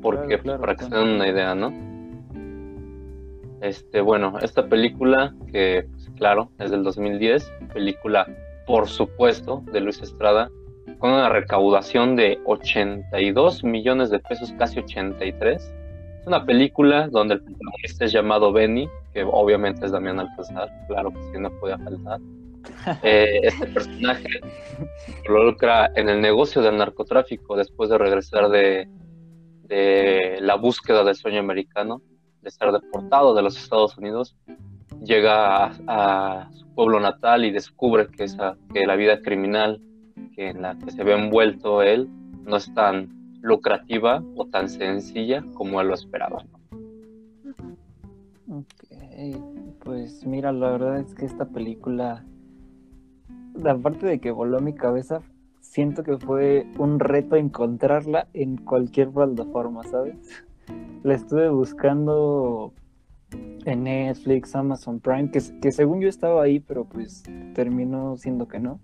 porque 0.00 0.38
para 0.38 0.74
que 0.76 0.84
se 0.84 0.94
den 0.94 1.08
una 1.08 1.28
idea, 1.28 1.54
¿no? 1.54 1.72
Este, 3.60 4.00
bueno, 4.00 4.38
esta 4.42 4.66
película, 4.66 5.34
que 5.50 5.86
pues, 5.90 6.10
claro, 6.16 6.50
es 6.58 6.70
del 6.70 6.82
2010, 6.82 7.52
película, 7.72 8.26
por 8.66 8.88
supuesto, 8.88 9.62
de 9.72 9.80
Luis 9.80 10.02
Estrada, 10.02 10.50
con 11.02 11.10
una 11.10 11.28
recaudación 11.28 12.14
de 12.14 12.38
82 12.44 13.64
millones 13.64 14.10
de 14.10 14.20
pesos, 14.20 14.54
casi 14.56 14.78
83. 14.78 15.60
Es 15.60 16.26
una 16.28 16.46
película 16.46 17.08
donde 17.08 17.34
el 17.34 17.42
protagonista 17.42 18.04
es 18.04 18.12
llamado 18.12 18.52
Benny, 18.52 18.88
que 19.12 19.24
obviamente 19.24 19.84
es 19.84 19.90
Damián 19.90 20.20
Alcázar, 20.20 20.70
claro 20.86 21.10
que 21.10 21.20
sí, 21.32 21.40
no 21.40 21.50
podía 21.58 21.76
faltar. 21.78 22.20
Eh, 23.02 23.40
este 23.42 23.66
personaje 23.66 24.28
se 24.98 25.12
involucra 25.26 25.90
en 25.96 26.08
el 26.08 26.20
negocio 26.20 26.62
del 26.62 26.78
narcotráfico 26.78 27.56
después 27.56 27.90
de 27.90 27.98
regresar 27.98 28.48
de, 28.48 28.88
de 29.64 30.38
la 30.40 30.54
búsqueda 30.54 31.02
del 31.02 31.16
sueño 31.16 31.40
americano 31.40 32.00
de 32.40 32.50
ser 32.52 32.70
deportado 32.70 33.34
de 33.34 33.42
los 33.42 33.56
Estados 33.56 33.98
Unidos, 33.98 34.36
llega 35.04 35.72
a, 35.88 36.48
su 36.52 36.72
pueblo 36.74 37.00
natal 37.00 37.44
y 37.44 37.50
descubre 37.50 38.06
que, 38.06 38.24
esa, 38.24 38.56
que 38.72 38.86
la 38.86 38.94
vida 38.94 39.20
criminal 39.20 39.80
que 40.30 40.48
en 40.48 40.62
la 40.62 40.78
que 40.78 40.90
se 40.90 41.04
ve 41.04 41.14
envuelto 41.14 41.82
él 41.82 42.08
no 42.44 42.56
es 42.56 42.72
tan 42.74 43.08
lucrativa 43.42 44.22
o 44.36 44.46
tan 44.46 44.68
sencilla 44.68 45.44
como 45.54 45.80
él 45.80 45.88
lo 45.88 45.94
esperaba. 45.94 46.44
Ok, 48.48 49.78
pues 49.84 50.26
mira, 50.26 50.52
la 50.52 50.70
verdad 50.70 50.98
es 50.98 51.14
que 51.14 51.24
esta 51.24 51.46
película, 51.46 52.24
aparte 53.64 54.06
de 54.06 54.20
que 54.20 54.30
voló 54.30 54.58
a 54.58 54.60
mi 54.60 54.74
cabeza, 54.74 55.22
siento 55.60 56.02
que 56.02 56.18
fue 56.18 56.66
un 56.78 57.00
reto 57.00 57.36
encontrarla 57.36 58.28
en 58.34 58.56
cualquier 58.56 59.10
plataforma, 59.10 59.84
¿sabes? 59.84 60.44
la 61.02 61.14
estuve 61.14 61.48
buscando 61.50 62.72
en 63.64 63.84
Netflix, 63.84 64.54
Amazon 64.54 65.00
Prime, 65.00 65.30
que, 65.30 65.40
que 65.60 65.72
según 65.72 66.00
yo 66.00 66.08
estaba 66.08 66.42
ahí, 66.42 66.60
pero 66.60 66.84
pues 66.84 67.22
terminó 67.54 68.16
siendo 68.16 68.46
que 68.48 68.60
no. 68.60 68.80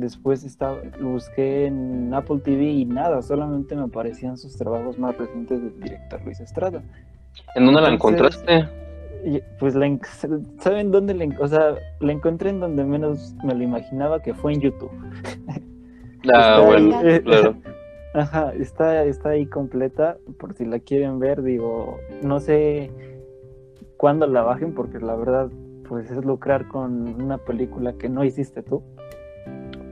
Después 0.00 0.44
estaba, 0.44 0.78
lo 0.98 1.10
busqué 1.10 1.66
en 1.66 2.12
Apple 2.14 2.40
TV 2.42 2.64
y 2.64 2.84
nada, 2.86 3.20
solamente 3.20 3.76
me 3.76 3.82
aparecían 3.82 4.38
sus 4.38 4.56
trabajos 4.56 4.98
más 4.98 5.16
recientes 5.16 5.62
del 5.62 5.78
director 5.80 6.24
Luis 6.24 6.40
Estrada. 6.40 6.82
¿En 7.54 7.66
dónde 7.66 7.82
la 7.82 7.90
encontraste? 7.90 8.66
Pues 9.58 9.74
la, 9.74 9.98
¿saben 10.58 10.90
dónde 10.90 11.12
la, 11.12 11.28
o 11.38 11.46
sea, 11.46 11.74
la 12.00 12.12
encontré 12.12 12.48
en 12.50 12.60
donde 12.60 12.82
menos 12.84 13.34
me 13.44 13.54
lo 13.54 13.62
imaginaba 13.62 14.22
que 14.22 14.34
fue 14.34 14.54
en 14.54 14.60
YouTube. 14.60 14.90
Ah, 16.34 16.62
bueno, 16.66 17.00
claro. 17.24 17.56
Ajá, 18.14 18.52
está, 18.54 19.04
está 19.04 19.30
ahí 19.30 19.46
completa, 19.46 20.18
por 20.38 20.54
si 20.54 20.66
la 20.66 20.80
quieren 20.80 21.18
ver, 21.18 21.42
digo, 21.42 21.98
no 22.22 22.40
sé 22.40 22.90
cuándo 23.96 24.26
la 24.26 24.42
bajen, 24.42 24.74
porque 24.74 24.98
la 24.98 25.14
verdad, 25.14 25.48
pues 25.88 26.10
es 26.10 26.24
lucrar 26.24 26.66
con 26.68 27.22
una 27.22 27.38
película 27.38 27.92
que 27.92 28.08
no 28.08 28.24
hiciste 28.24 28.62
tú. 28.62 28.82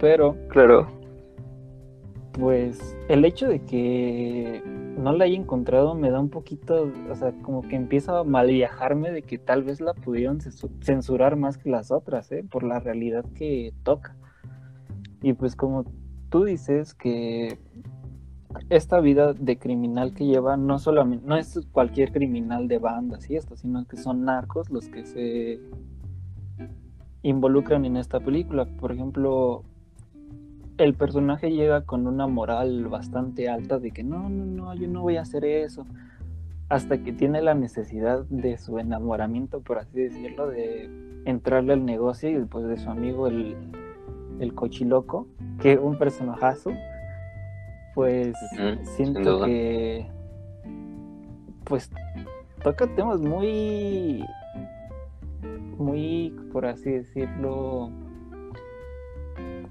Pero, 0.01 0.37
claro, 0.49 0.87
pues 2.33 2.97
el 3.09 3.25
hecho 3.25 3.49
de 3.49 3.61
que 3.65 4.63
no 4.97 5.13
la 5.13 5.25
haya 5.25 5.37
encontrado 5.37 5.95
me 5.95 6.11
da 6.11 6.21
un 6.21 6.31
poquito, 6.31 6.93
o 7.11 7.15
sea, 7.15 7.33
como 7.43 7.63
que 7.63 7.77
empieza 7.77 8.19
a 8.19 8.25
mal 8.25 8.49
viajarme 8.49 9.11
de 9.11 9.23
que 9.23 9.39
tal 9.39 9.65
vez 9.65 9.81
la 9.81 9.95
pudieron 9.95 10.39
censurar 10.81 11.37
más 11.37 11.59
que 11.59 11.71
las 11.71 11.91
otras, 11.91 12.31
¿eh? 12.33 12.45
por 12.49 12.63
la 12.63 12.79
realidad 12.79 13.25
que 13.35 13.73
toca. 13.83 14.17
Y 15.23 15.33
pues 15.33 15.57
como 15.57 15.85
tú 16.31 16.45
dices 16.45 16.95
que 16.95 17.59
esta 18.71 19.01
vida 19.01 19.33
de 19.35 19.59
criminal 19.59 20.15
que 20.15 20.27
lleva 20.27 20.57
no 20.57 20.79
solamente, 20.79 21.27
no 21.27 21.37
es 21.37 21.61
cualquier 21.73 22.13
criminal 22.13 22.69
de 22.69 22.79
bandas 22.79 23.29
y 23.31 23.37
esto, 23.37 23.57
sino 23.57 23.87
que 23.87 23.97
son 23.97 24.25
narcos 24.25 24.71
los 24.71 24.89
que 24.89 25.05
se 25.05 25.61
involucran 27.23 27.85
en 27.85 27.97
esta 27.97 28.21
película. 28.21 28.65
Por 28.65 28.93
ejemplo, 28.93 29.65
el 30.79 30.95
personaje 30.95 31.51
llega 31.51 31.83
con 31.83 32.07
una 32.07 32.27
moral 32.27 32.87
bastante 32.87 33.49
alta 33.49 33.79
de 33.79 33.91
que 33.91 34.05
no, 34.05 34.29
no, 34.29 34.45
no, 34.47 34.75
yo 34.75 34.89
no 34.89 35.03
voy 35.03 35.17
a 35.17 35.23
hacer 35.23 35.45
eso. 35.45 35.85
Hasta 36.69 36.99
que 37.03 37.13
tiene 37.13 37.43
la 37.43 37.55
necesidad 37.55 38.25
de 38.27 38.59
su 38.59 38.79
enamoramiento, 38.79 39.61
por 39.61 39.79
así 39.79 40.01
decirlo, 40.01 40.49
de 40.49 40.89
entrarle 41.25 41.73
al 41.73 41.85
negocio 41.85 42.31
y 42.31 42.35
después 42.35 42.67
de 42.67 42.77
su 42.77 42.89
amigo 42.91 43.27
el, 43.27 43.57
el 44.39 44.55
cochiloco, 44.55 45.27
que 45.61 45.77
un 45.77 45.99
personajazo 45.99 46.73
pues 47.95 48.37
siento 48.97 49.45
que 49.45 50.07
pues 51.65 51.91
toca 52.63 52.87
temas 52.95 53.21
muy 53.21 54.25
muy 55.77 56.33
por 56.53 56.67
así 56.67 56.93
decirlo 56.93 57.91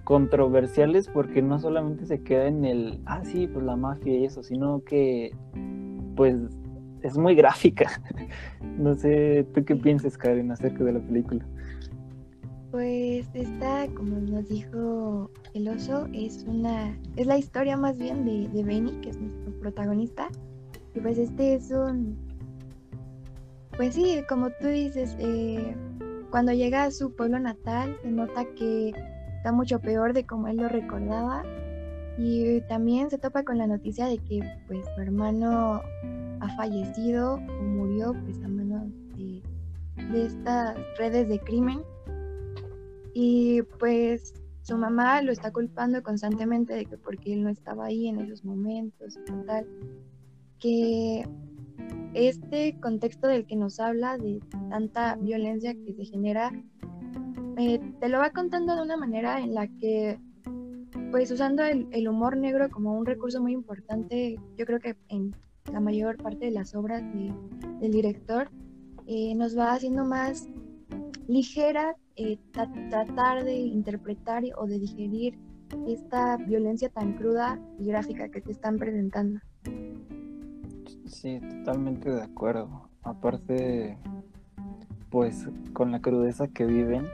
controversiales 0.07 1.09
porque 1.09 1.41
no 1.41 1.59
solamente 1.59 2.05
se 2.05 2.23
queda 2.23 2.47
en 2.47 2.63
el 2.63 3.01
ah 3.07 3.25
sí 3.25 3.45
pues 3.45 3.65
la 3.65 3.75
mafia 3.75 4.17
y 4.17 4.23
eso 4.23 4.41
sino 4.41 4.81
que 4.85 5.35
pues 6.15 6.37
es 7.01 7.17
muy 7.17 7.35
gráfica 7.35 7.91
no 8.77 8.95
sé 8.95 9.45
tú 9.53 9.65
qué 9.65 9.75
piensas 9.75 10.17
Karen 10.17 10.49
acerca 10.49 10.85
de 10.85 10.93
la 10.93 11.01
película 11.01 11.45
pues 12.71 13.27
esta, 13.33 13.87
como 13.95 14.17
nos 14.17 14.47
dijo 14.47 15.29
el 15.53 15.67
oso, 15.67 16.07
es 16.13 16.43
una, 16.47 16.97
es 17.15 17.25
la 17.25 17.37
historia 17.37 17.75
más 17.75 17.97
bien 17.97 18.25
de, 18.25 18.63
Benny, 18.63 18.91
que 19.01 19.09
es 19.09 19.19
nuestro 19.19 19.57
protagonista. 19.61 20.27
Y 20.93 20.99
pues 20.99 21.17
este 21.17 21.55
es 21.55 21.71
un, 21.71 22.17
pues 23.77 23.95
sí, 23.95 24.21
como 24.27 24.49
tú 24.59 24.67
dices, 24.67 25.15
eh, 25.17 25.75
cuando 26.29 26.51
llega 26.51 26.83
a 26.83 26.91
su 26.91 27.15
pueblo 27.15 27.39
natal, 27.39 27.97
se 28.03 28.11
nota 28.11 28.45
que 28.57 28.93
está 29.47 29.55
mucho 29.55 29.79
peor 29.79 30.11
de 30.11 30.25
como 30.25 30.49
él 30.49 30.57
lo 30.57 30.67
recordaba. 30.67 31.41
Y 32.17 32.59
también 32.67 33.09
se 33.09 33.17
topa 33.17 33.43
con 33.43 33.57
la 33.57 33.65
noticia 33.65 34.07
de 34.07 34.17
que 34.17 34.41
pues 34.67 34.85
su 34.93 35.01
hermano 35.01 35.81
ha 36.41 36.55
fallecido 36.57 37.37
murió 37.37 38.13
pues 38.25 38.43
a 38.43 38.49
manos 38.49 38.91
de, 39.15 39.41
de 40.11 40.25
estas 40.25 40.77
redes 40.97 41.29
de 41.29 41.39
crimen 41.39 41.81
y 43.13 43.61
pues 43.79 44.33
su 44.63 44.77
mamá 44.77 45.21
lo 45.21 45.31
está 45.31 45.51
culpando 45.51 46.03
constantemente 46.03 46.73
de 46.73 46.85
que 46.85 46.97
porque 46.97 47.33
él 47.33 47.43
no 47.43 47.49
estaba 47.49 47.85
ahí 47.85 48.09
en 48.09 48.19
esos 48.19 48.43
momentos 48.43 49.17
y 49.17 49.45
tal. 49.45 49.65
Que 50.59 51.25
este 52.13 52.77
contexto 52.81 53.27
del 53.27 53.45
que 53.45 53.55
nos 53.55 53.79
habla 53.79 54.17
de 54.17 54.41
tanta 54.69 55.15
violencia 55.15 55.73
que 55.73 55.93
se 55.93 56.03
genera, 56.03 56.51
eh, 57.57 57.79
te 57.99 58.09
lo 58.09 58.19
va 58.19 58.29
contando 58.29 58.75
de 58.75 58.83
una 58.83 58.97
manera 58.97 59.39
en 59.39 59.55
la 59.55 59.67
que, 59.67 60.19
pues 61.11 61.31
usando 61.31 61.63
el, 61.63 62.07
humor 62.07 62.37
negro 62.37 62.69
como 62.69 62.93
un 62.93 63.05
recurso 63.05 63.41
muy 63.41 63.53
importante, 63.53 64.39
yo 64.57 64.65
creo 64.65 64.79
que 64.79 64.95
en 65.09 65.35
la 65.71 65.79
mayor 65.79 66.17
parte 66.17 66.45
de 66.45 66.51
las 66.51 66.75
obras 66.75 67.01
del 67.11 67.91
director, 67.91 68.49
eh, 69.07 69.33
nos 69.35 69.57
va 69.57 69.73
haciendo 69.73 70.05
más 70.05 70.47
ligera 71.27 71.95
eh, 72.15 72.37
tratar 72.51 73.43
de 73.43 73.55
interpretar 73.55 74.43
o 74.57 74.67
de 74.67 74.79
digerir 74.79 75.37
esta 75.87 76.37
violencia 76.37 76.89
tan 76.89 77.13
cruda 77.13 77.59
y 77.79 77.87
gráfica 77.87 78.29
que 78.29 78.41
te 78.41 78.51
están 78.51 78.77
presentando. 78.77 79.39
Sí, 81.05 81.39
totalmente 81.39 82.09
de 82.11 82.21
acuerdo. 82.21 82.89
Aparte, 83.01 83.97
pues 85.09 85.47
con 85.73 85.91
la 85.91 86.01
crudeza 86.01 86.47
que 86.47 86.65
viven, 86.65 87.05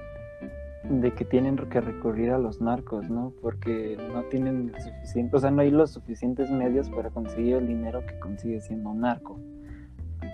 de 0.89 1.11
que 1.11 1.23
tienen 1.23 1.55
que 1.55 1.81
recurrir 1.81 2.31
a 2.31 2.37
los 2.37 2.61
narcos, 2.61 3.09
¿no? 3.09 3.33
Porque 3.41 3.97
no 4.13 4.23
tienen 4.23 4.73
suficiente, 4.77 5.37
o 5.37 5.39
sea, 5.39 5.51
no 5.51 5.61
hay 5.61 5.71
los 5.71 5.91
suficientes 5.91 6.51
medios 6.51 6.89
para 6.89 7.09
conseguir 7.09 7.55
el 7.55 7.67
dinero 7.67 8.05
que 8.05 8.19
consigue 8.19 8.59
siendo 8.61 8.89
un 8.89 9.01
narco. 9.01 9.39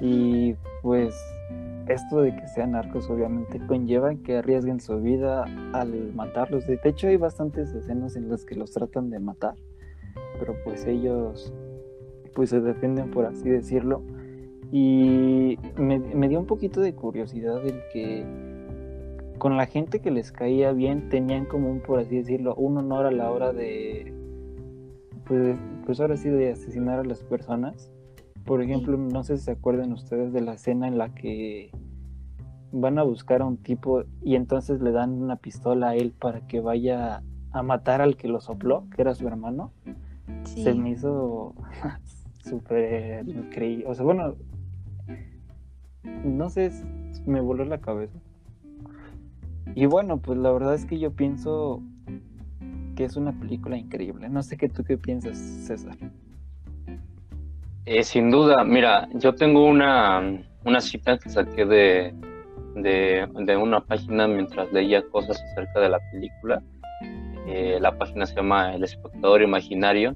Y 0.02 0.56
pues 0.82 1.16
esto 1.88 2.22
de 2.22 2.36
que 2.36 2.48
sean 2.48 2.72
narcos 2.72 3.10
obviamente 3.10 3.60
conlleva 3.66 4.14
que 4.16 4.38
arriesguen 4.38 4.80
su 4.80 5.00
vida 5.00 5.46
al 5.74 6.14
matarlos. 6.14 6.68
De 6.68 6.80
hecho 6.84 7.08
hay 7.08 7.18
bastantes 7.18 7.74
escenas 7.74 8.16
en 8.16 8.30
las 8.30 8.46
que 8.46 8.56
los 8.56 8.72
tratan 8.72 9.10
de 9.10 9.20
matar, 9.20 9.56
pero 10.40 10.56
pues 10.64 10.86
ellos 10.86 11.54
pues 12.34 12.52
se 12.52 12.62
defienden 12.62 13.12
por 13.12 13.26
así 13.26 13.50
decirlo. 13.50 14.04
Y 14.72 15.58
me, 15.78 16.28
dio 16.28 16.40
un 16.40 16.46
poquito 16.46 16.80
de 16.80 16.94
curiosidad 16.94 17.66
el 17.66 17.82
que 17.92 18.24
con 19.40 19.58
la 19.58 19.66
gente 19.66 20.02
que 20.02 20.12
les 20.12 20.32
caía 20.32 20.74
bien 20.74 21.10
tenían 21.10 21.46
como 21.46 21.72
un, 21.72 21.80
por 21.80 22.00
así 22.00 22.18
decirlo, 22.18 22.54
un 22.56 22.78
honor 22.78 23.06
a 23.06 23.12
la 23.12 23.32
hora 23.32 23.54
de, 23.54 24.14
pues, 25.26 25.58
pues 25.86 26.00
ahora 26.00 26.18
sí, 26.18 26.30
de 26.30 26.52
asesinar 26.52 27.00
a 27.00 27.04
las 27.04 27.24
personas. 27.24 27.90
Por 28.46 28.62
ejemplo, 28.62 28.98
no 28.98 29.24
sé 29.24 29.38
si 29.38 29.46
se 29.46 29.52
acuerdan 29.52 29.94
ustedes 29.94 30.34
de 30.34 30.42
la 30.42 30.54
escena 30.54 30.88
en 30.88 30.98
la 30.98 31.16
que 31.16 31.72
van 32.72 33.00
a 33.00 33.04
buscar 33.04 33.42
a 33.42 33.46
un 33.46 33.58
tipo 33.58 34.04
y 34.22 34.36
entonces 34.36 34.82
le 34.82 34.92
dan 34.92 35.22
una 35.22 35.38
pistola 35.38 35.90
a 35.90 35.96
él 35.96 36.12
para 36.12 36.46
que 36.46 36.60
vaya 36.60 37.24
a 37.52 37.64
matar 37.64 38.02
al 38.02 38.18
que 38.18 38.28
lo 38.28 38.42
sopló, 38.42 38.88
que 38.96 39.02
era 39.02 39.16
su 39.16 39.28
hermano. 39.28 39.72
Se 40.44 40.74
me 40.74 40.92
hizo 40.92 41.56
súper 42.44 43.28
increíble. 43.28 43.86
O 43.88 43.96
sea, 43.96 44.04
bueno, 44.04 44.36
no 46.24 46.50
sé, 46.50 46.72
me 47.26 47.42
voló 47.42 47.66
la 47.66 47.80
cabeza. 47.80 48.20
Y 49.76 49.86
bueno, 49.86 50.18
pues 50.18 50.38
la 50.38 50.52
verdad 50.52 50.76
es 50.76 50.86
que 50.86 51.00
yo 51.00 51.12
pienso 51.12 51.82
que 52.96 53.06
es 53.06 53.16
una 53.16 53.32
película 53.32 53.78
increíble. 53.78 54.30
No 54.30 54.44
sé 54.44 54.58
qué 54.58 54.68
tú 54.68 54.84
qué 54.84 54.98
piensas, 54.98 55.38
César. 55.38 55.96
Eh, 57.86 58.04
sin 58.04 58.30
duda, 58.30 58.64
mira, 58.64 59.08
yo 59.14 59.34
tengo 59.34 59.66
una, 59.66 60.22
una 60.66 60.82
cita 60.82 61.18
que 61.18 61.30
saqué 61.30 61.66
de, 61.66 62.14
de, 62.76 63.58
una 63.58 63.80
página 63.82 64.28
mientras 64.28 64.72
leía 64.72 65.02
cosas 65.10 65.42
acerca 65.52 65.80
de 65.80 65.90
la 65.90 66.00
película. 66.12 66.62
Eh, 67.48 67.80
la 67.82 67.98
página 67.98 68.26
se 68.26 68.36
llama 68.36 68.76
El 68.76 68.84
espectador 68.84 69.42
imaginario, 69.42 70.16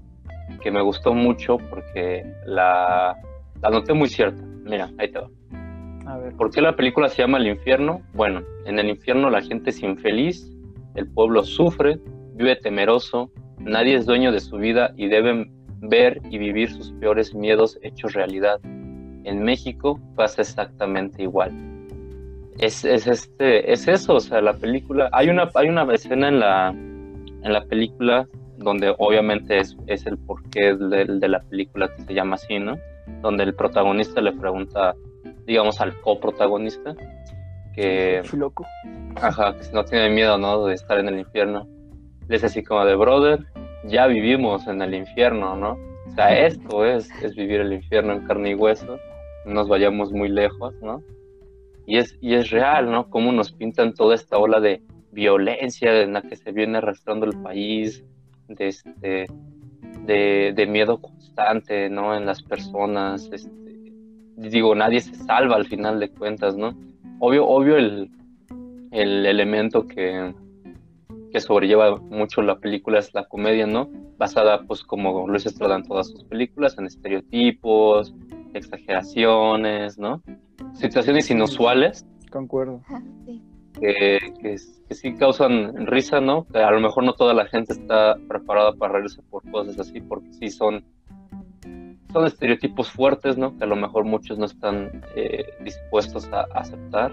que 0.61 0.69
me 0.69 0.81
gustó 0.81 1.13
mucho 1.13 1.57
porque 1.57 2.25
la, 2.45 3.17
la 3.61 3.69
noté 3.69 3.93
muy 3.93 4.09
cierta. 4.09 4.43
Mira, 4.65 4.91
ahí 4.97 5.11
te 5.11 5.19
va. 5.19 5.29
¿Por 6.37 6.51
qué 6.51 6.61
la 6.61 6.75
película 6.75 7.09
se 7.09 7.21
llama 7.21 7.37
El 7.37 7.47
infierno? 7.47 8.01
Bueno, 8.13 8.41
en 8.65 8.79
el 8.79 8.89
infierno 8.89 9.29
la 9.29 9.41
gente 9.41 9.69
es 9.69 9.81
infeliz, 9.81 10.51
el 10.95 11.07
pueblo 11.07 11.43
sufre, 11.43 11.99
vive 12.33 12.55
temeroso, 12.55 13.31
nadie 13.59 13.95
es 13.95 14.05
dueño 14.05 14.31
de 14.31 14.39
su 14.39 14.57
vida 14.57 14.93
y 14.97 15.07
deben 15.07 15.51
ver 15.81 16.21
y 16.29 16.37
vivir 16.37 16.71
sus 16.71 16.91
peores 16.93 17.33
miedos 17.33 17.77
hechos 17.81 18.13
realidad. 18.13 18.59
En 18.63 19.43
México 19.43 19.99
pasa 20.15 20.41
exactamente 20.41 21.23
igual. 21.23 21.51
Es, 22.59 22.85
es, 22.85 23.07
este, 23.07 23.71
es 23.71 23.87
eso, 23.87 24.15
o 24.15 24.19
sea, 24.19 24.41
la 24.41 24.53
película, 24.53 25.09
hay 25.11 25.29
una, 25.29 25.49
hay 25.55 25.69
una 25.69 25.91
escena 25.93 26.27
en 26.27 26.39
la, 26.39 26.69
en 26.69 27.53
la 27.53 27.65
película 27.65 28.27
donde 28.57 28.93
obviamente 28.99 29.59
es, 29.59 29.75
es 29.87 30.05
el 30.05 30.17
porqué 30.17 30.75
de, 30.75 31.05
de, 31.05 31.27
la 31.27 31.41
película 31.41 31.89
que 31.95 32.03
se 32.03 32.13
llama 32.13 32.35
así, 32.35 32.59
¿no? 32.59 32.77
Donde 33.21 33.43
el 33.43 33.55
protagonista 33.55 34.21
le 34.21 34.31
pregunta, 34.33 34.95
digamos, 35.45 35.79
al 35.81 35.99
coprotagonista, 36.01 36.95
que... 37.73 38.21
loco. 38.33 38.65
Ajá, 39.15 39.55
que 39.57 39.71
no 39.73 39.83
tiene 39.85 40.09
miedo, 40.09 40.37
¿no? 40.37 40.65
De 40.65 40.75
estar 40.75 40.99
en 40.99 41.07
el 41.07 41.19
infierno. 41.19 41.67
Le 42.27 42.35
dice 42.35 42.47
así 42.47 42.63
como 42.63 42.85
de, 42.85 42.95
brother, 42.95 43.45
ya 43.85 44.07
vivimos 44.07 44.67
en 44.67 44.81
el 44.81 44.93
infierno, 44.93 45.55
¿no? 45.55 45.77
O 46.07 46.11
sea, 46.15 46.45
esto 46.45 46.85
es, 46.85 47.09
es 47.21 47.35
vivir 47.35 47.61
el 47.61 47.73
infierno 47.73 48.13
en 48.13 48.25
carne 48.25 48.51
y 48.51 48.55
hueso. 48.55 48.97
nos 49.45 49.67
vayamos 49.67 50.11
muy 50.11 50.29
lejos, 50.29 50.73
¿no? 50.81 51.03
Y 51.85 51.97
es, 51.97 52.17
y 52.21 52.35
es 52.35 52.49
real, 52.49 52.89
¿no? 52.89 53.09
Cómo 53.09 53.31
nos 53.31 53.51
pintan 53.51 53.93
toda 53.93 54.15
esta 54.15 54.37
ola 54.37 54.59
de 54.59 54.81
violencia 55.11 56.01
en 56.01 56.13
la 56.13 56.21
que 56.21 56.35
se 56.35 56.51
viene 56.51 56.77
arrastrando 56.77 57.25
el 57.25 57.39
país, 57.41 58.03
de, 58.47 58.67
este, 58.67 59.25
de, 60.05 60.67
miedo 60.67 61.01
constante, 61.01 61.89
¿no? 61.89 62.15
En 62.15 62.25
las 62.25 62.41
personas, 62.41 63.29
este, 63.31 63.62
digo, 64.37 64.75
nadie 64.75 65.01
se 65.01 65.15
salva 65.15 65.55
al 65.55 65.65
final 65.65 65.99
de 65.99 66.09
cuentas, 66.09 66.55
¿no? 66.55 66.75
Obvio, 67.19 67.47
obvio 67.47 67.77
el, 67.77 68.09
el 68.91 69.25
elemento 69.25 69.87
que, 69.87 70.33
que 71.31 71.39
sobrelleva 71.41 71.97
mucho 71.97 72.41
la 72.43 72.59
película 72.59 72.99
es 72.99 73.13
la 73.13 73.25
comedia, 73.25 73.65
¿no? 73.65 73.89
Basada, 74.17 74.61
pues, 74.67 74.83
como 74.83 75.27
Luis 75.27 75.45
Estrada 75.45 75.75
en 75.75 75.83
todas 75.83 76.07
sus 76.07 76.23
películas, 76.25 76.77
en 76.77 76.85
estereotipos, 76.85 78.13
exageraciones, 78.53 79.97
¿no? 79.97 80.21
Situaciones 80.73 81.29
inusuales. 81.31 82.05
Concuerdo. 82.31 82.81
Que, 83.79 84.19
que, 84.41 84.57
sí 84.93 85.15
causan 85.15 85.87
risa, 85.87 86.21
¿no? 86.21 86.45
Que 86.45 86.59
a 86.59 86.69
lo 86.69 86.79
mejor 86.79 87.03
no 87.03 87.13
toda 87.13 87.33
la 87.33 87.45
gente 87.47 87.73
está 87.73 88.15
preparada 88.27 88.73
para 88.73 88.93
reírse 88.93 89.23
por 89.23 89.49
cosas 89.49 89.79
así, 89.79 90.01
porque 90.01 90.31
sí 90.33 90.49
son, 90.49 90.85
son 92.13 92.25
estereotipos 92.27 92.91
fuertes, 92.91 93.37
¿no? 93.37 93.57
Que 93.57 93.63
a 93.63 93.67
lo 93.67 93.75
mejor 93.75 94.05
muchos 94.05 94.37
no 94.37 94.45
están 94.45 95.03
eh, 95.15 95.45
dispuestos 95.61 96.29
a 96.31 96.45
aceptar. 96.53 97.11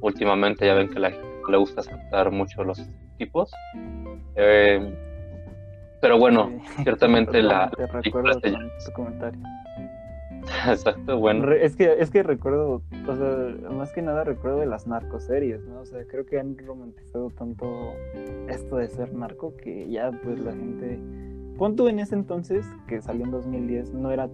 Últimamente 0.00 0.66
ya 0.66 0.74
ven 0.74 0.88
que 0.88 0.96
a 0.96 1.00
la 1.00 1.10
gente 1.10 1.28
le 1.48 1.56
gusta 1.58 1.80
aceptar 1.80 2.30
mucho 2.30 2.64
los 2.64 2.82
tipos. 3.18 3.52
Eh, 4.36 4.94
pero 6.00 6.18
bueno, 6.18 6.50
ciertamente 6.82 7.42
la... 7.42 7.70
Te 7.70 7.86
recuerdo 7.86 8.40
tu 8.40 8.92
comentario. 8.92 9.40
Exacto, 10.68 11.18
bueno. 11.18 11.52
Es 11.52 11.76
que, 11.76 11.96
es 11.98 12.10
que 12.10 12.22
recuerdo, 12.22 12.82
o 13.06 13.16
sea, 13.16 13.70
más 13.70 13.92
que 13.92 14.00
nada 14.00 14.24
recuerdo 14.24 14.60
de 14.60 14.66
las 14.66 14.86
narcoseries, 14.86 15.62
¿no? 15.66 15.80
O 15.80 15.86
sea, 15.86 16.04
creo 16.06 16.24
que 16.24 16.38
han 16.38 16.56
romantizado 16.56 17.30
tanto 17.30 17.92
esto 18.48 18.76
de 18.76 18.88
ser 18.88 19.12
narco 19.12 19.54
que 19.56 19.88
ya 19.90 20.10
pues 20.22 20.38
la 20.38 20.52
gente... 20.52 20.98
Pon 21.58 21.74
tú 21.74 21.88
en 21.88 21.98
ese 21.98 22.14
entonces, 22.14 22.64
que 22.86 23.02
salió 23.02 23.24
en 23.24 23.32
2010, 23.32 23.92
no 23.92 24.12
era 24.12 24.30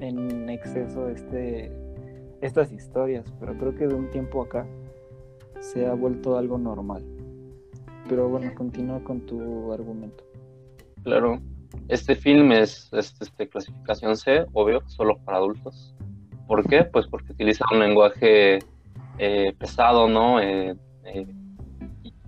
en 0.00 0.48
exceso 0.48 1.06
este, 1.08 1.70
estas 2.40 2.72
historias, 2.72 3.30
pero 3.38 3.56
creo 3.58 3.74
que 3.74 3.86
de 3.86 3.94
un 3.94 4.10
tiempo 4.10 4.42
acá 4.42 4.66
se 5.60 5.86
ha 5.86 5.92
vuelto 5.92 6.38
algo 6.38 6.56
normal. 6.56 7.04
Pero 8.08 8.26
bueno, 8.30 8.50
continúa 8.54 9.04
con 9.04 9.20
tu 9.20 9.70
argumento. 9.70 10.24
Claro, 11.02 11.40
este 11.88 12.14
film 12.14 12.52
es, 12.52 12.90
este, 12.92 13.48
clasificación 13.50 14.16
C, 14.16 14.46
obvio, 14.54 14.80
solo 14.86 15.18
para 15.18 15.36
adultos. 15.36 15.94
¿Por 16.46 16.66
qué? 16.66 16.84
Pues 16.84 17.06
porque 17.06 17.32
utiliza 17.32 17.66
un 17.70 17.80
lenguaje 17.80 18.60
eh, 19.18 19.54
pesado, 19.58 20.08
¿no? 20.08 20.40
Eh, 20.40 20.74
eh, 21.04 21.26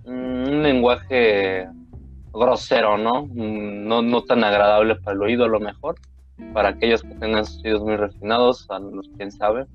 un 0.05 0.61
lenguaje 0.61 1.67
grosero, 2.39 2.97
¿no? 2.97 3.27
¿no? 3.33 4.01
No 4.01 4.23
tan 4.23 4.43
agradable 4.43 4.95
para 4.95 5.15
el 5.15 5.21
oído 5.21 5.45
a 5.45 5.49
lo 5.49 5.59
mejor. 5.59 5.95
Para 6.53 6.69
aquellos 6.69 7.01
que 7.01 7.15
tengan 7.15 7.45
oídos 7.63 7.81
muy 7.81 7.95
refinados, 7.95 8.65
a 8.69 8.79
los 8.79 9.09
quién 9.17 9.31
sabe. 9.31 9.65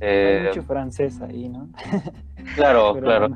Hay 0.00 0.46
mucho 0.46 0.62
francés 0.62 1.20
ahí, 1.20 1.48
¿no? 1.48 1.68
Claro, 2.54 2.96
claro. 3.00 3.28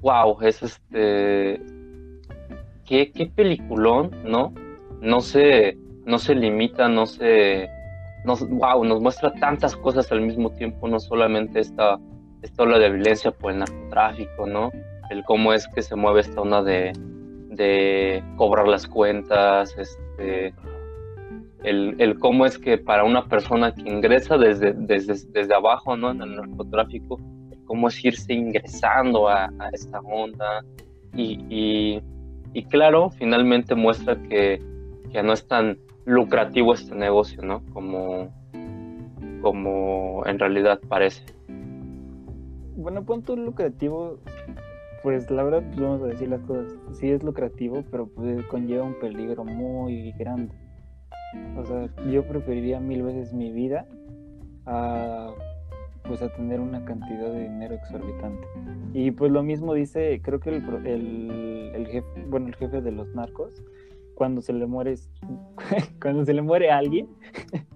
wow, 0.00 0.40
es 0.42 0.62
este. 0.62 1.60
Qué, 2.86 3.12
qué 3.12 3.26
peliculón, 3.34 4.10
¿no? 4.24 4.52
No 5.00 5.20
se, 5.20 5.76
no 6.06 6.18
se 6.18 6.34
limita, 6.34 6.88
no 6.88 7.06
se. 7.06 7.68
Nos, 8.24 8.48
wow, 8.48 8.84
nos 8.84 9.00
muestra 9.00 9.32
tantas 9.34 9.76
cosas 9.76 10.10
al 10.10 10.22
mismo 10.22 10.50
tiempo, 10.50 10.88
no 10.88 10.98
solamente 10.98 11.60
esta, 11.60 11.98
esta 12.44 12.62
ola 12.62 12.78
de 12.78 12.90
violencia 12.90 13.30
por 13.30 13.52
el 13.52 13.60
narcotráfico, 13.60 14.46
¿no? 14.46 14.70
El 15.10 15.24
cómo 15.24 15.52
es 15.52 15.66
que 15.68 15.82
se 15.82 15.96
mueve 15.96 16.20
esta 16.20 16.40
onda 16.40 16.62
de, 16.62 16.92
de 17.48 18.22
cobrar 18.36 18.68
las 18.68 18.86
cuentas, 18.86 19.74
este, 19.78 20.54
el, 21.62 21.96
el, 21.98 22.18
cómo 22.18 22.44
es 22.44 22.58
que 22.58 22.76
para 22.76 23.04
una 23.04 23.24
persona 23.24 23.74
que 23.74 23.88
ingresa 23.88 24.36
desde, 24.36 24.74
desde, 24.74 25.14
desde 25.30 25.54
abajo, 25.54 25.96
¿no? 25.96 26.10
En 26.10 26.20
el 26.20 26.36
narcotráfico, 26.36 27.18
cómo 27.64 27.88
es 27.88 28.04
irse 28.04 28.34
ingresando 28.34 29.28
a, 29.28 29.50
esta 29.72 30.00
onda. 30.00 30.62
Y, 31.16 32.02
y, 32.52 32.64
claro, 32.64 33.10
finalmente 33.10 33.74
muestra 33.74 34.16
que, 34.28 34.60
que, 35.10 35.22
no 35.22 35.32
es 35.32 35.46
tan 35.46 35.78
lucrativo 36.04 36.74
este 36.74 36.94
negocio, 36.94 37.42
¿no? 37.42 37.62
Como, 37.72 38.28
como 39.40 40.22
en 40.26 40.38
realidad 40.38 40.80
parece. 40.88 41.33
Bueno, 42.76 43.04
punto 43.04 43.36
lucrativo, 43.36 44.18
pues 45.02 45.30
la 45.30 45.44
verdad, 45.44 45.62
pues, 45.66 45.80
vamos 45.80 46.02
a 46.02 46.06
decir 46.06 46.28
las 46.28 46.40
cosas, 46.42 46.72
sí 46.92 47.10
es 47.10 47.22
lucrativo, 47.22 47.84
pero 47.90 48.06
pues 48.08 48.44
conlleva 48.46 48.84
un 48.84 48.98
peligro 48.98 49.44
muy 49.44 50.12
grande. 50.12 50.54
O 51.56 51.64
sea, 51.64 51.88
yo 52.10 52.26
preferiría 52.26 52.80
mil 52.80 53.02
veces 53.02 53.32
mi 53.32 53.52
vida 53.52 53.86
a 54.66 55.32
pues 56.04 56.20
a 56.20 56.28
tener 56.28 56.60
una 56.60 56.84
cantidad 56.84 57.32
de 57.32 57.44
dinero 57.44 57.74
exorbitante. 57.74 58.46
Y 58.92 59.10
pues 59.10 59.32
lo 59.32 59.42
mismo 59.42 59.72
dice, 59.72 60.20
creo 60.22 60.38
que 60.38 60.50
el, 60.50 60.86
el, 60.86 61.72
el 61.74 61.86
jefe, 61.86 62.24
bueno, 62.28 62.48
el 62.48 62.54
jefe 62.56 62.82
de 62.82 62.92
los 62.92 63.14
narcos, 63.14 63.62
cuando 64.14 64.42
se 64.42 64.52
le 64.52 64.66
muere, 64.66 64.94
cuando 66.02 66.24
se 66.24 66.34
le 66.34 66.42
muere 66.42 66.70
a 66.70 66.78
alguien, 66.78 67.08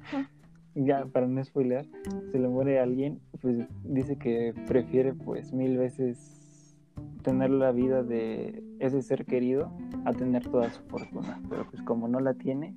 ya 0.75 1.07
para 1.07 1.27
no 1.27 1.43
spoilear, 1.43 1.87
se 2.31 2.39
le 2.39 2.49
muere 2.49 2.79
a 2.79 2.83
alguien, 2.83 3.21
pues 3.41 3.67
dice 3.85 4.17
que 4.17 4.55
prefiere 4.67 5.15
pues 5.15 5.53
mil 5.53 5.77
veces 5.79 6.77
tener 7.23 7.51
la 7.51 7.73
vida 7.73 8.03
de 8.03 8.63
ese 8.81 9.03
ser 9.03 9.25
querido 9.25 9.71
a 10.05 10.13
tener 10.13 10.49
toda 10.49 10.71
su 10.71 10.83
fortuna, 10.85 11.41
pero 11.49 11.67
pues 11.71 11.83
como 11.83 12.09
no 12.09 12.21
la 12.21 12.35
tiene, 12.35 12.75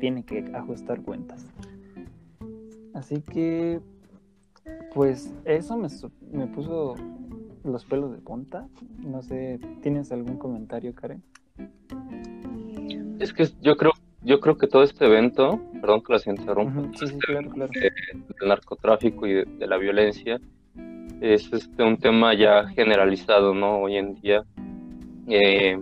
tiene 0.00 0.24
que 0.24 0.50
ajustar 0.54 1.02
cuentas. 1.02 1.46
Así 2.94 3.20
que 3.20 3.80
pues 4.94 5.32
eso 5.44 5.76
me, 5.76 5.88
me 6.32 6.46
puso 6.46 6.94
los 7.64 7.84
pelos 7.84 8.12
de 8.12 8.18
punta. 8.18 8.68
No 9.04 9.22
sé, 9.22 9.60
¿tienes 9.82 10.12
algún 10.12 10.38
comentario, 10.38 10.94
Karen? 10.94 11.22
Es 13.18 13.32
que 13.32 13.48
yo 13.60 13.76
creo, 13.76 13.92
yo 14.26 14.40
creo 14.40 14.58
que 14.58 14.66
todo 14.66 14.82
este 14.82 15.06
evento, 15.06 15.60
perdón 15.80 16.02
que 16.02 16.12
las 16.12 16.26
interrumpa, 16.26 16.82
del 16.98 18.48
narcotráfico 18.48 19.24
y 19.24 19.34
de, 19.34 19.66
la 19.68 19.76
violencia, 19.76 20.40
es 21.20 21.52
este, 21.52 21.84
un 21.84 21.96
tema 21.96 22.34
ya 22.34 22.66
generalizado, 22.66 23.54
¿no? 23.54 23.82
Hoy 23.82 23.96
en 23.96 24.20
día, 24.20 24.42
eh, 25.28 25.80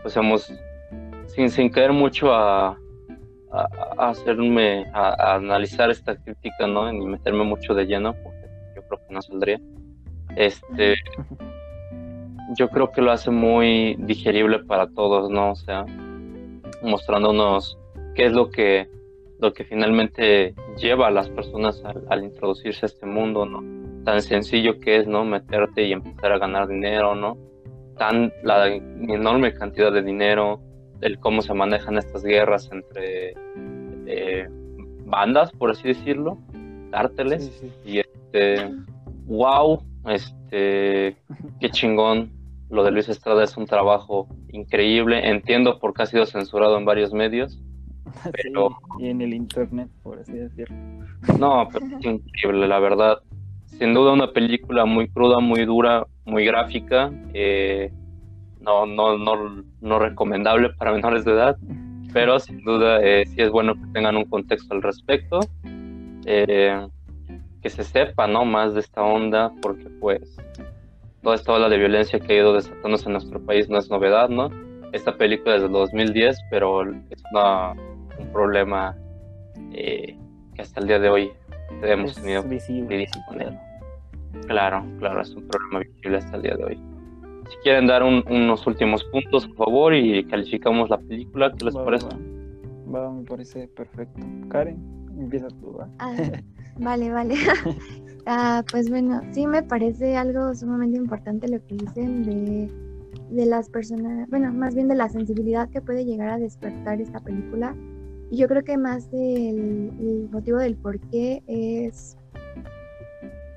pues 0.00 0.16
hemos, 0.16 0.50
sin, 1.26 1.50
sin 1.50 1.68
caer 1.68 1.92
mucho 1.92 2.32
a, 2.32 2.78
a, 3.52 3.68
hacerme, 3.98 4.86
a, 4.94 5.34
analizar 5.34 5.90
esta 5.90 6.16
crítica, 6.16 6.66
¿no? 6.66 6.90
Y 6.90 7.04
meterme 7.04 7.44
mucho 7.44 7.74
de 7.74 7.84
lleno, 7.84 8.14
porque 8.14 8.48
yo 8.76 8.82
creo 8.88 9.00
que 9.06 9.14
no 9.14 9.20
saldría. 9.20 9.60
Este, 10.36 10.94
yo 12.56 12.70
creo 12.70 12.90
que 12.90 13.02
lo 13.02 13.12
hace 13.12 13.30
muy 13.30 13.96
digerible 13.98 14.60
para 14.60 14.86
todos, 14.86 15.30
¿no? 15.30 15.50
O 15.50 15.56
sea, 15.56 15.84
mostrándonos 16.82 17.78
qué 18.14 18.26
es 18.26 18.32
lo 18.32 18.50
que, 18.50 18.88
lo 19.40 19.52
que 19.52 19.64
finalmente 19.64 20.54
lleva 20.76 21.08
a 21.08 21.10
las 21.10 21.28
personas 21.30 21.82
al, 22.08 22.24
introducirse 22.24 22.86
a 22.86 22.88
este 22.88 23.06
mundo, 23.06 23.46
¿no? 23.46 23.62
Tan 24.04 24.20
sencillo 24.22 24.80
que 24.80 24.98
es, 24.98 25.06
¿no? 25.06 25.24
Meterte 25.24 25.84
y 25.84 25.92
empezar 25.92 26.32
a 26.32 26.38
ganar 26.38 26.68
dinero, 26.68 27.14
¿no? 27.14 27.36
Tan 27.98 28.32
la 28.42 28.68
enorme 28.68 29.54
cantidad 29.54 29.92
de 29.92 30.02
dinero, 30.02 30.60
el 31.00 31.18
cómo 31.18 31.42
se 31.42 31.54
manejan 31.54 31.98
estas 31.98 32.22
guerras 32.22 32.70
entre 32.72 33.34
eh, 34.06 34.48
bandas, 35.04 35.52
por 35.52 35.70
así 35.70 35.88
decirlo, 35.88 36.38
cárteles, 36.90 37.62
y 37.84 38.00
este, 38.00 38.70
wow, 39.26 39.82
este, 40.06 41.16
qué 41.60 41.70
chingón, 41.70 42.30
lo 42.70 42.84
de 42.84 42.90
Luis 42.90 43.08
Estrada 43.08 43.44
es 43.44 43.56
un 43.56 43.66
trabajo 43.66 44.28
increíble, 44.52 45.28
entiendo 45.28 45.78
por 45.78 45.94
qué 45.94 46.02
ha 46.02 46.06
sido 46.06 46.26
censurado 46.26 46.78
en 46.78 46.84
varios 46.84 47.12
medios, 47.12 47.60
pero... 48.32 48.76
y 48.98 49.08
en 49.08 49.20
el 49.20 49.34
internet, 49.34 49.88
por 50.02 50.18
así 50.18 50.32
decirlo. 50.32 50.76
No, 51.38 51.68
pero 51.72 51.86
es 51.86 52.04
increíble, 52.04 52.68
la 52.68 52.78
verdad. 52.78 53.18
Sin 53.66 53.92
duda 53.92 54.12
una 54.12 54.32
película 54.32 54.84
muy 54.84 55.08
cruda, 55.08 55.40
muy 55.40 55.64
dura, 55.64 56.06
muy 56.24 56.44
gráfica, 56.44 57.10
eh, 57.32 57.92
no, 58.60 58.86
no, 58.86 59.18
no, 59.18 59.64
no 59.80 59.98
recomendable 59.98 60.70
para 60.70 60.92
menores 60.92 61.24
de 61.24 61.32
edad, 61.32 61.56
pero 62.12 62.38
sin 62.38 62.62
duda 62.62 63.00
eh, 63.02 63.26
sí 63.26 63.42
es 63.42 63.50
bueno 63.50 63.74
que 63.74 63.86
tengan 63.92 64.16
un 64.16 64.24
contexto 64.24 64.74
al 64.74 64.82
respecto, 64.82 65.40
eh, 66.24 66.86
que 67.60 67.70
se 67.70 67.82
sepa 67.82 68.26
¿no? 68.26 68.44
más 68.44 68.74
de 68.74 68.80
esta 68.80 69.02
onda, 69.02 69.52
porque 69.60 69.88
pues 70.00 70.36
toda 71.24 71.34
esta 71.36 71.52
ola 71.52 71.68
de 71.68 71.78
violencia 71.78 72.20
que 72.20 72.32
ha 72.34 72.36
ido 72.36 72.52
desatándose 72.54 73.06
en 73.06 73.12
nuestro 73.12 73.40
país 73.44 73.68
no 73.68 73.78
es 73.78 73.90
novedad, 73.90 74.28
¿no? 74.28 74.50
Esta 74.92 75.16
película 75.16 75.56
es 75.56 75.62
del 75.62 75.72
2010, 75.72 76.38
pero 76.50 76.82
es 76.82 77.22
una, 77.32 77.72
un 77.72 78.32
problema 78.32 78.94
eh, 79.72 80.16
que 80.54 80.62
hasta 80.62 80.80
el 80.80 80.86
día 80.86 81.00
de 81.00 81.08
hoy 81.08 81.32
hemos 81.82 82.10
Es 82.12 82.20
tenido 82.22 82.42
visible, 82.44 83.08
con 83.26 83.40
él. 83.40 83.58
claro. 84.46 84.82
Claro, 84.82 84.84
claro, 84.98 85.22
es 85.22 85.30
un 85.34 85.48
problema 85.48 85.78
visible 85.80 86.18
hasta 86.18 86.36
el 86.36 86.42
día 86.42 86.54
de 86.56 86.64
hoy. 86.64 86.78
Si 87.48 87.56
quieren 87.62 87.86
dar 87.86 88.02
un- 88.02 88.22
unos 88.28 88.66
últimos 88.66 89.02
puntos, 89.04 89.46
por 89.48 89.66
favor, 89.66 89.94
y 89.94 90.22
calificamos 90.24 90.88
la 90.90 90.98
película, 90.98 91.52
¿qué 91.56 91.64
les 91.64 91.76
Va, 91.76 91.84
parece? 91.84 92.06
Va, 92.88 93.00
va, 93.00 93.10
me 93.10 93.24
parece 93.24 93.66
perfecto. 93.68 94.20
Karen, 94.48 94.76
empieza 95.18 95.48
tú, 95.48 95.76
¿va? 95.78 95.88
Ah, 95.98 96.14
vale, 96.78 97.10
vale. 97.10 97.34
Ah, 98.26 98.64
pues 98.70 98.88
bueno, 98.88 99.20
sí 99.32 99.46
me 99.46 99.62
parece 99.62 100.16
algo 100.16 100.54
sumamente 100.54 100.96
importante 100.96 101.46
lo 101.46 101.62
que 101.66 101.74
dicen 101.74 102.22
de, 102.24 102.70
de 103.28 103.44
las 103.44 103.68
personas, 103.68 104.26
bueno, 104.30 104.50
más 104.50 104.74
bien 104.74 104.88
de 104.88 104.94
la 104.94 105.10
sensibilidad 105.10 105.68
que 105.68 105.82
puede 105.82 106.06
llegar 106.06 106.30
a 106.30 106.38
despertar 106.38 107.02
esta 107.02 107.20
película. 107.20 107.76
Y 108.30 108.38
yo 108.38 108.48
creo 108.48 108.64
que 108.64 108.78
más 108.78 109.10
el 109.12 110.28
motivo 110.32 110.56
del 110.56 110.74
por 110.76 110.98
qué 111.10 111.42
es... 111.46 112.16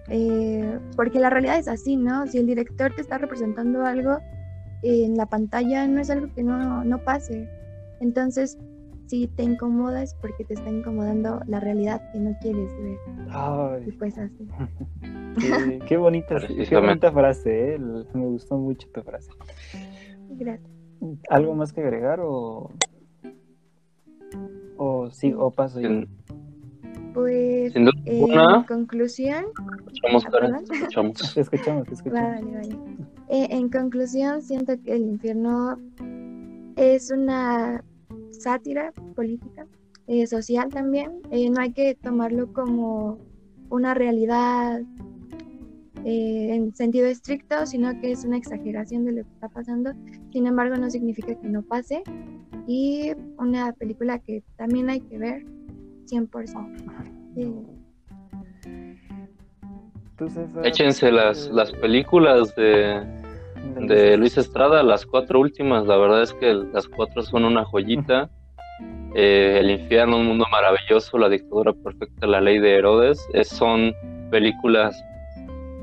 eh, 0.10 0.77
porque 0.97 1.19
la 1.19 1.30
realidad 1.30 1.58
es 1.58 1.69
así, 1.69 1.95
¿no? 1.95 2.27
Si 2.27 2.38
el 2.38 2.45
director 2.45 2.93
te 2.93 2.99
está 2.99 3.17
representando 3.17 3.86
algo 3.86 4.19
en 4.84 5.15
la 5.15 5.27
pantalla, 5.27 5.88
no 5.88 6.01
es 6.01 6.10
algo 6.10 6.27
que 6.34 6.43
no, 6.43 6.84
no 6.84 6.97
pase. 6.99 7.47
Entonces, 7.99 8.58
si 9.08 9.28
te 9.28 9.43
incomoda 9.43 10.04
es 10.04 10.13
porque 10.15 10.43
te 10.43 10.54
está 10.54 10.70
incomodando 10.70 11.41
la 11.48 11.60
realidad 11.60 12.02
que 12.12 12.20
no 12.20 12.36
quieres 12.41 12.70
ver. 12.78 13.84
Y 13.88 13.91
pues 13.93 14.17
así. 14.17 14.48
qué, 15.39 15.80
qué 15.88 15.98
bonita, 15.98 16.36
qué 16.48 16.76
bonita 16.78 17.12
frase, 17.12 17.76
¿eh? 17.76 17.80
Me 17.80 18.26
gustó 18.26 18.58
mucho 18.58 18.88
tu 18.89 19.02
frase. 19.02 19.32
Gracias. 20.30 20.70
¿Algo 21.30 21.54
más 21.56 21.74
que 21.74 21.82
agregar 21.82 22.20
o, 22.22 22.72
o 24.78 25.10
sí, 25.12 25.34
o 25.38 25.52
paso 25.52 25.80
yo? 25.80 25.89
Pues 27.13 27.74
sin 27.74 27.86
duda 27.86 28.58
en 28.58 28.63
conclusión, 28.63 29.46
escuchamos, 29.88 30.26
Ah, 30.26 30.30
Karen, 30.32 30.65
te 30.65 30.76
escuchamos. 30.76 31.34
Te 31.34 31.41
escuchamos, 31.41 31.88
te 31.88 31.93
escuchamos. 31.96 32.46
vale, 32.46 32.52
vale. 32.52 32.78
Eh, 33.30 33.48
en 33.52 33.70
conclusión, 33.70 34.41
siento 34.41 34.74
que 34.84 34.93
el 34.93 35.02
infierno 35.04 35.80
es 36.76 37.12
una 37.12 37.84
sátira 38.39 38.91
política, 39.15 39.67
eh, 40.08 40.28
social 40.28 40.69
también. 40.69 41.21
Eh, 41.32 41.50
no 41.50 41.62
hay 41.62 41.73
que 41.73 41.95
tomarlo 41.95 42.54
como 42.54 43.19
una 43.69 43.93
realidad 43.93 44.82
eh, 46.06 46.56
en 46.56 46.73
sentido 46.73 47.08
estricto, 47.08 47.65
sino 47.65 48.00
que 48.00 48.12
es 48.12 48.23
una 48.23 48.38
exageración 48.38 49.06
de 49.06 49.12
lo 49.12 49.23
que 49.23 49.34
está 49.34 49.50
pasando. 49.50 49.91
Sin 50.32 50.47
embargo, 50.47 50.78
no 50.78 50.89
significa 50.89 51.36
que 51.36 51.47
no 51.50 51.63
pase. 51.63 52.04
Y 52.67 53.12
una 53.38 53.73
película 53.73 54.19
que 54.19 54.43
también 54.56 54.89
hay 54.89 55.02
que 55.02 55.17
ver 55.17 55.45
100%. 56.06 57.08
Sí. 57.36 57.54
Tú, 60.17 60.30
César, 60.30 60.65
Échense 60.65 61.12
las, 61.12 61.47
eh, 61.47 61.50
las 61.54 61.71
películas 61.73 62.56
de, 62.56 63.04
de 63.75 64.17
Luis 64.17 64.38
Estrada, 64.38 64.84
las 64.84 65.06
cuatro 65.06 65.39
últimas, 65.39 65.86
la 65.86 65.97
verdad 65.97 66.21
es 66.23 66.34
que 66.34 66.53
las 66.53 66.88
cuatro 66.88 67.21
son 67.23 67.45
una 67.45 67.63
joyita. 67.65 68.30
Eh, 69.15 69.58
El 69.60 69.71
infierno, 69.71 70.17
un 70.17 70.27
mundo 70.27 70.45
maravilloso, 70.51 71.17
La 71.17 71.30
dictadura 71.30 71.73
perfecta, 71.73 72.27
La 72.27 72.41
ley 72.41 72.60
de 72.60 72.75
Herodes, 72.75 73.27
es- 73.34 73.49
son 73.49 73.93
películas 74.30 75.01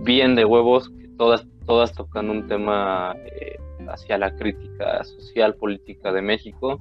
bien 0.03 0.35
de 0.35 0.45
huevos, 0.45 0.91
que 0.91 1.09
todas, 1.17 1.47
todas 1.67 1.93
tocan 1.95 2.31
un 2.31 2.47
tema 2.47 3.17
eh, 3.25 3.57
hacia 3.89 4.19
la 4.19 4.35
crítica 4.37 5.03
social, 5.05 5.55
política 5.55 6.13
de 6.13 6.23
México. 6.23 6.81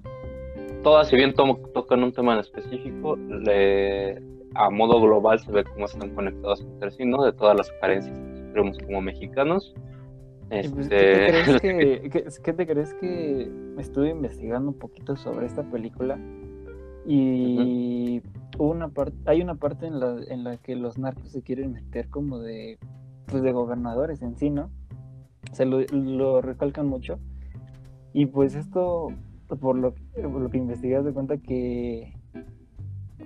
Todas, 0.84 1.08
si 1.08 1.16
bien 1.16 1.34
to- 1.34 1.60
tocan 1.74 2.04
un 2.04 2.12
tema 2.12 2.34
en 2.34 2.40
específico, 2.40 3.16
le- 3.16 4.22
a 4.56 4.70
modo 4.70 5.02
global 5.02 5.40
se 5.40 5.52
ve 5.52 5.64
cómo 5.64 5.86
están 5.86 6.14
conectados 6.14 6.62
entre 6.62 6.92
sí, 6.92 7.06
¿no? 7.06 7.24
De 7.24 7.34
todas 7.34 7.58
las 7.58 7.72
carencias 7.82 8.16
que 8.16 8.38
sufrimos 8.48 8.78
como 8.86 9.02
mexicanos. 9.02 9.74
Pues, 10.62 10.86
Este, 10.88 10.90
¿Qué 10.90 11.06
te 11.16 11.26
crees 11.28 11.62
que, 11.62 12.10
qué- 12.10 12.26
qué 12.44 12.54
te 12.54 12.68
crees 12.68 12.94
que 12.96 13.52
estuve 13.80 14.10
investigando 14.10 14.70
un 14.72 14.78
poquito 14.78 15.16
sobre 15.16 15.46
esta 15.48 15.64
película? 15.64 16.20
Y 17.06 18.22
hubo 18.58 18.72
una 18.72 18.88
parte, 18.90 19.18
hay 19.26 19.42
una 19.42 19.56
parte 19.56 19.88
en 19.88 20.00
la, 20.00 20.16
en 20.28 20.44
la 20.44 20.58
que 20.58 20.76
los 20.76 20.98
narcos 20.98 21.30
se 21.32 21.42
quieren 21.42 21.74
meter 21.74 22.08
como 22.10 22.40
de, 22.40 22.78
pues 23.26 23.44
de 23.44 23.52
gobernadores 23.52 24.22
en 24.22 24.38
sí, 24.38 24.50
¿no? 24.50 24.70
Se 25.52 25.66
lo, 25.66 25.82
lo 25.92 26.42
recalcan 26.42 26.88
mucho. 26.88 27.20
Y 28.14 28.28
pues 28.28 28.56
esto, 28.56 29.08
por 29.60 29.76
lo, 29.78 29.96
por 30.14 30.40
lo 30.42 30.50
que 30.50 30.58
investigué, 30.60 30.96
haz 30.96 31.06
de 31.06 31.14
cuenta 31.14 31.38
que 31.38 32.14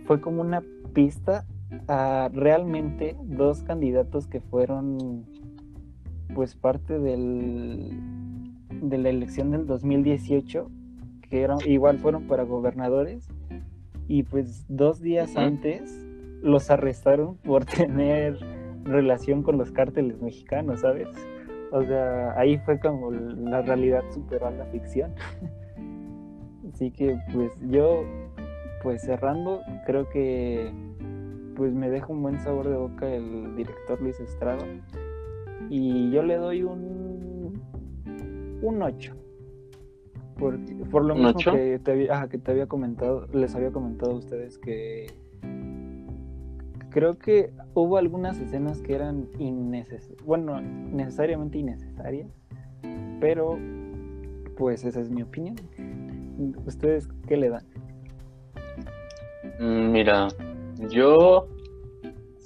fue 0.05 0.21
como 0.21 0.41
una 0.41 0.63
pista 0.93 1.45
a 1.87 2.29
realmente 2.33 3.15
dos 3.23 3.61
candidatos 3.63 4.25
que 4.27 4.39
fueron 4.39 5.25
pues 6.33 6.55
parte 6.55 6.99
del 6.99 7.91
de 8.81 8.97
la 8.97 9.09
elección 9.09 9.51
del 9.51 9.65
2018 9.65 10.69
que 11.29 11.41
eran 11.41 11.57
igual 11.65 11.97
fueron 11.99 12.27
para 12.27 12.43
gobernadores 12.43 13.27
y 14.07 14.23
pues 14.23 14.65
dos 14.69 15.01
días 15.01 15.35
antes 15.35 16.05
los 16.41 16.69
arrestaron 16.69 17.35
por 17.37 17.65
tener 17.65 18.37
relación 18.83 19.43
con 19.43 19.57
los 19.57 19.71
cárteles 19.71 20.21
mexicanos, 20.21 20.81
¿sabes? 20.81 21.09
O 21.71 21.83
sea, 21.83 22.39
ahí 22.39 22.57
fue 22.59 22.79
como 22.79 23.11
la 23.11 23.61
realidad 23.61 24.03
superó 24.11 24.47
a 24.47 24.51
la 24.51 24.65
ficción. 24.65 25.13
Así 26.73 26.91
que 26.91 27.17
pues 27.33 27.51
yo, 27.69 28.03
pues 28.83 29.01
cerrando, 29.01 29.61
creo 29.85 30.07
que 30.09 30.71
pues 31.55 31.73
me 31.73 31.89
deja 31.89 32.07
un 32.07 32.21
buen 32.21 32.39
sabor 32.39 32.69
de 32.69 32.77
boca 32.77 33.11
el 33.11 33.55
director 33.55 33.99
Luis 34.01 34.19
Estrada. 34.19 34.63
Y 35.69 36.11
yo 36.11 36.23
le 36.23 36.35
doy 36.37 36.63
un 36.63 37.17
un 38.61 38.81
8. 38.81 39.13
Por, 40.37 40.59
por 40.91 41.03
lo 41.03 41.15
¿Un 41.15 41.21
mismo 41.21 41.37
ocho? 41.39 41.51
que 41.51 41.79
te, 41.79 41.91
había, 41.91 42.27
que 42.29 42.37
te 42.37 42.51
había 42.51 42.67
comentado, 42.67 43.27
les 43.33 43.55
había 43.55 43.71
comentado 43.71 44.11
a 44.11 44.15
ustedes 44.15 44.59
que 44.59 45.07
creo 46.91 47.17
que 47.17 47.51
hubo 47.73 47.97
algunas 47.97 48.39
escenas 48.39 48.81
que 48.81 48.93
eran 48.93 49.27
innecesarias, 49.39 50.23
bueno, 50.25 50.61
necesariamente 50.61 51.57
innecesarias, 51.57 52.29
pero 53.19 53.57
pues 54.57 54.83
esa 54.85 55.01
es 55.01 55.09
mi 55.09 55.23
opinión. 55.23 55.55
¿Ustedes 56.65 57.07
qué 57.27 57.37
le 57.37 57.49
dan? 57.49 57.63
Mm, 59.59 59.91
Mira, 59.91 60.27
yo 60.89 61.47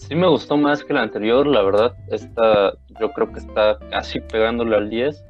sí 0.01 0.15
me 0.15 0.27
gustó 0.27 0.57
más 0.57 0.83
que 0.83 0.93
la 0.93 1.03
anterior, 1.03 1.45
la 1.45 1.61
verdad, 1.61 1.93
esta 2.09 2.73
yo 2.99 3.11
creo 3.13 3.31
que 3.31 3.39
está 3.39 3.77
casi 3.89 4.19
pegándole 4.19 4.75
al 4.75 4.89
10. 4.89 5.23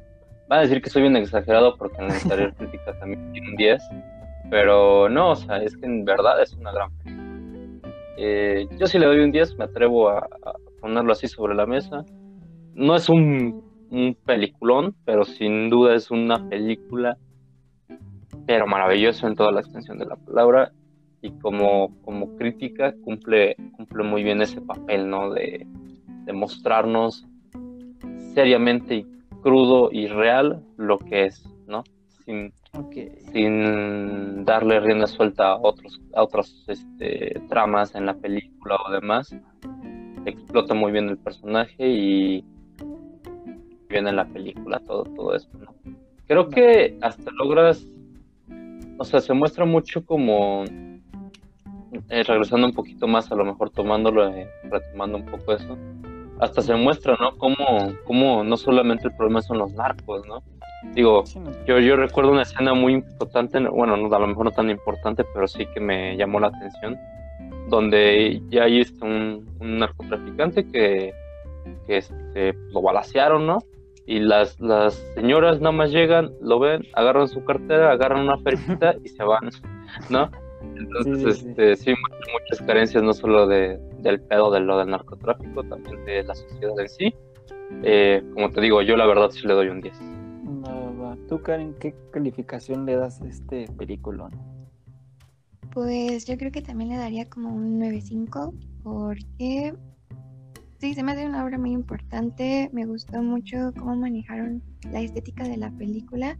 Va 0.50 0.58
a 0.58 0.60
decir 0.62 0.82
que 0.82 0.90
soy 0.90 1.02
bien 1.02 1.16
exagerado 1.16 1.76
porque 1.76 1.98
en 1.98 2.08
la 2.08 2.14
anterior 2.14 2.54
crítica 2.58 2.98
también 2.98 3.32
tiene 3.32 3.50
un 3.50 3.56
10, 3.56 3.82
pero 4.50 5.08
no, 5.08 5.30
o 5.30 5.36
sea, 5.36 5.58
es 5.58 5.76
que 5.76 5.86
en 5.86 6.04
verdad 6.04 6.42
es 6.42 6.52
una 6.54 6.72
gran 6.72 6.90
película. 6.98 7.92
Eh, 8.16 8.68
yo 8.78 8.86
sí 8.86 8.98
le 8.98 9.06
doy 9.06 9.20
un 9.20 9.32
10, 9.32 9.56
me 9.56 9.64
atrevo 9.64 10.08
a, 10.08 10.18
a 10.18 10.52
ponerlo 10.80 11.12
así 11.12 11.28
sobre 11.28 11.54
la 11.54 11.66
mesa. 11.66 12.04
No 12.74 12.96
es 12.96 13.08
un, 13.08 13.62
un 13.90 14.16
peliculón, 14.24 14.94
pero 15.04 15.24
sin 15.24 15.68
duda 15.70 15.94
es 15.94 16.10
una 16.10 16.48
película, 16.48 17.16
pero 18.46 18.66
maravillosa 18.66 19.26
en 19.26 19.36
toda 19.36 19.52
la 19.52 19.60
extensión 19.60 19.98
de 19.98 20.06
la 20.06 20.16
palabra 20.16 20.72
y 21.22 21.30
como, 21.38 21.96
como 22.02 22.36
crítica 22.36 22.94
cumple, 23.04 23.56
cumple 23.76 24.02
muy 24.02 24.24
bien 24.24 24.42
ese 24.42 24.60
papel, 24.60 25.08
¿no? 25.08 25.30
De, 25.32 25.66
de 26.24 26.32
mostrarnos 26.32 27.26
seriamente 28.34 28.96
y 28.96 29.06
crudo 29.40 29.90
y 29.92 30.08
real 30.08 30.62
lo 30.76 30.98
que 30.98 31.26
es, 31.26 31.44
¿no? 31.66 31.84
Sin, 32.24 32.52
sin 33.32 34.44
darle 34.44 34.80
rienda 34.80 35.06
suelta 35.06 35.52
a 35.52 35.56
otros, 35.56 36.00
a 36.14 36.22
otras 36.22 36.64
este, 36.66 37.40
tramas 37.48 37.94
en 37.94 38.06
la 38.06 38.14
película 38.14 38.76
o 38.86 38.90
demás. 38.90 39.34
Explota 40.24 40.74
muy 40.74 40.92
bien 40.92 41.08
el 41.08 41.18
personaje 41.18 41.88
y 41.88 42.44
bien 43.88 44.08
en 44.08 44.16
la 44.16 44.24
película 44.24 44.80
todo, 44.80 45.04
todo 45.04 45.34
esto, 45.34 45.58
¿no? 45.58 45.74
Creo 46.26 46.48
que 46.48 46.96
hasta 47.02 47.30
logras, 47.32 47.86
o 48.98 49.04
sea, 49.04 49.20
se 49.20 49.34
muestra 49.34 49.64
mucho 49.64 50.06
como 50.06 50.64
eh, 52.08 52.22
regresando 52.22 52.66
un 52.66 52.72
poquito 52.72 53.06
más, 53.06 53.30
a 53.30 53.34
lo 53.34 53.44
mejor 53.44 53.70
tomándolo, 53.70 54.28
eh, 54.28 54.48
retomando 54.64 55.18
un 55.18 55.26
poco 55.26 55.54
eso, 55.54 55.76
hasta 56.40 56.62
se 56.62 56.74
muestra, 56.74 57.16
¿no? 57.20 57.36
Cómo, 57.38 57.56
cómo 58.04 58.42
no 58.42 58.56
solamente 58.56 59.08
el 59.08 59.16
problema 59.16 59.42
son 59.42 59.58
los 59.58 59.72
narcos, 59.74 60.26
¿no? 60.26 60.42
Digo, 60.94 61.24
Sí, 61.24 61.38
no, 61.38 61.52
yo, 61.64 61.78
yo 61.78 61.96
recuerdo 61.96 62.32
una 62.32 62.42
escena 62.42 62.74
muy 62.74 62.94
importante, 62.94 63.60
bueno, 63.60 63.96
no, 63.96 64.14
a 64.14 64.18
lo 64.18 64.26
mejor 64.26 64.46
no 64.46 64.50
tan 64.50 64.70
importante, 64.70 65.24
pero 65.32 65.46
sí 65.46 65.66
que 65.66 65.80
me 65.80 66.16
llamó 66.16 66.40
la 66.40 66.48
atención, 66.48 66.98
donde 67.68 68.42
ya 68.48 68.64
hay 68.64 68.80
este, 68.80 69.04
un, 69.04 69.48
un 69.60 69.78
narcotraficante 69.78 70.66
que, 70.66 71.12
que 71.86 71.98
este, 71.98 72.54
lo 72.72 72.82
balacearon, 72.82 73.46
¿no? 73.46 73.58
Y 74.06 74.18
las, 74.18 74.58
las 74.58 74.94
señoras 75.14 75.60
nada 75.60 75.72
más 75.72 75.92
llegan, 75.92 76.32
lo 76.40 76.58
ven, 76.58 76.82
agarran 76.94 77.28
su 77.28 77.44
cartera, 77.44 77.92
agarran 77.92 78.22
una 78.22 78.38
ferita 78.38 78.96
y 79.04 79.08
se 79.08 79.22
van, 79.22 79.50
¿no? 80.10 80.28
Entonces, 80.76 81.38
sí, 81.38 81.48
este, 81.48 81.76
sí, 81.76 81.94
muchas, 82.32 82.66
carencias, 82.66 83.02
no 83.02 83.12
solo 83.12 83.46
de, 83.46 83.78
del 84.00 84.20
pedo 84.20 84.50
de 84.50 84.60
lo 84.60 84.78
del 84.78 84.90
narcotráfico, 84.90 85.62
también 85.64 86.04
de 86.04 86.22
la 86.24 86.34
sociedad 86.34 86.78
en 86.78 86.88
sí. 86.88 87.14
Eh, 87.82 88.22
como 88.34 88.50
te 88.50 88.60
digo, 88.60 88.82
yo 88.82 88.96
la 88.96 89.06
verdad 89.06 89.30
sí 89.30 89.46
le 89.46 89.54
doy 89.54 89.68
un 89.68 89.80
10. 89.80 89.94
¿Tú, 91.28 91.40
Karen, 91.40 91.74
qué 91.80 91.94
calificación 92.10 92.84
le 92.86 92.96
das 92.96 93.20
a 93.22 93.26
este 93.26 93.66
película? 93.78 94.28
Pues 95.72 96.26
yo 96.26 96.36
creo 96.36 96.52
que 96.52 96.62
también 96.62 96.90
le 96.90 96.96
daría 96.96 97.28
como 97.28 97.54
un 97.54 97.80
9.5 97.80 98.52
porque 98.82 99.74
sí, 100.78 100.94
se 100.94 101.02
me 101.02 101.12
hace 101.12 101.26
una 101.26 101.44
obra 101.44 101.58
muy 101.58 101.72
importante. 101.72 102.68
Me 102.72 102.84
gustó 102.84 103.22
mucho 103.22 103.72
cómo 103.78 103.96
manejaron 103.96 104.62
la 104.90 105.00
estética 105.00 105.44
de 105.44 105.56
la 105.56 105.70
película, 105.70 106.38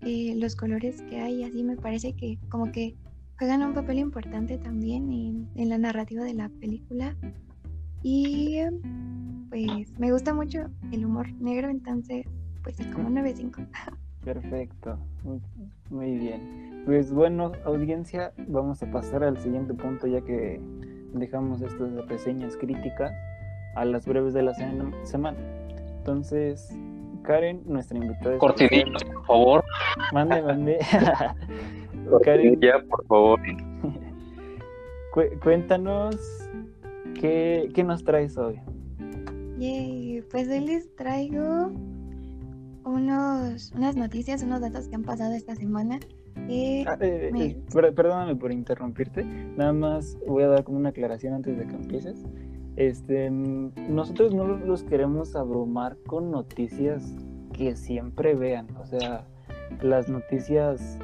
eh, 0.00 0.34
los 0.36 0.56
colores 0.56 1.02
que 1.02 1.20
hay, 1.20 1.44
así 1.44 1.62
me 1.62 1.76
parece 1.76 2.14
que 2.14 2.38
como 2.48 2.72
que 2.72 2.96
juegan 3.42 3.64
un 3.64 3.74
papel 3.74 3.98
importante 3.98 4.56
también 4.56 5.10
en, 5.10 5.48
en 5.56 5.68
la 5.68 5.76
narrativa 5.76 6.22
de 6.22 6.32
la 6.32 6.48
película. 6.48 7.16
Y 8.00 8.60
pues 9.50 9.98
me 9.98 10.12
gusta 10.12 10.32
mucho 10.32 10.68
el 10.92 11.04
humor 11.04 11.26
negro, 11.40 11.68
entonces 11.68 12.24
pues 12.62 12.78
es 12.78 12.86
como 12.94 13.08
un 13.08 13.16
9.5. 13.16 13.66
Perfecto, 14.24 14.96
muy, 15.90 16.18
bien. 16.18 16.84
Pues 16.86 17.12
bueno, 17.12 17.50
audiencia, 17.64 18.32
vamos 18.46 18.80
a 18.84 18.88
pasar 18.92 19.24
al 19.24 19.36
siguiente 19.38 19.74
punto 19.74 20.06
ya 20.06 20.20
que 20.20 20.60
dejamos 21.12 21.62
estas 21.62 22.06
reseñas 22.06 22.56
críticas 22.56 23.10
a 23.74 23.84
las 23.84 24.06
breves 24.06 24.34
de 24.34 24.42
la 24.44 24.54
semana. 25.02 25.38
Entonces, 25.98 26.72
Karen, 27.24 27.60
nuestra 27.66 27.98
invitada. 27.98 28.38
Cortinilla, 28.38 28.84
por 29.12 29.26
favor. 29.26 29.64
Mande, 30.12 30.42
mande. 30.42 30.78
Karen, 32.24 32.60
ya, 32.60 32.82
por 32.88 33.04
favor. 33.06 33.40
cuéntanos 35.42 36.16
qué, 37.20 37.70
qué 37.74 37.84
nos 37.84 38.04
traes 38.04 38.36
hoy. 38.36 38.58
Yay, 39.58 40.22
pues 40.30 40.48
hoy 40.48 40.60
les 40.60 40.94
traigo 40.96 41.70
unos, 42.84 43.72
unas 43.76 43.96
noticias, 43.96 44.42
unos 44.42 44.60
datos 44.60 44.88
que 44.88 44.94
han 44.94 45.02
pasado 45.02 45.34
esta 45.34 45.54
semana. 45.54 46.00
Eh, 46.48 46.84
ah, 46.86 46.96
eh, 47.00 47.30
eh, 47.34 47.56
perdóname 47.70 48.34
por 48.36 48.52
interrumpirte, 48.52 49.24
nada 49.24 49.72
más 49.72 50.16
voy 50.26 50.42
a 50.42 50.48
dar 50.48 50.64
como 50.64 50.78
una 50.78 50.88
aclaración 50.88 51.34
antes 51.34 51.56
de 51.56 51.66
que 51.66 51.74
empieces. 51.74 52.24
Este, 52.76 53.30
nosotros 53.30 54.34
no 54.34 54.44
los 54.44 54.82
queremos 54.82 55.36
abrumar 55.36 55.98
con 56.06 56.30
noticias 56.30 57.14
que 57.52 57.76
siempre 57.76 58.34
vean, 58.34 58.66
o 58.78 58.86
sea, 58.86 59.26
las 59.82 60.08
noticias 60.08 60.98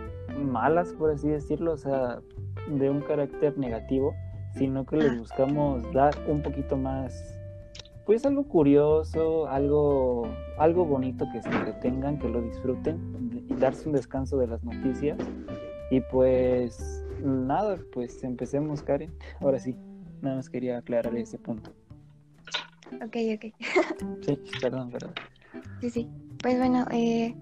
malas, 0.45 0.93
por 0.93 1.11
así 1.11 1.29
decirlo, 1.29 1.73
o 1.73 1.77
sea, 1.77 2.21
de 2.69 2.91
un 2.91 3.01
carácter 3.01 3.57
negativo, 3.59 4.15
sino 4.55 4.85
que 4.87 4.97
les 4.97 5.19
buscamos 5.19 5.83
dar 5.93 6.15
un 6.27 6.43
poquito 6.43 6.77
más 6.77 7.39
pues 8.09 8.25
algo 8.25 8.45
curioso, 8.45 9.47
algo, 9.49 10.27
algo 10.57 10.87
bonito 10.87 11.27
que 11.31 11.43
se 11.43 11.51
entretengan, 11.51 12.19
que 12.19 12.27
lo 12.27 12.41
disfruten 12.41 13.45
y 13.51 13.55
darse 13.55 13.87
un 13.87 13.95
descanso 13.95 14.39
de 14.39 14.47
las 14.47 14.65
noticias. 14.65 15.19
Y 15.91 16.01
pues 16.01 17.05
nada, 17.23 17.77
pues 17.93 18.25
empecemos, 18.25 18.83
Karen. 18.83 19.13
Ahora 19.41 19.59
sí, 19.59 19.77
nada 20.23 20.37
más 20.37 20.49
quería 20.49 20.79
aclarar 20.79 21.15
ese 21.17 21.39
punto. 21.39 21.71
Ok, 23.05 23.17
ok. 23.35 23.55
sí, 24.23 24.39
perdón, 24.59 24.91
perdón. 24.91 25.13
Sí, 25.83 25.91
sí. 25.91 26.09
Pues 26.43 26.57
bueno, 26.57 26.87
eh, 26.91 27.35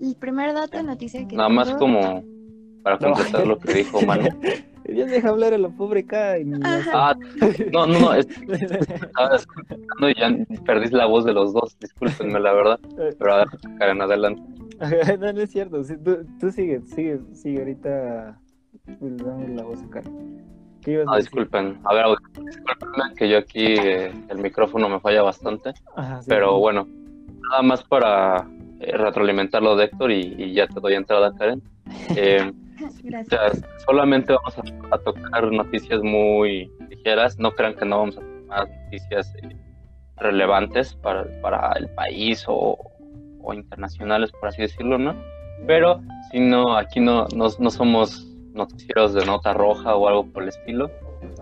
el 0.00 0.16
primer 0.16 0.54
dato, 0.54 0.82
noticia 0.82 1.26
que... 1.26 1.36
Nada 1.36 1.48
más 1.48 1.70
como 1.74 2.24
para 2.82 2.98
contestar 2.98 3.46
lo 3.46 3.58
que 3.58 3.74
dijo 3.74 4.00
Manu. 4.02 4.28
Ya 4.88 5.04
deja 5.04 5.28
hablar 5.28 5.54
a 5.54 5.58
la 5.58 5.68
pobre 5.68 6.04
Kai. 6.04 6.50
Ah, 6.64 7.14
no, 7.70 7.86
no, 7.86 8.00
no. 8.00 8.14
Estaba 8.14 9.36
escuchando 9.36 10.10
y 10.10 10.14
ya 10.14 10.34
perdí 10.64 10.88
la 10.88 11.06
voz 11.06 11.24
de 11.24 11.32
los 11.32 11.52
dos. 11.52 11.78
Discúlpenme, 11.78 12.40
la 12.40 12.52
verdad. 12.52 12.80
Pero 12.96 13.32
a 13.32 13.36
ver, 13.38 13.48
Karen, 13.78 14.02
adelante. 14.02 14.42
no, 15.20 15.32
no 15.32 15.40
es 15.40 15.50
cierto. 15.50 15.82
tú, 16.02 16.26
tú 16.40 16.50
sigue, 16.50 16.80
sigue, 16.86 17.20
sigue. 17.34 17.58
Ahorita 17.60 18.40
pues, 18.98 19.16
dame 19.18 19.54
la 19.54 19.62
voz 19.62 19.80
a 19.80 19.90
Karen. 19.90 20.44
Ah, 21.06 21.18
disculpen. 21.18 21.78
A 21.84 21.94
ver, 21.94 22.06
disculpenme 22.44 23.14
que 23.16 23.28
yo 23.28 23.38
aquí 23.38 23.64
eh, 23.64 24.12
el 24.28 24.38
micrófono 24.38 24.88
me 24.88 24.98
falla 24.98 25.22
bastante. 25.22 25.72
pero 26.26 26.58
bueno, 26.58 26.88
nada 27.50 27.62
más 27.62 27.84
para 27.84 28.48
eh, 28.80 28.96
retroalimentar 28.96 29.62
lo 29.62 29.76
de 29.76 29.84
Héctor 29.84 30.10
y, 30.10 30.34
y, 30.38 30.54
ya 30.54 30.66
te 30.66 30.80
doy 30.80 30.94
entrada, 30.94 31.32
Karen. 31.36 31.62
Eh, 32.16 32.50
Gracias. 33.02 33.62
solamente 33.84 34.32
vamos 34.32 34.56
a, 34.90 34.98
tocar 34.98 35.52
noticias 35.52 36.02
muy 36.02 36.70
ligeras. 36.88 37.38
No 37.38 37.52
crean 37.52 37.74
que 37.74 37.84
no 37.84 37.98
vamos 37.98 38.16
a 38.16 38.20
tomar 38.20 38.68
noticias 38.84 39.34
eh, 39.42 39.56
relevantes 40.16 40.94
para, 40.94 41.26
para, 41.42 41.72
el 41.72 41.90
país 41.90 42.44
o, 42.48 42.78
o, 43.42 43.52
internacionales, 43.52 44.30
por 44.32 44.48
así 44.48 44.62
decirlo, 44.62 44.96
¿no? 44.96 45.14
Pero 45.66 46.00
si 46.30 46.40
no, 46.40 46.76
aquí 46.76 47.00
no, 47.00 47.26
no, 47.34 47.48
no 47.58 47.70
somos 47.70 48.26
noticieros 48.54 49.12
de 49.12 49.26
nota 49.26 49.52
roja 49.52 49.94
o 49.94 50.08
algo 50.08 50.26
por 50.32 50.44
el 50.44 50.48
estilo. 50.48 50.90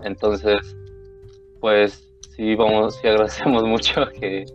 Entonces, 0.03 0.75
pues 1.61 2.05
sí, 2.35 2.55
vamos, 2.55 2.95
sí 2.97 3.07
agradecemos 3.07 3.63
mucho 3.67 4.07
que, 4.19 4.45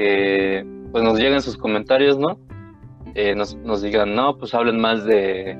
que 0.00 0.66
pues 0.92 1.04
nos 1.04 1.18
lleguen 1.18 1.42
sus 1.42 1.58
comentarios, 1.58 2.18
¿no? 2.18 2.38
Eh, 3.14 3.34
nos, 3.34 3.54
nos 3.56 3.82
digan, 3.82 4.14
no, 4.14 4.38
pues 4.38 4.54
hablen 4.54 4.80
más 4.80 5.04
de, 5.04 5.58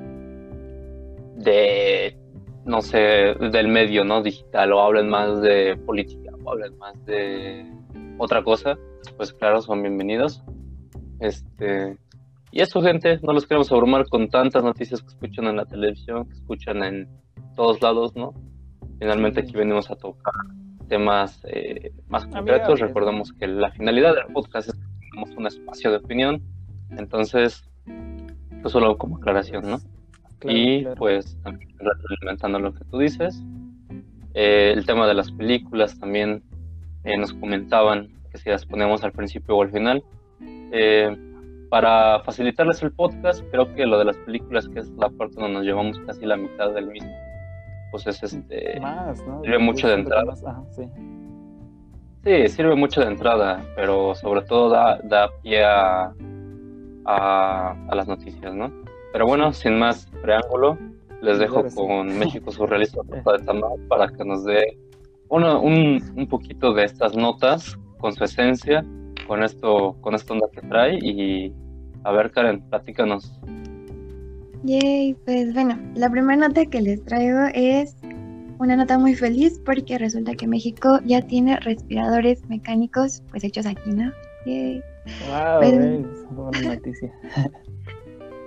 de, 1.36 2.16
no 2.64 2.80
sé, 2.80 2.99
del 2.99 3.68
medio, 3.68 4.03
¿no? 4.03 4.22
Digital, 4.22 4.72
o 4.72 4.80
hablen 4.80 5.11
más 5.11 5.43
de 5.43 5.76
política, 5.84 6.30
o 6.43 6.53
hablen 6.53 6.78
más 6.78 7.05
de 7.05 7.70
otra 8.16 8.43
cosa, 8.43 8.78
pues 9.18 9.30
claro, 9.34 9.61
son 9.61 9.82
bienvenidos. 9.82 10.43
Este, 11.20 11.99
y 12.51 12.62
eso, 12.62 12.80
gente, 12.80 13.20
no 13.22 13.34
los 13.34 13.47
queremos 13.47 13.70
abrumar 13.70 14.09
con 14.09 14.30
tantas 14.30 14.64
noticias 14.64 15.03
que 15.03 15.09
escuchan 15.09 15.49
en 15.49 15.57
la 15.57 15.66
televisión, 15.66 16.26
que 16.26 16.32
escuchan 16.32 16.82
en 16.82 17.09
todos 17.57 17.82
lados, 17.82 18.16
¿no? 18.16 18.32
Finalmente 18.99 19.41
aquí 19.41 19.53
venimos 19.53 19.91
a 19.91 19.97
tocar 19.97 20.32
temas 20.91 21.41
eh, 21.45 21.93
más 22.09 22.26
concretos. 22.26 22.80
Recordemos 22.80 23.32
que 23.32 23.47
la 23.47 23.70
finalidad 23.70 24.14
del 24.14 24.26
podcast 24.34 24.68
es 24.68 24.74
que 24.74 24.80
tengamos 25.01 25.30
un 25.36 25.47
espacio 25.47 25.91
de 25.91 25.97
opinión. 25.97 26.43
Entonces, 26.91 27.64
pues 28.61 28.72
solo 28.72 28.99
como 28.99 29.16
aclaración, 29.16 29.70
¿no? 29.70 29.80
y 30.43 30.84
pues 30.97 31.36
también 31.43 31.70
retroalimentando 31.78 32.59
lo 32.59 32.74
que 32.74 32.84
tú 32.84 32.99
dices. 32.99 33.43
Eh, 34.34 34.72
el 34.76 34.86
tema 34.86 35.07
de 35.07 35.14
las 35.14 35.30
películas 35.32 35.99
también 35.99 36.43
eh, 37.05 37.16
nos 37.16 37.32
comentaban 37.34 38.09
que 38.30 38.38
si 38.38 38.49
las 38.49 38.64
ponemos 38.64 39.03
al 39.03 39.12
principio 39.12 39.57
o 39.57 39.62
al 39.62 39.70
final. 39.70 40.03
Eh, 40.72 41.16
para 41.68 42.20
facilitarles 42.24 42.82
el 42.82 42.93
podcast, 42.93 43.45
creo 43.51 43.72
que 43.74 43.86
lo 43.86 43.99
de 43.99 44.07
las 44.07 44.16
películas, 44.18 44.68
que 44.68 44.80
es 44.80 44.91
la 44.91 45.09
parte 45.09 45.36
donde 45.36 45.55
nos 45.55 45.64
llevamos 45.64 46.01
casi 46.01 46.26
la 46.26 46.36
mitad 46.36 46.72
del 46.72 46.88
mismo, 46.88 47.11
pues 47.91 48.07
es 48.07 48.22
este. 48.22 48.80
Sirve 49.43 49.59
mucho 49.59 49.88
de 49.88 49.95
entrada. 49.95 50.34
sí. 50.70 50.82
sí. 52.24 52.49
sirve 52.49 52.74
mucho 52.74 53.01
de 53.01 53.09
entrada, 53.09 53.64
pero 53.76 54.14
sobre 54.14 54.43
todo 54.43 54.70
da, 54.70 54.99
da 55.03 55.30
pie 55.43 55.64
a, 55.64 56.12
a, 57.05 57.76
a 57.88 57.95
las 57.95 58.09
noticias, 58.09 58.55
¿no? 58.55 58.72
Pero 59.12 59.26
bueno, 59.26 59.53
sin 59.53 59.78
más 59.78 60.07
preámbulo, 60.22 60.78
les 61.22 61.38
dejo 61.38 61.64
con 61.74 62.18
México 62.18 62.51
Surrealista 62.53 63.01
para 63.88 64.09
que 64.09 64.24
nos 64.24 64.45
dé 64.45 64.78
uno, 65.28 65.61
un, 65.61 66.03
un 66.16 66.26
poquito 66.26 66.72
de 66.72 66.84
estas 66.84 67.16
notas 67.16 67.78
con 67.99 68.12
su 68.12 68.24
esencia, 68.24 68.84
con 69.26 69.43
esto, 69.43 69.97
con 70.01 70.14
esta 70.14 70.32
onda 70.34 70.49
que 70.53 70.61
trae. 70.62 70.99
Y 71.01 71.55
a 72.05 72.12
ver, 72.12 72.30
Karen, 72.30 72.61
platícanos. 72.68 73.41
Yay, 74.63 75.15
pues 75.25 75.55
bueno, 75.55 75.79
la 75.95 76.11
primera 76.11 76.49
nota 76.49 76.67
que 76.67 76.81
les 76.83 77.03
traigo 77.05 77.47
es 77.55 77.97
una 78.59 78.77
nota 78.77 78.99
muy 78.99 79.15
feliz 79.15 79.61
porque 79.65 79.97
resulta 79.97 80.35
que 80.35 80.47
México 80.47 81.01
ya 81.05 81.23
tiene 81.23 81.59
respiradores 81.61 82.47
mecánicos 82.49 83.23
pues 83.31 83.43
hechos 83.45 83.67
aquí, 83.67 83.91
¿no? 83.91 84.13
Yay. 84.45 84.83
Wow, 85.29 85.61
pues, 85.61 85.73
es 85.73 86.31
buena 86.31 86.75
noticia. 86.75 87.13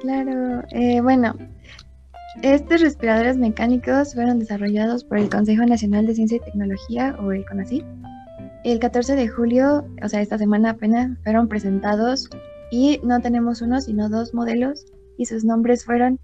Claro, 0.03 0.61
eh, 0.71 0.99
bueno, 0.99 1.33
estos 2.41 2.81
respiradores 2.81 3.37
mecánicos 3.37 4.15
fueron 4.15 4.39
desarrollados 4.39 5.05
por 5.05 5.17
el 5.17 5.29
Consejo 5.29 5.65
Nacional 5.65 6.07
de 6.07 6.15
Ciencia 6.15 6.37
y 6.37 6.39
Tecnología, 6.41 7.15
o 7.21 7.31
el 7.31 7.45
CONACYT. 7.45 7.85
El 8.65 8.79
14 8.79 9.15
de 9.15 9.27
julio, 9.29 9.87
o 10.03 10.09
sea, 10.09 10.21
esta 10.21 10.37
semana 10.37 10.71
apenas, 10.71 11.17
fueron 11.23 11.47
presentados 11.47 12.29
y 12.69 12.99
no 13.03 13.21
tenemos 13.21 13.61
uno, 13.61 13.79
sino 13.79 14.09
dos 14.09 14.33
modelos, 14.33 14.87
y 15.17 15.25
sus 15.25 15.43
nombres 15.43 15.85
fueron 15.85 16.19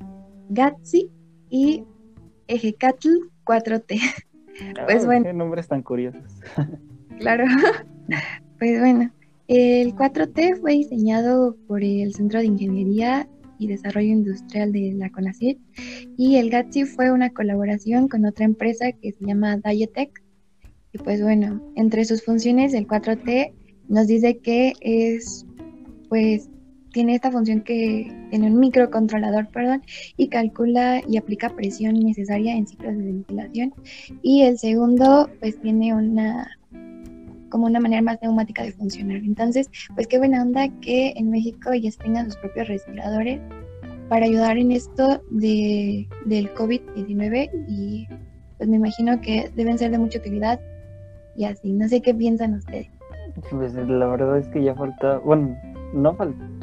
Gatsi 0.50 1.10
y 1.50 1.84
Ejecatl 2.48 3.10
4T. 3.46 4.00
pues 4.86 5.06
bueno. 5.06 5.26
Qué 5.26 5.34
nombres 5.34 5.68
tan 5.68 5.82
curiosos. 5.82 6.24
claro. 7.20 7.46
pues 8.60 8.80
bueno, 8.80 9.12
el 9.48 9.96
4T 9.96 10.60
fue 10.60 10.74
diseñado 10.74 11.56
por 11.68 11.84
el 11.84 12.14
Centro 12.14 12.40
de 12.40 12.46
Ingeniería 12.46 13.28
y 13.58 13.68
Desarrollo 13.68 14.10
Industrial 14.10 14.72
de 14.72 14.94
la 14.94 15.10
CONACYT. 15.12 15.60
Y 16.18 16.38
el 16.38 16.50
GATSI 16.50 16.86
fue 16.86 17.12
una 17.12 17.30
colaboración 17.32 18.08
con 18.08 18.26
otra 18.26 18.46
empresa 18.46 18.92
que 18.94 19.12
se 19.12 19.26
llama 19.26 19.58
Dietec. 19.58 20.24
Y 20.94 20.98
pues 21.00 21.22
bueno, 21.22 21.62
entre 21.76 22.06
sus 22.06 22.24
funciones 22.24 22.74
el 22.74 22.88
4T 22.88 23.54
nos 23.90 24.08
dice 24.08 24.38
que 24.38 24.74
es 24.82 25.46
pues 26.08 26.50
tiene 26.92 27.16
esta 27.16 27.32
función 27.32 27.62
que 27.62 28.12
tiene 28.30 28.48
un 28.48 28.60
microcontrolador, 28.60 29.48
perdón, 29.50 29.82
y 30.18 30.28
calcula 30.30 31.02
y 31.08 31.18
aplica 31.18 31.50
presión 31.50 31.96
necesaria 31.96 32.56
en 32.56 32.68
ciclos 32.68 32.98
de 32.98 33.04
ventilación. 33.04 33.74
Y 34.22 34.44
el 34.44 34.58
segundo, 34.58 35.30
pues 35.40 35.60
tiene 35.62 35.94
una 35.94 36.50
como 37.50 37.66
una 37.66 37.80
manera 37.80 38.02
más 38.02 38.20
neumática 38.22 38.64
de 38.64 38.72
funcionar. 38.72 39.18
Entonces, 39.18 39.70
pues 39.96 40.08
qué 40.08 40.20
buena 40.20 40.44
onda 40.44 40.70
que 40.82 41.14
en 41.16 41.32
México 41.32 41.74
ya 41.74 41.90
tengan 41.92 42.26
sus 42.26 42.40
propios 42.40 42.68
respiradores 42.68 43.42
para 44.08 44.26
ayudar 44.26 44.58
en 44.58 44.72
esto 44.72 45.22
de, 45.32 46.08
del 46.26 46.54
COVID-19 46.54 47.50
y 47.68 48.08
pues 48.58 48.70
me 48.70 48.76
imagino 48.76 49.20
que 49.22 49.50
deben 49.56 49.78
ser 49.78 49.92
de 49.92 49.98
mucha 49.98 50.20
utilidad 50.20 50.60
y 51.36 51.46
así. 51.46 51.72
No 51.72 51.88
sé 51.88 52.02
qué 52.02 52.14
piensan 52.14 52.56
ustedes. 52.56 52.90
Pues 53.50 53.74
la 53.74 54.08
verdad 54.08 54.38
es 54.38 54.48
que 54.50 54.64
ya 54.64 54.76
falta, 54.76 55.20
bueno, 55.20 55.58
no 55.94 56.14
falta 56.16 56.59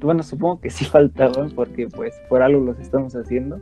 bueno, 0.00 0.22
supongo 0.22 0.60
que 0.60 0.70
sí 0.70 0.84
faltaban 0.86 1.50
porque 1.50 1.88
pues 1.88 2.14
por 2.28 2.42
algo 2.42 2.60
los 2.60 2.78
estamos 2.78 3.14
haciendo, 3.14 3.60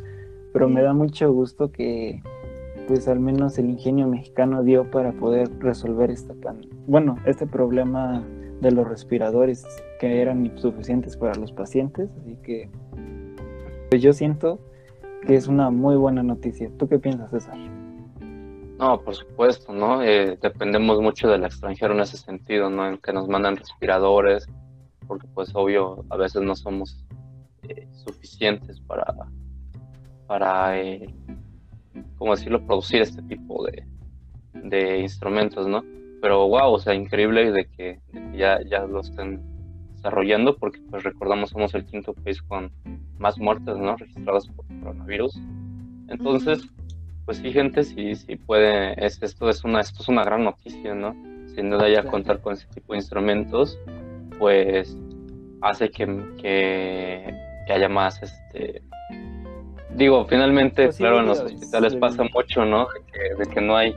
pero 0.52 0.68
me 0.68 0.82
da 0.82 0.92
mucho 0.92 1.32
gusto 1.32 1.70
que 1.70 2.22
pues 2.86 3.06
al 3.06 3.20
menos 3.20 3.58
el 3.58 3.68
ingenio 3.68 4.06
mexicano 4.06 4.62
dio 4.62 4.90
para 4.90 5.12
poder 5.12 5.50
resolver 5.58 6.10
esta 6.10 6.34
bueno, 6.86 7.16
este 7.26 7.46
problema 7.46 8.24
de 8.60 8.72
los 8.72 8.88
respiradores 8.88 9.66
que 10.00 10.22
eran 10.22 10.46
insuficientes 10.46 11.16
para 11.16 11.34
los 11.34 11.52
pacientes, 11.52 12.10
así 12.22 12.36
que 12.42 12.70
pues 13.90 14.02
yo 14.02 14.12
siento 14.12 14.58
que 15.26 15.36
es 15.36 15.48
una 15.48 15.70
muy 15.70 15.96
buena 15.96 16.22
noticia. 16.22 16.70
¿Tú 16.78 16.88
qué 16.88 16.98
piensas, 16.98 17.30
César? 17.30 17.56
No, 18.78 19.00
por 19.00 19.14
supuesto, 19.14 19.72
¿no? 19.72 20.02
Eh, 20.02 20.38
dependemos 20.40 21.00
mucho 21.00 21.28
del 21.28 21.44
extranjero 21.44 21.94
en 21.94 22.00
ese 22.00 22.16
sentido, 22.16 22.70
¿no? 22.70 22.88
En 22.88 22.98
que 22.98 23.12
nos 23.12 23.28
mandan 23.28 23.56
respiradores, 23.56 24.48
porque 25.08 25.26
pues 25.34 25.50
obvio 25.54 26.04
a 26.10 26.16
veces 26.16 26.42
no 26.42 26.54
somos 26.54 27.04
eh, 27.62 27.88
suficientes 28.04 28.80
para, 28.80 29.04
para 30.26 30.78
eh, 30.78 31.12
¿cómo 32.16 32.36
decirlo?, 32.36 32.64
producir 32.64 33.02
este 33.02 33.22
tipo 33.22 33.64
de, 33.66 33.84
de 34.52 35.00
instrumentos, 35.00 35.66
¿no? 35.66 35.82
Pero 36.20 36.48
wow, 36.48 36.72
o 36.72 36.78
sea, 36.78 36.94
increíble 36.94 37.50
de 37.50 37.66
que, 37.66 38.00
ya, 38.34 38.60
ya 38.62 38.84
lo 38.84 39.00
estén 39.00 39.40
desarrollando, 39.94 40.56
porque 40.56 40.80
pues 40.90 41.02
recordamos 41.02 41.50
somos 41.50 41.74
el 41.74 41.84
quinto 41.86 42.12
país 42.12 42.42
con 42.42 42.70
más 43.18 43.38
muertes, 43.38 43.76
¿no? 43.76 43.96
Registradas 43.96 44.46
por 44.48 44.66
coronavirus. 44.66 45.40
Entonces, 46.08 46.68
pues 47.24 47.38
sí, 47.38 47.52
gente, 47.52 47.84
sí, 47.84 48.14
sí 48.14 48.36
puede, 48.36 49.04
es, 49.04 49.22
esto, 49.22 49.48
es 49.48 49.64
una, 49.64 49.80
esto 49.80 50.02
es 50.02 50.08
una 50.08 50.24
gran 50.24 50.44
noticia, 50.44 50.94
¿no? 50.94 51.14
Sin 51.54 51.70
duda 51.70 51.88
ya 51.88 52.04
contar 52.04 52.40
con 52.40 52.54
ese 52.54 52.66
tipo 52.68 52.92
de 52.92 52.98
instrumentos 52.98 53.78
pues 54.38 54.96
hace 55.62 55.90
que, 55.90 56.06
que, 56.40 57.72
haya 57.72 57.88
más, 57.88 58.22
este, 58.22 58.82
digo, 59.94 60.24
finalmente, 60.26 60.84
pues 60.86 60.96
claro, 60.96 61.20
en 61.20 61.26
los 61.26 61.40
hospitales 61.40 61.94
pasa 61.96 62.24
mucho, 62.34 62.64
¿no? 62.64 62.86
De 63.38 63.46
que, 63.46 63.60
no 63.60 63.76
hay 63.76 63.94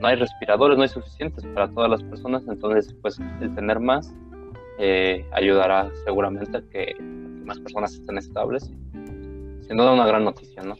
no 0.00 0.06
hay 0.06 0.16
respiradores, 0.16 0.76
no 0.76 0.84
hay 0.84 0.88
suficientes 0.88 1.44
para 1.46 1.68
todas 1.68 1.90
las 1.90 2.02
personas, 2.04 2.44
entonces, 2.48 2.94
pues, 3.02 3.18
el 3.40 3.54
tener 3.54 3.80
más 3.80 4.14
eh, 4.78 5.26
ayudará 5.32 5.90
seguramente 6.04 6.56
a 6.56 6.62
que, 6.62 6.94
más 7.44 7.58
personas 7.58 7.94
estén 7.94 8.18
estables. 8.18 8.70
Sin 9.66 9.76
duda 9.76 9.92
una 9.92 10.06
gran 10.06 10.24
noticia, 10.24 10.62
¿no? 10.62 10.76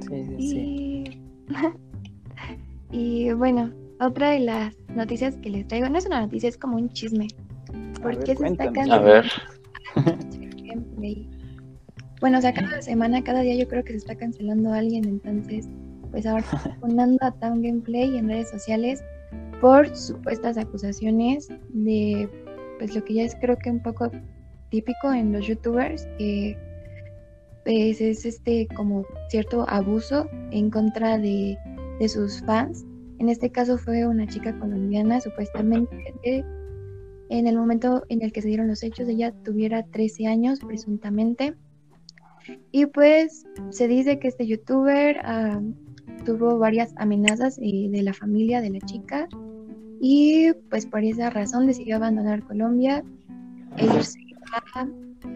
Sí, 0.00 0.24
sí, 0.38 1.22
y 2.90 3.32
bueno, 3.32 3.72
otra 4.00 4.30
de 4.30 4.40
las 4.40 4.76
noticias 4.88 5.36
que 5.36 5.50
les 5.50 5.66
traigo, 5.66 5.88
no 5.88 5.98
es 5.98 6.06
una 6.06 6.20
noticia, 6.20 6.48
es 6.48 6.56
como 6.56 6.76
un 6.76 6.90
chisme. 6.90 7.28
¿Por 8.02 8.18
qué 8.24 8.36
se 8.36 8.46
está 8.46 8.72
cancelando? 8.72 8.94
A 8.94 9.00
ver. 9.00 9.24
bueno, 12.20 12.38
o 12.38 12.40
sea, 12.40 12.52
cada 12.52 12.82
semana, 12.82 13.22
cada 13.22 13.40
día 13.40 13.54
yo 13.54 13.68
creo 13.68 13.84
que 13.84 13.92
se 13.92 13.98
está 13.98 14.14
cancelando 14.16 14.72
a 14.72 14.78
alguien, 14.78 15.04
entonces, 15.06 15.68
pues 16.10 16.26
ahora 16.26 16.44
poniendo 16.80 17.18
a 17.24 17.32
Town 17.32 17.62
Gameplay 17.62 18.16
en 18.16 18.28
redes 18.28 18.50
sociales 18.50 19.02
por 19.60 19.94
supuestas 19.94 20.56
acusaciones 20.56 21.48
de, 21.70 22.28
pues 22.78 22.94
lo 22.94 23.04
que 23.04 23.14
ya 23.14 23.24
es 23.24 23.34
creo 23.40 23.56
que 23.56 23.70
un 23.70 23.82
poco 23.82 24.10
típico 24.70 25.12
en 25.12 25.32
los 25.32 25.46
youtubers, 25.46 26.06
que 26.18 26.56
pues 27.64 28.00
es 28.00 28.24
este 28.24 28.66
como 28.74 29.04
cierto 29.28 29.68
abuso 29.68 30.28
en 30.52 30.70
contra 30.70 31.18
de, 31.18 31.58
de 31.98 32.08
sus 32.08 32.40
fans. 32.42 32.84
En 33.18 33.28
este 33.28 33.50
caso 33.50 33.76
fue 33.76 34.06
una 34.06 34.26
chica 34.26 34.56
colombiana 34.58 35.20
supuestamente 35.20 36.14
de 36.24 36.44
en 37.28 37.46
el 37.46 37.56
momento 37.56 38.04
en 38.08 38.22
el 38.22 38.32
que 38.32 38.42
se 38.42 38.48
dieron 38.48 38.68
los 38.68 38.82
hechos, 38.82 39.08
ella 39.08 39.32
tuviera 39.44 39.82
13 39.84 40.26
años 40.26 40.60
presuntamente. 40.60 41.54
Y 42.72 42.86
pues 42.86 43.44
se 43.70 43.88
dice 43.88 44.18
que 44.18 44.28
este 44.28 44.46
youtuber 44.46 45.18
ah, 45.22 45.60
tuvo 46.24 46.58
varias 46.58 46.94
amenazas 46.96 47.58
eh, 47.58 47.88
de 47.90 48.02
la 48.02 48.14
familia 48.14 48.60
de 48.60 48.70
la 48.70 48.80
chica 48.80 49.28
y 50.00 50.52
pues 50.70 50.86
por 50.86 51.04
esa 51.04 51.30
razón 51.30 51.66
decidió 51.66 51.96
abandonar 51.96 52.42
Colombia 52.44 53.04
e 53.76 53.84
irse 53.84 54.18
a, 54.52 54.86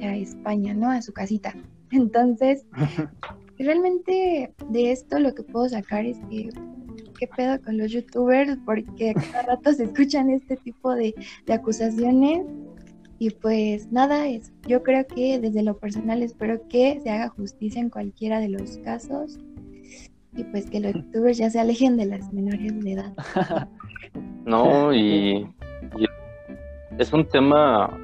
a 0.00 0.16
España, 0.16 0.72
¿no? 0.72 0.90
A 0.90 1.02
su 1.02 1.12
casita. 1.12 1.54
Entonces, 1.90 2.64
realmente 3.58 4.52
de 4.70 4.92
esto 4.92 5.18
lo 5.18 5.34
que 5.34 5.42
puedo 5.42 5.68
sacar 5.68 6.06
es 6.06 6.18
que 6.30 6.48
qué 7.22 7.28
pedo 7.28 7.62
con 7.62 7.78
los 7.78 7.92
youtubers, 7.92 8.58
porque 8.66 9.14
cada 9.14 9.42
rato 9.42 9.72
se 9.72 9.84
escuchan 9.84 10.28
este 10.30 10.56
tipo 10.56 10.92
de, 10.92 11.14
acusaciones. 11.48 12.44
Y 13.20 13.30
pues 13.30 13.92
nada, 13.92 14.26
es, 14.26 14.52
yo 14.66 14.82
creo 14.82 15.06
que 15.06 15.38
desde 15.38 15.62
lo 15.62 15.78
personal 15.78 16.24
espero 16.24 16.66
que 16.68 16.98
se 17.00 17.10
haga 17.10 17.28
justicia 17.28 17.80
en 17.80 17.90
cualquiera 17.90 18.40
de 18.40 18.48
los 18.48 18.78
casos 18.78 19.38
y 20.36 20.42
pues 20.42 20.68
que 20.68 20.80
los 20.80 20.94
youtubers 20.94 21.38
ya 21.38 21.48
se 21.48 21.60
alejen 21.60 21.96
de 21.96 22.06
las 22.06 22.32
menores 22.32 22.82
de 22.82 22.92
edad. 22.92 23.12
No, 24.44 24.92
y, 24.92 25.46
y 25.96 26.06
es 26.98 27.12
un 27.12 27.24
tema 27.28 27.96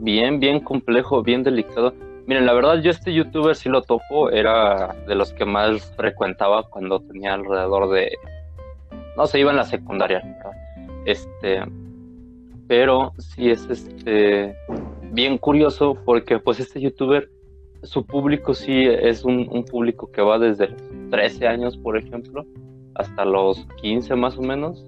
bien, 0.00 0.40
bien 0.40 0.58
complejo, 0.58 1.22
bien 1.22 1.44
delicado. 1.44 1.94
Miren, 2.26 2.44
la 2.46 2.52
verdad 2.52 2.82
yo 2.82 2.90
este 2.90 3.14
youtuber 3.14 3.54
sí 3.54 3.68
lo 3.68 3.82
topo, 3.82 4.28
era 4.28 4.92
de 5.06 5.14
los 5.14 5.32
que 5.32 5.44
más 5.44 5.94
frecuentaba 5.94 6.64
cuando 6.64 7.00
tenía 7.00 7.34
alrededor 7.34 7.88
de 7.90 8.10
no 9.16 9.26
se 9.26 9.40
iba 9.40 9.50
en 9.50 9.56
la 9.56 9.64
secundaria. 9.64 10.22
Este, 11.04 11.62
pero 12.66 13.12
sí 13.18 13.50
es 13.50 13.68
este 13.68 14.56
bien 15.12 15.38
curioso 15.38 15.96
porque 16.04 16.38
pues 16.38 16.60
este 16.60 16.80
youtuber, 16.80 17.30
su 17.82 18.04
público 18.06 18.54
sí 18.54 18.86
es 18.86 19.24
un, 19.24 19.64
público 19.70 20.10
que 20.10 20.22
va 20.22 20.38
desde 20.38 20.68
los 20.68 20.82
13 21.10 21.46
años, 21.46 21.76
por 21.76 21.96
ejemplo, 21.96 22.44
hasta 22.94 23.24
los 23.24 23.66
15 23.82 24.16
más 24.16 24.38
o 24.38 24.42
menos, 24.42 24.84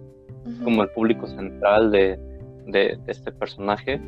como 0.64 0.82
el 0.82 0.88
público 0.90 1.26
central 1.26 1.90
de, 1.90 2.18
este 3.06 3.32
personaje. 3.32 4.00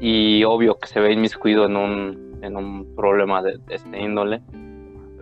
Y 0.00 0.42
obvio 0.42 0.78
que 0.78 0.88
se 0.88 0.98
ve 0.98 1.12
inmiscuido 1.12 1.66
en 1.66 1.76
un, 1.76 2.38
en 2.42 2.56
un 2.56 2.96
problema 2.96 3.42
de, 3.42 3.60
este 3.68 4.00
índole 4.00 4.42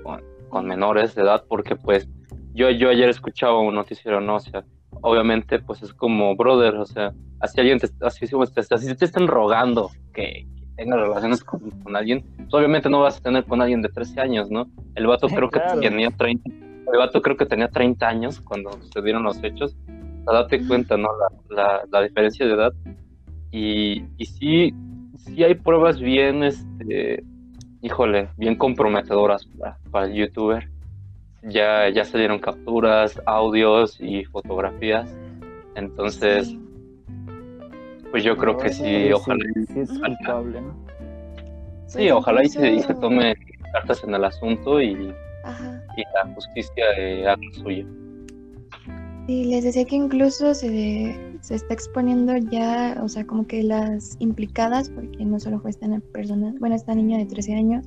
con, 0.02 0.22
con 0.48 0.66
menores 0.66 1.14
de 1.14 1.22
edad, 1.22 1.44
porque 1.46 1.76
pues 1.76 2.08
yo, 2.54 2.70
yo 2.70 2.88
ayer 2.88 3.08
escuchaba 3.08 3.60
un 3.60 3.74
noticiero, 3.74 4.20
¿no? 4.20 4.36
O 4.36 4.40
sea, 4.40 4.64
obviamente, 5.02 5.58
pues 5.58 5.82
es 5.82 5.92
como, 5.94 6.36
brother, 6.36 6.76
o 6.76 6.86
sea, 6.86 7.12
así 7.40 7.60
alguien 7.60 7.78
te, 7.78 7.88
así, 8.00 8.26
así 8.70 8.94
te 8.96 9.04
están 9.04 9.26
rogando 9.26 9.90
que, 10.12 10.46
tengas 10.76 10.98
relaciones 10.98 11.44
con, 11.44 11.60
alguien, 11.94 12.24
pues 12.36 12.54
obviamente 12.54 12.88
no 12.88 13.00
vas 13.00 13.18
a 13.18 13.20
tener 13.20 13.44
con 13.44 13.60
alguien 13.60 13.82
de 13.82 13.90
13 13.90 14.20
años, 14.20 14.50
¿no? 14.50 14.66
El 14.94 15.06
vato 15.06 15.28
creo 15.28 15.50
que 15.50 15.60
tenía 15.78 16.10
30, 16.10 16.50
el 16.50 16.98
vato 16.98 17.20
creo 17.20 17.36
que 17.36 17.46
tenía 17.46 17.68
30 17.68 18.08
años 18.08 18.40
cuando 18.40 18.70
se 18.92 19.02
dieron 19.02 19.22
los 19.22 19.42
hechos. 19.44 19.76
O 19.86 20.24
sea, 20.24 20.40
date 20.40 20.66
cuenta, 20.66 20.96
¿no? 20.96 21.08
La, 21.50 21.82
la, 21.90 22.02
diferencia 22.02 22.46
de 22.46 22.54
edad. 22.54 22.72
Y, 23.52 24.04
y 24.16 24.24
sí, 24.24 24.74
sí 25.18 25.44
hay 25.44 25.54
pruebas 25.54 26.00
bien, 26.00 26.42
este, 26.42 27.22
híjole, 27.82 28.28
bien 28.36 28.56
comprometedoras 28.56 29.46
para, 29.46 29.78
para 29.90 30.06
el 30.06 30.14
youtuber 30.14 30.69
ya, 31.42 31.88
ya 31.88 32.04
se 32.04 32.18
dieron 32.18 32.38
capturas, 32.38 33.20
audios 33.26 33.96
y 34.00 34.24
fotografías. 34.24 35.08
Entonces, 35.74 36.54
pues 38.10 38.24
yo 38.24 38.36
creo 38.36 38.56
que 38.56 38.70
sí, 38.70 39.12
ojalá. 39.12 39.44
Sí, 39.72 39.80
es 39.80 39.90
culpable, 39.90 40.60
¿no? 40.60 40.74
Sí, 41.86 41.98
pues 41.98 42.12
ojalá 42.12 42.44
y 42.44 42.48
se, 42.48 42.94
tome 42.94 43.34
cartas 43.72 44.04
en 44.04 44.14
el 44.14 44.24
asunto 44.24 44.80
y, 44.80 44.92
y 44.92 46.02
la 46.14 46.34
justicia 46.34 46.84
haga 47.22 47.36
lo 47.36 47.52
suyo. 47.54 47.86
Sí, 49.26 49.44
les 49.44 49.64
decía 49.64 49.84
que 49.84 49.96
incluso 49.96 50.54
se, 50.54 51.14
se 51.40 51.54
está 51.54 51.74
exponiendo 51.74 52.36
ya, 52.36 52.98
o 53.02 53.08
sea, 53.08 53.24
como 53.26 53.46
que 53.46 53.62
las 53.62 54.16
implicadas, 54.18 54.90
porque 54.90 55.24
no 55.24 55.38
solo 55.40 55.60
fue 55.60 55.70
esta 55.70 55.86
persona, 56.12 56.54
bueno, 56.58 56.74
esta 56.74 56.94
niña 56.94 57.18
de 57.18 57.26
13 57.26 57.54
años, 57.54 57.86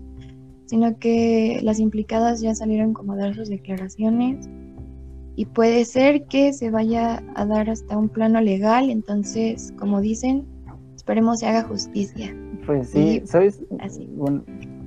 sino 0.73 0.97
que 0.97 1.59
las 1.61 1.79
implicadas 1.79 2.41
ya 2.41 2.55
salieron 2.55 2.93
como 2.93 3.13
a 3.13 3.15
dar 3.15 3.35
sus 3.35 3.47
declaraciones 3.47 4.49
y 5.35 5.45
puede 5.45 5.85
ser 5.85 6.23
que 6.25 6.51
se 6.51 6.71
vaya 6.71 7.21
a 7.35 7.45
dar 7.45 7.69
hasta 7.69 7.95
un 7.95 8.09
plano 8.09 8.41
legal, 8.41 8.89
entonces, 8.89 9.71
como 9.77 10.01
dicen, 10.01 10.47
esperemos 10.95 11.41
se 11.41 11.45
haga 11.45 11.61
justicia. 11.61 12.35
Pues 12.65 12.89
sí, 12.89 13.21
Y- 13.23 13.27
¿sabes? 13.27 13.61
así. 13.81 14.09
Bueno, 14.15 14.43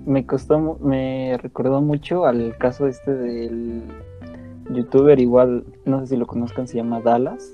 me 0.06 0.26
costó, 0.26 0.76
me 0.82 1.38
recordó 1.40 1.80
mucho 1.80 2.24
al 2.26 2.56
caso 2.58 2.88
este 2.88 3.14
del 3.14 3.82
youtuber 4.74 5.20
igual, 5.20 5.66
no 5.84 6.00
sé 6.00 6.08
si 6.08 6.16
lo 6.16 6.26
conozcan, 6.26 6.66
se 6.66 6.78
llama 6.78 7.00
Dallas, 7.00 7.52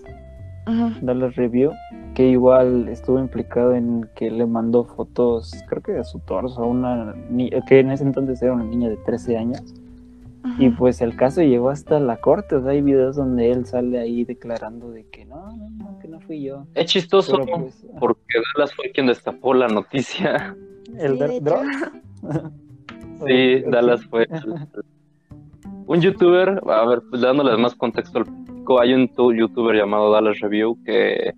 Ajá. 0.66 0.92
Dallas 1.02 1.34
Review, 1.36 1.72
que 2.14 2.28
igual 2.28 2.88
estuvo 2.88 3.18
implicado 3.18 3.74
en 3.74 4.08
que 4.14 4.30
le 4.30 4.46
mandó 4.46 4.84
fotos, 4.84 5.52
creo 5.68 5.82
que 5.82 5.92
de 5.92 6.04
su 6.04 6.18
torso 6.20 6.62
a 6.62 6.66
una 6.66 7.14
niña, 7.30 7.60
que 7.66 7.80
en 7.80 7.90
ese 7.90 8.04
entonces 8.04 8.40
era 8.42 8.52
una 8.52 8.64
niña 8.64 8.88
de 8.88 8.96
13 8.98 9.36
años, 9.38 9.62
y 10.58 10.70
pues 10.70 11.00
el 11.00 11.14
caso 11.14 11.40
llegó 11.40 11.70
hasta 11.70 12.00
la 12.00 12.16
corte, 12.16 12.56
o 12.56 12.62
sea, 12.62 12.72
hay 12.72 12.82
videos 12.82 13.14
donde 13.16 13.50
él 13.52 13.64
sale 13.64 13.98
ahí 14.00 14.24
declarando 14.24 14.90
de 14.90 15.04
que 15.06 15.24
no, 15.24 15.52
no, 15.56 15.70
no, 15.70 15.98
que 16.00 16.08
no 16.08 16.18
fui 16.20 16.42
yo. 16.42 16.66
Es 16.74 16.86
chistoso 16.86 17.38
pues, 17.38 17.86
porque 18.00 18.22
Dallas 18.56 18.74
fue 18.74 18.90
quien 18.90 19.06
destapó 19.06 19.54
la 19.54 19.68
noticia. 19.68 20.56
el 20.98 21.18
Sí. 21.18 21.40
Drop. 21.40 21.62
Sí. 23.26 23.62
Dallas 23.70 24.04
fue 24.06 24.24
el- 24.24 24.84
un 25.86 26.00
youtuber, 26.00 26.60
a 26.66 26.86
ver, 26.86 27.02
pues, 27.08 27.22
dándoles 27.22 27.56
más 27.58 27.74
contexto 27.76 28.18
al 28.18 28.24
hay 28.80 28.94
un 28.94 29.08
tu- 29.08 29.32
youtuber 29.32 29.76
llamado 29.76 30.10
Dallas 30.10 30.40
Review 30.40 30.78
que, 30.84 31.34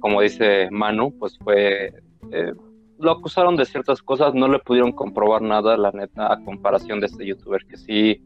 como 0.00 0.20
dice 0.20 0.68
Manu, 0.70 1.12
pues 1.18 1.38
fue, 1.38 1.92
eh, 2.32 2.52
lo 2.98 3.10
acusaron 3.10 3.56
de 3.56 3.64
ciertas 3.64 4.02
cosas, 4.02 4.34
no 4.34 4.48
le 4.48 4.58
pudieron 4.58 4.92
comprobar 4.92 5.42
nada, 5.42 5.76
la 5.76 5.90
neta, 5.92 6.32
a 6.32 6.44
comparación 6.44 7.00
de 7.00 7.06
este 7.06 7.26
youtuber 7.26 7.64
que 7.66 7.76
sí 7.76 8.22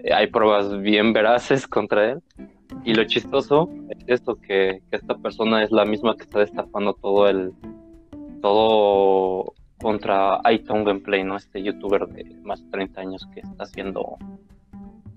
eh, 0.00 0.12
hay 0.12 0.28
pruebas 0.28 0.80
bien 0.80 1.12
veraces 1.12 1.66
contra 1.68 2.12
él. 2.12 2.22
Y 2.84 2.94
lo 2.94 3.04
chistoso 3.04 3.68
es 3.88 4.04
esto, 4.06 4.36
que, 4.36 4.82
esta 4.90 5.16
persona 5.16 5.62
es 5.62 5.70
la 5.70 5.84
misma 5.84 6.16
que 6.16 6.22
está 6.22 6.40
destapando 6.40 6.94
todo 6.94 7.28
el, 7.28 7.52
todo 8.42 9.54
contra 9.80 10.40
iTunes 10.50 10.84
Gameplay, 10.84 11.24
¿no? 11.24 11.36
Este 11.36 11.62
youtuber 11.62 12.06
de 12.06 12.24
más 12.42 12.62
de 12.62 12.70
30 12.70 13.00
años 13.00 13.26
que 13.32 13.40
está 13.40 13.66
siendo 13.66 14.16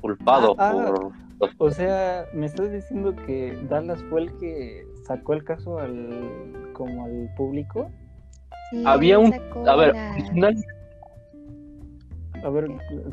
culpado 0.02 0.56
Ah, 0.58 0.74
ah. 0.76 0.91
por 1.39 1.50
O 1.58 1.72
sea, 1.72 2.26
me 2.34 2.45
estás 2.45 2.72
diciendo 2.72 3.16
que 3.16 3.58
Dallas 3.70 4.04
fue 4.10 4.22
el 4.22 4.38
que 4.38 4.86
sacó 5.06 5.34
el 5.34 5.43
caso 5.43 5.80
al 5.80 6.70
como 6.74 7.06
al 7.06 7.30
público. 7.38 7.89
Sí, 8.72 8.84
Había 8.86 9.20
un- 9.20 9.34
A 9.68 9.76
ver, 9.76 9.95
A 12.43 12.50
ver, 12.50 12.70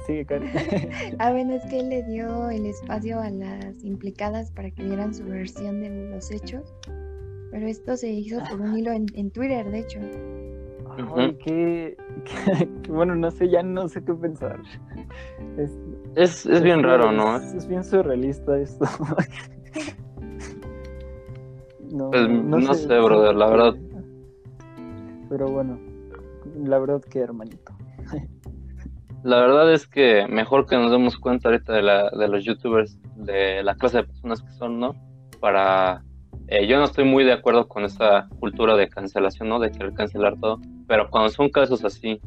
sigue 0.06 0.24
Karen. 0.24 0.48
Ah, 1.18 1.32
bueno, 1.32 1.54
es 1.54 1.64
que 1.66 1.80
él 1.80 1.88
le 1.88 2.02
dio 2.04 2.48
el 2.50 2.66
espacio 2.66 3.20
a 3.20 3.30
las 3.30 3.82
implicadas 3.84 4.50
para 4.52 4.70
que 4.70 4.84
dieran 4.84 5.12
su 5.14 5.24
versión 5.24 5.80
de 5.80 6.10
los 6.10 6.30
hechos. 6.30 6.72
Pero 7.50 7.66
esto 7.66 7.96
se 7.96 8.08
hizo 8.10 8.38
por 8.50 8.60
un 8.60 8.76
hilo 8.78 8.92
en, 8.92 9.06
en 9.14 9.30
Twitter, 9.30 9.68
de 9.70 9.78
hecho. 9.80 9.98
Ay, 11.16 11.34
qué, 11.44 11.96
qué- 12.24 12.68
bueno, 12.90 13.14
no 13.16 13.30
sé, 13.30 13.48
ya 13.48 13.62
no 13.62 13.88
sé 13.88 14.02
qué 14.04 14.14
pensar. 14.14 14.60
Es, 15.58 15.72
es, 16.16 16.46
es 16.46 16.62
bien 16.62 16.82
raro, 16.82 17.12
¿no? 17.12 17.36
Es, 17.36 17.54
es 17.54 17.68
bien 17.68 17.84
surrealista 17.84 18.58
esto. 18.58 18.84
no, 21.92 22.10
Pues, 22.10 22.28
no 22.28 22.74
sé, 22.74 22.98
brother, 22.98 23.34
la 23.34 23.46
verdad. 23.48 23.74
Pero 25.28 25.48
bueno, 25.48 25.78
la 26.64 26.78
verdad 26.78 27.02
que 27.02 27.20
hermanito. 27.20 27.72
La 29.24 29.40
verdad 29.40 29.72
es 29.72 29.88
que 29.88 30.26
mejor 30.28 30.66
que 30.66 30.76
nos 30.76 30.92
demos 30.92 31.16
cuenta 31.18 31.48
ahorita 31.48 31.72
de, 31.72 31.82
la, 31.82 32.10
de 32.10 32.28
los 32.28 32.44
youtubers, 32.44 32.96
de 33.16 33.62
la 33.64 33.74
clase 33.74 33.98
de 33.98 34.04
personas 34.04 34.40
que 34.42 34.52
son, 34.52 34.78
¿no? 34.78 34.94
Para... 35.40 36.04
eh, 36.46 36.68
yo 36.68 36.78
no 36.78 36.84
estoy 36.84 37.04
muy 37.04 37.24
de 37.24 37.32
acuerdo 37.32 37.66
con 37.66 37.84
esa 37.84 38.28
cultura 38.38 38.76
de 38.76 38.88
cancelación, 38.88 39.48
¿no? 39.48 39.58
De 39.58 39.72
querer 39.72 39.94
cancelar 39.94 40.38
todo, 40.38 40.60
pero 40.86 41.10
cuando 41.10 41.30
son 41.30 41.48
casos 41.48 41.84
así, 41.84 42.20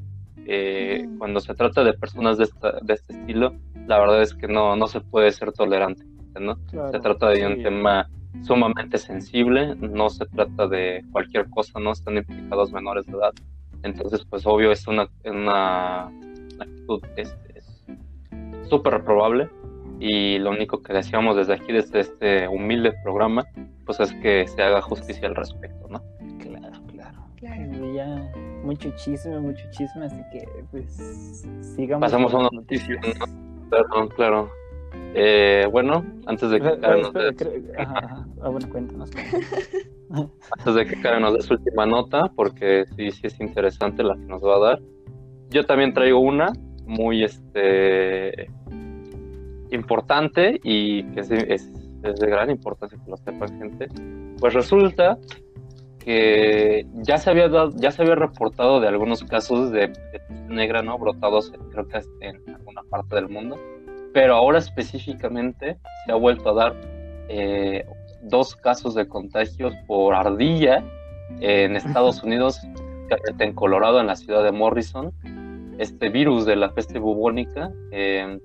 eh, 0.52 1.08
cuando 1.20 1.40
se 1.40 1.54
trata 1.54 1.84
de 1.84 1.94
personas 1.94 2.40
de, 2.40 2.46
esta, 2.46 2.80
de 2.82 2.96
este 2.96 3.14
estilo, 3.14 3.54
la 3.86 4.00
verdad 4.00 4.24
es 4.24 4.34
que 4.34 4.48
no, 4.48 4.76
no 4.76 4.88
se 4.88 5.00
puede 5.00 5.32
ser 5.32 5.52
tolerante, 5.52 6.04
¿no? 6.40 6.58
Claro, 6.72 6.92
Se 6.92 7.00
trata 7.00 7.30
de 7.30 7.46
un 7.46 7.62
tema 7.62 8.10
sumamente 8.42 8.98
sensible, 8.98 9.76
no 9.76 10.10
se 10.10 10.26
trata 10.26 10.68
de 10.68 11.06
cualquier 11.12 11.48
cosa, 11.52 11.80
no 11.80 11.92
están 11.92 12.18
implicados 12.18 12.72
menores 12.72 13.06
de 13.06 13.14
edad. 13.14 13.34
Entonces, 13.84 14.26
pues 14.28 14.48
obvio 14.48 14.72
es 14.72 14.88
una, 14.88 15.08
una 15.24 16.08
actitud 16.60 17.04
este, 17.16 17.60
es 17.60 17.86
súper 18.68 18.94
reprobable 18.94 19.50
y 20.00 20.40
lo 20.40 20.50
único 20.50 20.82
que 20.82 20.94
deseamos 20.94 21.36
desde 21.36 21.54
aquí, 21.54 21.72
desde 21.72 22.00
este 22.00 22.48
humilde 22.48 22.94
programa, 23.04 23.46
pues 23.86 24.00
es 24.00 24.12
que 24.14 24.48
se 24.48 24.64
haga 24.64 24.82
justicia 24.82 25.28
al 25.28 25.36
respecto, 25.36 25.88
¿no? 25.90 26.02
Claro, 26.40 26.80
claro. 26.88 27.20
Claro. 27.38 27.94
Ya 27.94 28.49
mucho 28.64 28.92
chisme, 28.96 29.40
mucho 29.40 29.64
chisme, 29.72 30.06
así 30.06 30.22
que 30.32 30.48
pues 30.72 31.46
sigamos. 31.76 32.02
Pasamos 32.06 32.34
a 32.34 32.38
una 32.38 32.50
noticia, 32.52 32.96
noticias. 32.96 33.30
Claro, 33.70 34.10
claro. 34.10 34.50
Eh, 35.14 35.68
bueno, 35.72 36.04
antes 36.26 36.50
de 36.50 36.60
que 36.60 36.80
Karen 36.80 36.98
nos 37.02 37.08
espera, 37.08 37.26
dé- 37.32 37.36
creo- 37.36 37.82
ajá, 37.82 37.98
ajá. 38.00 38.28
Ah, 38.42 38.50
bueno, 38.50 38.70
cuéntanos. 38.70 39.12
cuéntanos. 39.12 39.46
antes 40.58 40.76
de 40.76 40.86
que 40.86 41.02
Karen 41.02 41.22
nos 41.22 41.34
dé 41.36 41.42
su 41.42 41.54
última 41.54 41.86
nota, 41.86 42.32
porque 42.36 42.86
sí, 42.96 43.12
sí 43.12 43.22
es 43.28 43.40
interesante 43.40 44.04
la 44.04 44.16
que 44.16 44.22
nos 44.26 44.44
va 44.44 44.56
a 44.56 44.60
dar. 44.60 44.80
Yo 45.50 45.66
también 45.66 45.94
traigo 45.94 46.20
una 46.20 46.52
muy 46.86 47.24
este 47.24 48.50
importante 49.72 50.60
y 50.64 51.04
que 51.12 51.20
es, 51.22 51.32
es- 51.32 51.72
es 52.02 52.16
de 52.20 52.28
gran 52.28 52.50
importancia 52.50 52.98
que 53.04 53.12
lo 53.12 53.18
sepan 53.18 53.60
gente. 53.60 53.88
Pues 54.40 54.54
resulta 54.54 55.18
que 56.04 56.86
ya 56.94 57.18
se 57.18 57.30
había 57.30 57.50
dado, 57.50 57.72
ya 57.76 57.92
se 57.92 58.02
había 58.02 58.16
reportado 58.16 58.80
de 58.80 58.88
algunos 58.88 59.24
casos 59.24 59.72
de, 59.72 59.88
de 59.88 60.22
negra, 60.48 60.82
¿no? 60.82 60.98
Brotados 60.98 61.52
creo 61.72 61.88
que 61.88 62.02
en 62.22 62.56
alguna 62.56 62.84
parte 62.84 63.16
del 63.16 63.30
mundo. 63.30 63.58
Pero 64.14 64.36
ahora 64.36 64.58
específicamente 64.58 65.78
se 66.06 66.12
ha 66.12 66.16
vuelto 66.16 66.50
a 66.50 66.54
dar 66.54 66.76
eh, 67.28 67.86
dos 68.24 68.56
casos 68.56 68.96
de 68.96 69.08
contagios 69.08 69.74
por 69.88 70.16
ardilla 70.16 70.84
en 71.40 71.76
Estados 71.76 72.24
Unidos, 72.24 72.60
en 73.38 73.54
Colorado, 73.54 74.00
en 74.00 74.08
la 74.08 74.16
ciudad 74.16 74.44
de 74.44 74.52
Morrison, 74.52 75.14
este 75.78 76.10
virus 76.10 76.46
de 76.46 76.56
la 76.56 76.74
peste 76.74 77.00
bubónica. 77.00 77.72
eh, 77.92 78.40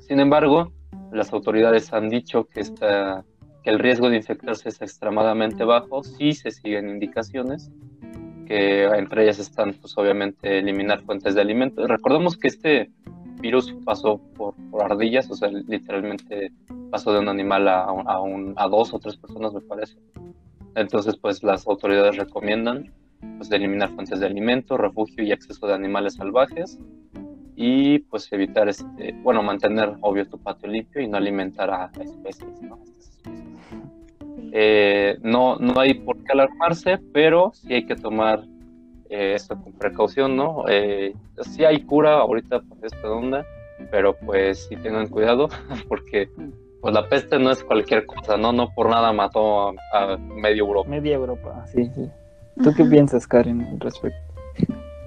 sin 0.00 0.20
embargo, 0.20 0.72
las 1.12 1.32
autoridades 1.32 1.92
han 1.92 2.08
dicho 2.08 2.44
que, 2.44 2.60
esta, 2.60 3.24
el 3.66 3.78
riesgo 3.78 4.08
de 4.08 4.16
infectarse 4.16 4.68
es 4.68 4.80
extremadamente 4.80 5.64
bajo 5.64 6.02
si 6.02 6.32
se 6.32 6.50
siguen 6.50 6.88
indicaciones, 6.88 7.70
que 8.46 8.84
entre 8.84 9.24
ellas 9.24 9.38
están, 9.40 9.74
pues 9.74 9.96
obviamente, 9.98 10.58
eliminar 10.58 11.02
fuentes 11.02 11.34
de 11.34 11.40
alimento. 11.40 11.86
Recordemos 11.86 12.36
que 12.36 12.48
este 12.48 12.90
virus 13.40 13.74
pasó 13.84 14.18
por, 14.36 14.54
por 14.70 14.82
ardillas, 14.84 15.30
o 15.30 15.34
sea, 15.34 15.48
literalmente 15.48 16.52
pasó 16.90 17.12
de 17.12 17.18
un 17.18 17.28
animal 17.28 17.66
a, 17.68 17.82
a, 17.82 18.20
un- 18.20 18.54
a 18.56 18.68
dos 18.68 18.94
o 18.94 18.98
tres 18.98 19.16
personas, 19.16 19.52
me 19.52 19.60
parece. 19.60 19.96
Entonces, 20.76 21.16
pues 21.16 21.42
las 21.42 21.66
autoridades 21.66 22.16
recomiendan 22.16 22.92
pues, 23.38 23.50
eliminar 23.50 23.90
fuentes 23.90 24.20
de 24.20 24.26
alimento, 24.26 24.76
refugio 24.76 25.24
y 25.24 25.32
acceso 25.32 25.66
de 25.66 25.74
animales 25.74 26.14
salvajes 26.14 26.78
y 27.56 27.98
pues 28.00 28.30
evitar, 28.32 28.68
este, 28.68 29.12
bueno, 29.22 29.42
mantener 29.42 29.96
obvio 30.02 30.28
tu 30.28 30.38
patio 30.38 30.68
limpio 30.68 31.00
y 31.02 31.08
no 31.08 31.16
alimentar 31.16 31.70
a 31.70 31.90
especies, 32.00 32.62
¿no? 32.62 32.78
Eh, 34.52 35.18
no, 35.22 35.56
no 35.56 35.78
hay 35.78 35.94
por 35.94 36.16
qué 36.24 36.32
alarmarse, 36.32 36.98
pero 37.12 37.52
sí 37.54 37.74
hay 37.74 37.84
que 37.84 37.96
tomar 37.96 38.42
eh, 39.10 39.34
esto 39.34 39.60
con 39.60 39.72
precaución, 39.74 40.36
¿no? 40.36 40.64
Eh, 40.68 41.14
sí 41.42 41.64
hay 41.64 41.82
cura 41.82 42.14
ahorita 42.18 42.60
por 42.60 42.78
esta 42.82 43.10
onda, 43.10 43.44
pero 43.90 44.16
pues 44.16 44.66
sí 44.66 44.76
tengan 44.76 45.08
cuidado 45.08 45.48
porque 45.88 46.30
pues 46.80 46.94
la 46.94 47.08
peste 47.08 47.38
no 47.38 47.50
es 47.50 47.62
cualquier 47.64 48.06
cosa, 48.06 48.36
¿no? 48.36 48.52
No 48.52 48.70
por 48.74 48.88
nada 48.88 49.12
mató 49.12 49.68
a, 49.68 49.74
a 49.92 50.16
medio 50.16 50.64
Europa. 50.64 50.88
Media 50.88 51.16
Europa, 51.16 51.64
sí, 51.66 51.90
sí. 51.94 52.08
¿Tú 52.62 52.72
qué 52.74 52.84
piensas, 52.84 53.26
Karen, 53.26 53.60
al 53.60 53.80
respecto? 53.80 54.18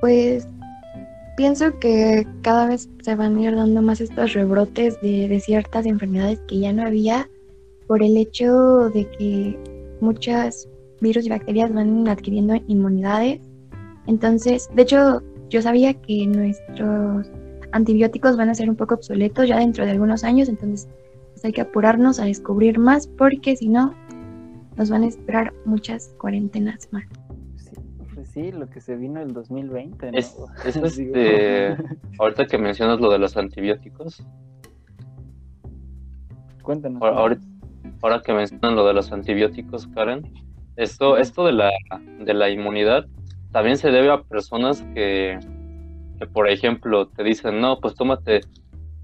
Pues 0.02 0.48
pienso 1.36 1.80
que 1.80 2.28
cada 2.42 2.68
vez 2.68 2.90
se 3.02 3.16
van 3.16 3.38
a 3.38 3.42
ir 3.42 3.56
dando 3.56 3.82
más 3.82 4.02
estos 4.02 4.34
rebrotes 4.34 5.02
de, 5.02 5.28
de 5.28 5.40
ciertas 5.40 5.86
enfermedades 5.86 6.40
que 6.48 6.60
ya 6.60 6.74
no 6.74 6.86
había 6.86 7.28
por 7.90 8.04
el 8.04 8.16
hecho 8.18 8.90
de 8.92 9.10
que 9.10 9.58
muchas 10.00 10.70
virus 11.02 11.26
y 11.26 11.30
bacterias 11.30 11.74
van 11.74 12.08
adquiriendo 12.08 12.54
inmunidades. 12.68 13.42
Entonces, 14.06 14.70
de 14.76 14.84
hecho, 14.84 15.24
yo 15.50 15.60
sabía 15.64 15.96
que 15.96 16.28
nuestros 16.28 17.32
antibióticos 17.72 18.38
van 18.38 18.50
a 18.50 18.54
ser 18.54 18.70
un 18.70 18.76
poco 18.76 18.94
obsoletos 18.94 19.48
ya 19.48 19.58
dentro 19.58 19.86
de 19.86 19.92
algunos 19.92 20.24
años, 20.24 20.50
entonces 20.50 20.88
pues, 21.32 21.44
hay 21.46 21.52
que 21.52 21.62
apurarnos 21.62 22.20
a 22.20 22.26
descubrir 22.26 22.78
más 22.78 23.08
porque 23.08 23.56
si 23.56 23.70
no, 23.70 23.96
nos 24.78 24.92
van 24.92 25.02
a 25.02 25.08
esperar 25.08 25.52
muchas 25.66 26.14
cuarentenas 26.20 26.90
más. 26.92 27.06
Sí, 27.56 27.72
Pues 28.14 28.30
sí, 28.30 28.52
lo 28.52 28.70
que 28.70 28.82
se 28.82 28.98
vino 28.98 29.20
el 29.20 29.34
2020, 29.34 30.12
¿no? 30.12 30.18
Es, 30.20 30.36
es 30.64 30.76
este, 30.76 31.76
ahorita 32.20 32.46
que 32.46 32.60
mencionas 32.60 33.00
lo 33.02 33.10
de 33.10 33.18
los 33.18 33.36
antibióticos, 33.36 34.24
Cuéntanos. 36.62 37.02
ahorita- 37.02 37.48
ahora 38.02 38.22
que 38.22 38.34
mencionan 38.34 38.76
lo 38.76 38.86
de 38.88 38.93
los 38.93 39.12
antibióticos, 39.12 39.88
Karen, 39.88 40.32
esto, 40.76 41.18
esto 41.18 41.45
de 41.45 41.54
la, 41.54 41.72
de 42.20 42.34
la 42.34 42.50
inmunidad 42.50 43.06
también 43.52 43.78
se 43.78 43.91
debe 43.91 44.12
a 44.12 44.22
personas 44.22 44.82
que, 44.93 45.39
que, 46.20 46.28
por 46.28 46.47
ejemplo, 46.47 47.08
te 47.08 47.24
dicen, 47.24 47.60
no, 47.60 47.80
pues 47.80 47.95
tómate 47.95 48.41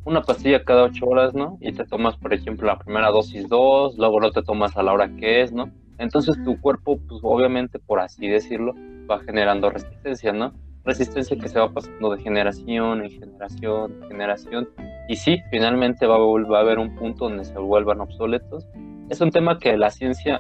una 0.05 0.21
pastilla 0.21 0.63
cada 0.63 0.83
ocho 0.83 1.07
horas, 1.07 1.33
¿no? 1.33 1.57
Y 1.61 1.71
te 1.71 1.83
tomas, 1.83 2.15
por 2.17 2.33
ejemplo, 2.33 2.67
la 2.67 2.77
primera 2.77 3.09
dosis 3.09 3.49
dos, 3.49 3.97
luego 3.97 4.19
no 4.19 4.31
te 4.31 4.43
tomas 4.43 4.77
a 4.77 4.83
la 4.83 4.93
hora 4.93 5.09
que 5.15 5.41
es, 5.41 5.51
¿no? 5.51 5.71
Entonces 5.97 6.35
tu 6.43 6.59
cuerpo, 6.61 6.99
pues 7.07 7.21
obviamente, 7.23 7.79
por 7.79 7.99
así 7.99 8.27
decirlo, 8.27 8.75
va 9.09 9.19
generando 9.19 9.69
resistencia, 9.69 10.31
¿no? 10.31 10.53
Resistencia 10.85 11.35
que 11.37 11.49
se 11.49 11.59
va 11.59 11.69
pasando 11.69 12.11
de 12.15 12.21
generación 12.21 13.03
en 13.03 13.09
generación 13.09 13.93
en 14.03 14.07
generación. 14.07 14.69
Y 15.09 15.15
sí, 15.15 15.39
finalmente 15.51 16.05
va 16.05 16.15
a, 16.15 16.19
va 16.19 16.57
a 16.59 16.61
haber 16.61 16.79
un 16.79 16.95
punto 16.95 17.27
donde 17.27 17.43
se 17.43 17.57
vuelvan 17.57 18.01
obsoletos. 18.01 18.67
Es 19.09 19.21
un 19.21 19.31
tema 19.31 19.57
que 19.59 19.75
la 19.77 19.89
ciencia 19.89 20.39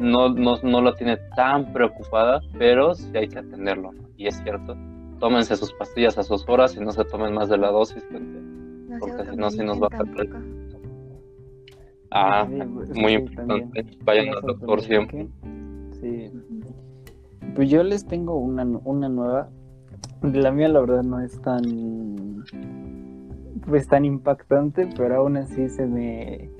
no, 0.00 0.28
no, 0.28 0.56
no 0.62 0.80
lo 0.80 0.94
tiene 0.94 1.16
tan 1.36 1.72
preocupada, 1.72 2.40
pero 2.58 2.94
sí 2.94 3.10
hay 3.16 3.28
que 3.28 3.38
atenderlo, 3.38 3.92
¿no? 3.92 4.08
Y 4.16 4.26
es 4.26 4.36
cierto, 4.42 4.76
tómense 5.20 5.56
sus 5.56 5.72
pastillas 5.74 6.18
a 6.18 6.22
sus 6.22 6.48
horas 6.48 6.76
y 6.76 6.80
no 6.80 6.90
se 6.92 7.04
tomen 7.04 7.34
más 7.34 7.48
de 7.48 7.58
la 7.58 7.70
dosis, 7.70 8.04
gente. 8.08 8.40
No 8.40 8.98
Porque 8.98 9.24
se 9.24 9.30
si 9.30 9.36
no, 9.36 9.50
sí 9.50 9.58
nos 9.64 9.80
va 9.82 9.86
a 9.86 9.90
perder. 9.90 10.28
Ah, 12.10 12.46
Sí, 12.48 13.00
muy 13.00 13.12
sí, 13.12 13.18
importante. 13.18 13.64
también. 13.64 13.98
Vayan 14.04 14.28
al 14.28 14.40
se 14.40 14.46
doctor 14.46 14.80
siempre. 14.82 15.28
Sí. 16.00 16.30
Pues 17.54 17.70
yo 17.70 17.82
les 17.82 18.06
tengo 18.06 18.36
una, 18.36 18.64
una 18.64 19.08
nueva. 19.08 19.50
La 20.32 20.50
mía, 20.50 20.68
la 20.68 20.80
verdad, 20.80 21.02
no 21.02 21.20
es 21.20 21.40
tan. 21.40 22.44
Pues 23.66 23.88
tan 23.88 24.04
impactante, 24.04 24.88
pero 24.96 25.16
aún 25.16 25.36
así 25.36 25.68
se 25.68 25.86
me. 25.86 26.50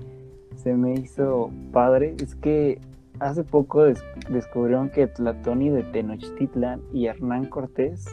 Se 0.55 0.75
me 0.75 0.95
hizo 0.95 1.51
padre. 1.73 2.15
Es 2.23 2.35
que 2.35 2.81
hace 3.21 3.45
poco 3.45 3.85
des- 3.85 4.05
descubrieron 4.31 4.91
que 4.91 5.07
Tlatoni 5.07 5.71
de 5.71 5.83
Tenochtitlan 5.85 6.81
y 6.93 7.07
Hernán 7.07 7.47
Cortés 7.47 8.07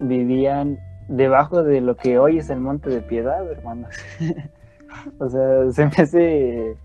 vivían 0.00 0.78
debajo 1.08 1.62
de 1.62 1.80
lo 1.80 1.96
que 1.96 2.18
hoy 2.18 2.38
es 2.38 2.50
el 2.50 2.60
Monte 2.60 2.90
de 2.90 3.00
Piedad, 3.00 3.48
hermanos. 3.50 3.94
o 5.18 5.28
sea, 5.28 5.70
se 5.72 5.84
me 5.86 5.92
hace. 5.98 6.76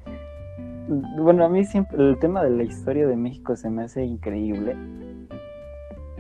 Bueno, 1.18 1.46
a 1.46 1.50
mí 1.50 1.64
siempre 1.66 1.98
el 1.98 2.18
tema 2.18 2.44
de 2.44 2.50
la 2.50 2.64
historia 2.64 3.08
de 3.08 3.16
México 3.16 3.56
se 3.56 3.70
me 3.70 3.84
hace 3.84 4.04
increíble. 4.04 4.76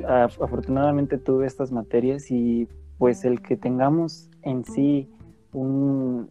Af- 0.07 0.41
Afortunadamente 0.43 1.17
tuve 1.17 1.45
estas 1.47 1.71
materias 1.71 2.29
y 2.31 2.67
pues 2.97 3.23
el 3.25 3.41
que 3.41 3.55
tengamos 3.57 4.29
en 4.41 4.65
sí 4.65 5.07
un, 5.53 6.29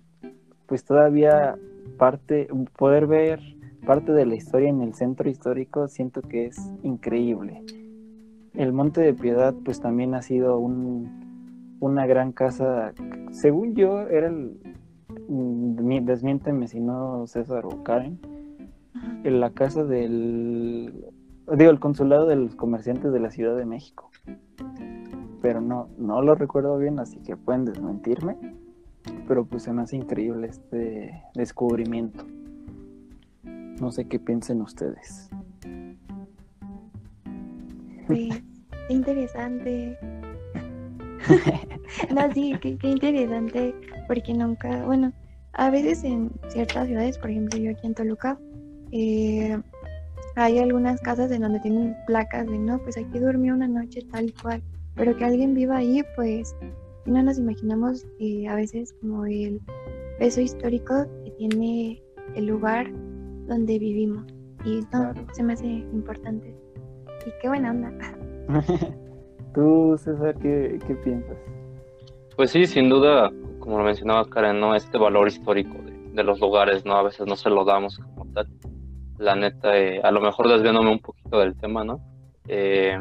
pues 0.67 0.85
todavía 0.85 1.57
parte, 1.97 2.49
poder 2.77 3.07
ver 3.07 3.41
parte 3.87 4.13
de 4.13 4.27
la 4.27 4.35
historia 4.35 4.69
en 4.69 4.83
el 4.83 4.95
centro 4.95 5.29
histórico, 5.31 5.89
siento 5.89 6.21
que 6.23 6.47
es 6.47 6.59
increíble. 6.83 7.63
El 8.55 8.73
Monte 8.73 9.01
de 9.01 9.15
Piedad 9.15 9.55
pues 9.65 9.81
también 9.81 10.15
ha 10.15 10.23
sido 10.23 10.59
un, 10.59 11.77
una 11.81 12.07
gran 12.07 12.33
casa, 12.33 12.93
según 13.31 13.75
yo 13.75 14.01
era 14.09 14.27
el, 14.29 14.59
mm, 15.29 15.83
mi- 15.85 16.01
desmiénteme 16.01 16.67
si 16.69 16.81
no 16.81 17.27
César 17.27 17.65
o 17.67 17.83
Karen, 17.83 18.19
en 19.25 19.41
la 19.41 19.51
casa 19.51 19.85
del 19.85 20.93
digo 21.57 21.71
el 21.71 21.81
consulado 21.81 22.27
de 22.27 22.37
los 22.37 22.55
comerciantes 22.55 23.13
de 23.13 23.21
la 23.21 23.31
Ciudad 23.31 23.57
de 23.57 23.65
México. 23.65 24.11
Pero 25.41 25.61
no 25.61 25.89
no 25.97 26.21
lo 26.23 26.35
recuerdo 26.35 26.77
bien 26.79 26.99
así 26.99 27.19
que 27.21 27.37
pueden 27.37 27.65
desmentirme. 27.65 28.37
Pero 29.27 29.45
pues 29.45 29.63
se 29.63 29.73
me 29.73 29.83
hace 29.83 29.97
increíble 29.97 30.49
este 30.49 31.23
descubrimiento. 31.35 32.25
No 33.81 33.93
sé 33.93 34.07
qué 34.07 34.19
piensen 34.19 34.61
ustedes. 34.61 35.31
Qué 38.09 38.43
interesante. 38.89 39.99
no, 42.15 42.33
sí, 42.33 42.55
qué, 42.61 42.79
qué 42.79 42.89
interesante, 42.89 43.75
porque 44.07 44.33
nunca, 44.33 44.85
bueno, 44.87 45.13
a 45.53 45.71
veces 45.71 46.05
en 46.05 46.31
ciertas 46.49 46.87
ciudades, 46.87 47.19
por 47.19 47.31
ejemplo, 47.31 47.59
yo 47.59 47.71
aquí 47.71 47.87
en 47.87 47.95
Toluca, 47.95 48.39
eh, 48.93 49.61
hay 50.39 50.59
algunas 50.59 51.01
casas 51.01 51.31
en 51.31 51.43
donde 51.43 51.61
tienen 51.61 51.97
placas 52.07 52.47
de 52.47 52.59
no, 52.59 52.79
pues 52.83 52.97
aquí 52.97 53.19
durmió 53.19 53.55
una 53.55 53.69
noche 53.69 54.03
tal 54.11 54.27
y 54.27 54.33
cual, 54.33 54.63
pero 54.95 55.17
que 55.17 55.25
alguien 55.25 55.55
viva 55.55 55.77
ahí, 55.79 56.03
pues 56.17 56.55
no 57.07 57.23
nos 57.23 57.39
imaginamos 57.39 58.07
eh, 58.21 58.47
a 58.49 58.55
veces 58.55 58.95
como 59.01 59.25
el 59.27 59.61
peso 60.19 60.41
histórico 60.41 61.07
que 61.25 61.31
tiene 61.33 62.03
el 62.35 62.47
lugar 62.47 62.91
donde 63.47 63.79
vivimos. 63.79 64.27
Y 64.65 64.81
no, 64.81 64.89
Claro. 64.91 65.15
se 65.33 65.43
me 65.43 65.53
hace 65.55 65.67
importante. 65.67 66.55
Y 67.27 67.31
qué 67.41 67.49
buena 67.49 67.71
onda. 67.71 67.91
tú 69.55 69.97
César 69.99 70.35
qué, 70.39 70.79
qué 70.87 70.95
piensas 70.97 71.37
Pues 72.37 72.51
sí, 72.51 72.67
sin 72.67 72.89
duda, 72.89 73.31
como 73.59 73.79
lo 73.79 73.85
mencionaba 73.85 74.29
Karen, 74.29 74.61
¿no? 74.61 74.75
Este 74.75 74.99
valor 74.99 75.29
histórico 75.29 75.75
de, 75.83 75.93
de 76.13 76.23
los 76.25 76.41
lugares, 76.41 76.85
¿no? 76.85 76.95
A 76.95 77.03
veces 77.03 77.27
no 77.27 77.37
se 77.37 77.51
lo 77.51 77.65
damos 77.65 77.99
como 77.99 78.27
tal. 78.33 78.47
La 79.19 79.35
neta, 79.35 79.77
eh, 79.77 80.01
a 80.03 80.11
lo 80.11 80.21
mejor 80.21 80.49
desviándome 80.49 80.91
un 80.91 81.01
poquito 81.01 81.39
del 81.41 81.57
tema, 81.57 81.85
¿no? 81.85 82.01
Eh, 82.47 82.97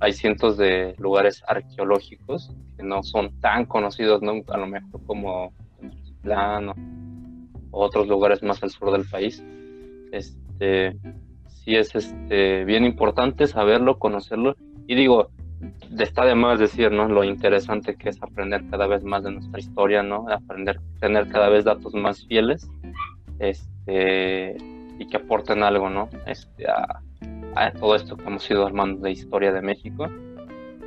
hay 0.00 0.12
cientos 0.12 0.56
de 0.56 0.94
lugares 0.98 1.42
arqueológicos 1.46 2.52
que 2.76 2.82
no 2.82 3.02
son 3.02 3.38
tan 3.40 3.66
conocidos, 3.66 4.22
¿no? 4.22 4.42
A 4.48 4.56
lo 4.56 4.66
mejor 4.66 5.00
como 5.06 5.52
Tenochtitlán 5.78 6.68
o 7.70 7.84
otros 7.84 8.08
lugares 8.08 8.42
más 8.42 8.62
al 8.62 8.70
sur 8.70 8.90
del 8.90 9.04
país. 9.08 9.44
Este, 10.10 10.96
sí 11.46 11.76
es 11.76 11.94
este, 11.94 12.64
bien 12.64 12.84
importante 12.84 13.46
saberlo, 13.46 13.98
conocerlo. 13.98 14.56
Y 14.88 14.96
digo, 14.96 15.30
está 15.98 16.24
de 16.24 16.34
más 16.34 16.58
decir, 16.58 16.90
¿no? 16.90 17.08
Lo 17.08 17.24
interesante 17.24 17.94
que 17.94 18.08
es 18.08 18.22
aprender 18.22 18.64
cada 18.70 18.86
vez 18.86 19.04
más 19.04 19.22
de 19.22 19.32
nuestra 19.32 19.60
historia, 19.60 20.02
¿no? 20.02 20.26
Aprender, 20.28 20.80
tener 21.00 21.28
cada 21.28 21.48
vez 21.48 21.64
datos 21.64 21.94
más 21.94 22.26
fieles, 22.26 22.68
este, 23.38 24.56
y 25.02 25.06
que 25.08 25.16
aporten 25.18 25.62
algo, 25.62 25.88
¿no? 25.90 26.08
Este, 26.26 26.66
a, 26.68 27.00
a 27.56 27.72
todo 27.72 27.94
esto 27.96 28.16
que 28.16 28.24
hemos 28.24 28.48
ido 28.50 28.66
armando 28.66 29.00
de 29.02 29.10
historia 29.12 29.52
de 29.52 29.60
México. 29.62 30.06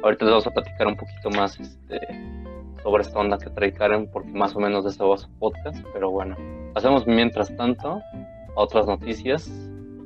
Ahorita 0.03 0.25
les 0.25 0.31
vamos 0.31 0.47
a 0.47 0.51
platicar 0.51 0.87
un 0.87 0.95
poquito 0.95 1.29
más, 1.31 1.59
este, 1.59 1.99
sobre 2.83 3.01
esta 3.03 3.19
onda 3.19 3.37
que 3.37 3.49
trae 3.49 3.73
Karen, 3.73 4.09
porque 4.11 4.29
más 4.31 4.55
o 4.55 4.59
menos 4.59 4.83
de 4.83 4.91
eso 4.91 5.09
va 5.09 5.17
su 5.17 5.29
podcast, 5.39 5.77
pero 5.93 6.11
bueno, 6.11 6.35
pasemos 6.73 7.05
mientras 7.07 7.55
tanto 7.57 7.89
a 7.89 8.01
otras 8.55 8.85
noticias. 8.87 9.49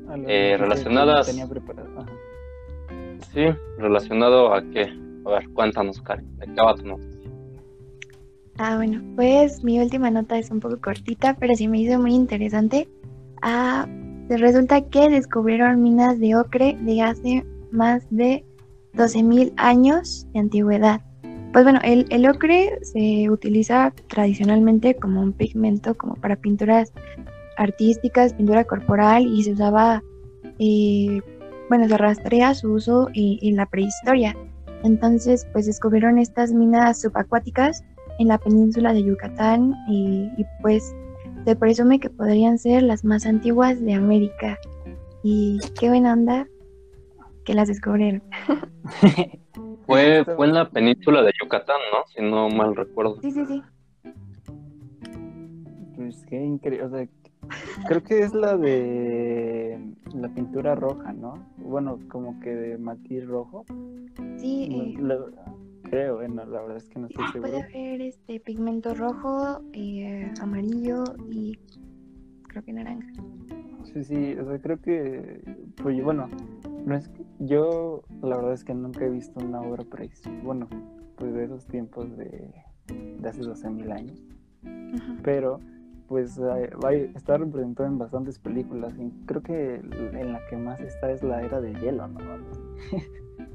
A 0.10 0.16
Eh, 0.28 0.56
relacionadas- 0.58 1.28
tenía 1.28 1.48
preparado. 1.48 1.90
Ajá. 2.00 2.10
Sí, 3.34 3.46
relacionado 3.78 4.54
a 4.54 4.62
qué. 4.64 4.90
A 5.26 5.30
ver, 5.32 5.50
cuéntanos, 5.50 6.02
Karen, 6.02 6.36
¿de 6.38 6.46
qué 6.48 6.62
va 6.62 6.74
tu 6.74 6.86
noticia? 6.88 7.20
Ah, 8.58 8.76
bueno, 8.78 9.02
pues 9.16 9.64
mi 9.64 9.80
última 9.80 10.10
nota 10.10 10.38
es 10.38 10.50
un 10.50 10.60
poco 10.60 10.80
cortita, 10.82 11.36
pero 11.40 11.56
sí 11.56 11.68
me 11.68 11.80
hizo 11.80 12.00
muy 12.00 12.14
interesante. 12.16 12.90
Ah, 13.42 13.86
resulta 14.38 14.82
que 14.82 15.10
descubrieron 15.10 15.82
minas 15.82 16.20
de 16.20 16.36
ocre 16.36 16.78
de 16.82 17.02
hace 17.02 17.46
más 17.72 18.04
de 18.10 18.46
12.000 18.94 19.54
años 19.58 20.28
de 20.34 20.40
antigüedad. 20.40 21.02
Pues 21.52 21.64
bueno, 21.64 21.80
el, 21.84 22.28
ocre 22.30 22.78
se 22.84 23.30
utiliza 23.30 23.92
tradicionalmente 24.08 24.96
como 24.96 25.22
un 25.22 25.34
pigmento, 25.34 25.96
como 25.96 26.16
para 26.16 26.36
pinturas 26.36 26.94
artísticas, 27.58 28.34
pintura 28.34 28.64
corporal, 28.66 29.26
y 29.26 29.44
se 29.44 29.54
usaba, 29.54 30.04
eh, 30.60 31.22
bueno, 31.68 31.88
se 31.88 31.98
rastrea 31.98 32.54
su 32.54 32.74
uso 32.74 33.10
en- 33.14 33.56
la 33.56 33.66
prehistoria. 33.66 34.36
Entonces, 34.84 35.48
pues 35.52 35.66
descubrieron 35.66 36.20
estas 36.20 36.54
minas 36.54 37.02
subacuáticas 37.02 37.84
en 38.20 38.28
la 38.28 38.38
península 38.38 38.94
de 38.94 39.04
Yucatán 39.04 39.74
y, 39.88 40.30
pues 40.62 40.94
se 41.46 41.56
presume 41.56 42.00
que 42.00 42.10
podrían 42.10 42.58
ser 42.58 42.84
las 42.84 43.04
más 43.04 43.26
antiguas 43.26 43.82
de 43.82 43.94
América. 43.94 44.58
Y 45.24 45.60
qué 45.80 45.90
buena 45.90 46.14
onda 46.14 46.48
que 47.44 47.54
las 47.54 47.68
descubrieron. 47.68 48.22
Fue, 49.86 50.24
fue 50.36 50.46
en 50.46 50.54
la 50.54 50.70
península 50.70 51.24
de 51.24 51.32
Yucatán, 51.42 51.78
¿no? 51.92 52.04
Si 52.14 52.22
no 52.22 52.48
mal 52.50 52.76
recuerdo. 52.76 53.20
Sí, 53.22 53.32
sí, 53.32 53.44
sí. 53.48 53.64
Pues 55.96 56.24
qué 56.28 56.40
increíble, 56.44 56.86
o 56.86 56.90
sea, 56.92 57.08
creo 57.88 58.04
que 58.04 58.20
es 58.22 58.36
la 58.36 58.56
de 58.56 59.80
la 60.14 60.30
pintura 60.30 60.76
roja, 60.76 61.12
¿no? 61.14 61.44
Bueno, 61.58 61.98
como 62.08 62.40
que 62.40 62.52
de 62.52 62.78
matiz 62.78 63.26
rojo. 63.26 63.66
Sí, 64.38 64.70
eh, 64.72 65.02
la- 65.02 65.18
creo, 65.90 66.16
bueno, 66.18 66.46
la 66.46 66.62
verdad 66.62 66.78
es 66.78 66.90
que 66.90 67.00
no 67.00 67.08
estoy 67.08 67.26
puede 67.40 67.50
seguro. 67.52 67.58
haber 67.70 68.02
este 68.02 68.40
pigmento 68.40 68.94
rojo, 68.94 69.62
eh, 69.74 70.32
amarillo 70.42 71.04
y 71.30 71.58
creo 72.48 72.64
que 72.64 72.74
naranja. 72.74 73.08
Sí, 73.94 74.04
sí, 74.04 74.36
o 74.36 74.46
sea, 74.46 74.60
creo 74.62 74.80
que, 74.82 75.42
pues 75.82 76.04
bueno, 76.04 76.30
no 76.86 76.96
es, 76.96 77.10
yo 77.40 78.04
la 78.22 78.36
verdad 78.38 78.54
es 78.54 78.64
que 78.64 78.74
nunca 78.74 79.06
he 79.06 79.10
visto 79.10 79.40
una 79.44 79.62
obra 79.62 79.84
prehispánica, 79.84 80.44
bueno, 80.44 80.68
pues 81.18 81.34
de 81.34 81.46
esos 81.46 81.66
tiempos 81.68 82.16
de, 82.18 82.54
de 83.20 83.30
hace 83.30 83.42
12 83.42 83.70
mil 83.72 83.92
años, 83.92 84.22
pero 85.24 85.60
pues 86.08 86.38
eh, 86.40 86.72
va 86.84 86.90
a 86.90 86.94
estar 86.94 87.40
representado 87.40 87.88
en 87.88 87.98
bastantes 88.00 88.40
películas 88.40 88.94
y 89.00 89.12
creo 89.26 89.42
que 89.44 89.76
en 89.76 90.34
la 90.34 90.40
que 90.50 90.58
más 90.58 90.80
está 90.82 91.12
es 91.12 91.22
la 91.24 91.42
era 91.44 91.62
de 91.62 91.74
hielo, 91.76 92.08
¿no? 92.08 92.20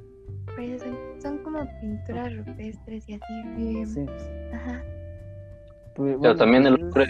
Pues 0.57 0.82
son, 1.20 1.38
como 1.38 1.66
pinturas 1.80 2.36
rupestres 2.36 3.09
y 3.09 3.14
así. 3.14 3.86
Sí. 3.86 4.07
Ajá. 4.52 4.82
Pues, 5.94 6.16
pero 6.20 6.36
también 6.36 6.66
el 6.66 6.74
hombre, 6.74 7.07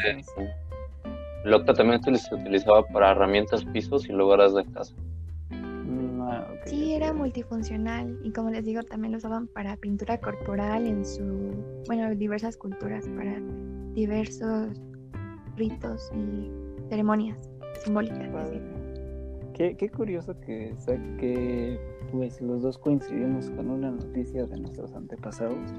el 1.45 1.55
octa 1.55 1.74
también 1.74 2.03
se 2.03 2.34
utilizaba 2.34 2.86
para 2.86 3.12
herramientas, 3.12 3.64
pisos 3.66 4.09
y 4.09 4.12
lugares 4.12 4.55
de 4.55 4.64
casa. 4.66 4.95
Sí, 6.66 6.95
era 6.95 7.12
multifuncional 7.12 8.18
y 8.22 8.32
como 8.32 8.51
les 8.51 8.64
digo, 8.64 8.82
también 8.82 9.12
lo 9.12 9.18
usaban 9.18 9.47
para 9.49 9.76
pintura 9.76 10.18
corporal 10.18 10.86
en 10.86 11.05
su, 11.05 11.55
bueno, 11.86 12.14
diversas 12.14 12.57
culturas, 12.57 13.07
para 13.16 13.38
diversos 13.92 14.80
ritos 15.57 16.11
y 16.14 16.51
ceremonias 16.88 17.38
simbólicas. 17.84 18.51
Qué, 19.55 19.76
qué, 19.76 19.88
curioso 19.88 20.38
que, 20.40 20.74
que 21.18 21.78
pues 22.12 22.40
los 22.40 22.62
dos 22.62 22.76
coincidimos 22.76 23.50
con 23.50 23.70
una 23.70 23.90
noticia 23.90 24.46
de 24.46 24.59
nuestros 24.59 24.92
antepasados. 24.94 25.72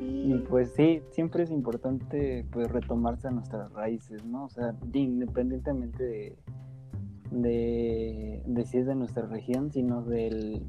Y 0.00 0.34
pues 0.48 0.72
sí, 0.74 1.02
siempre 1.10 1.42
es 1.42 1.50
importante 1.50 2.46
pues 2.52 2.70
retomarse 2.70 3.28
a 3.28 3.32
nuestras 3.32 3.72
raíces, 3.72 4.24
¿no? 4.24 4.44
O 4.44 4.48
sea, 4.48 4.74
independientemente 4.92 6.04
de 6.04 6.36
de, 7.32 8.42
de 8.44 8.64
si 8.66 8.78
es 8.78 8.86
de 8.86 8.94
nuestra 8.94 9.26
región, 9.26 9.72
sino 9.72 10.02
del 10.02 10.62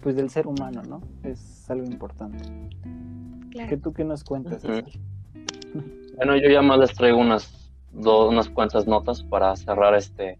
pues 0.00 0.16
del 0.16 0.30
ser 0.30 0.46
humano, 0.46 0.82
¿no? 0.82 1.00
Es 1.22 1.70
algo 1.70 1.84
importante. 1.84 2.44
Claro. 3.50 3.68
¿Qué 3.68 3.76
tú 3.76 3.92
qué 3.92 4.04
nos 4.04 4.24
cuentas? 4.24 4.62
Bueno, 6.16 6.36
yo 6.36 6.48
ya 6.50 6.60
más 6.62 6.78
les 6.78 6.92
traigo 6.94 7.18
unas 7.18 7.72
dos, 7.92 8.30
unas 8.30 8.48
cuantas 8.48 8.86
notas 8.86 9.22
para 9.22 9.54
cerrar 9.54 9.94
este 9.94 10.38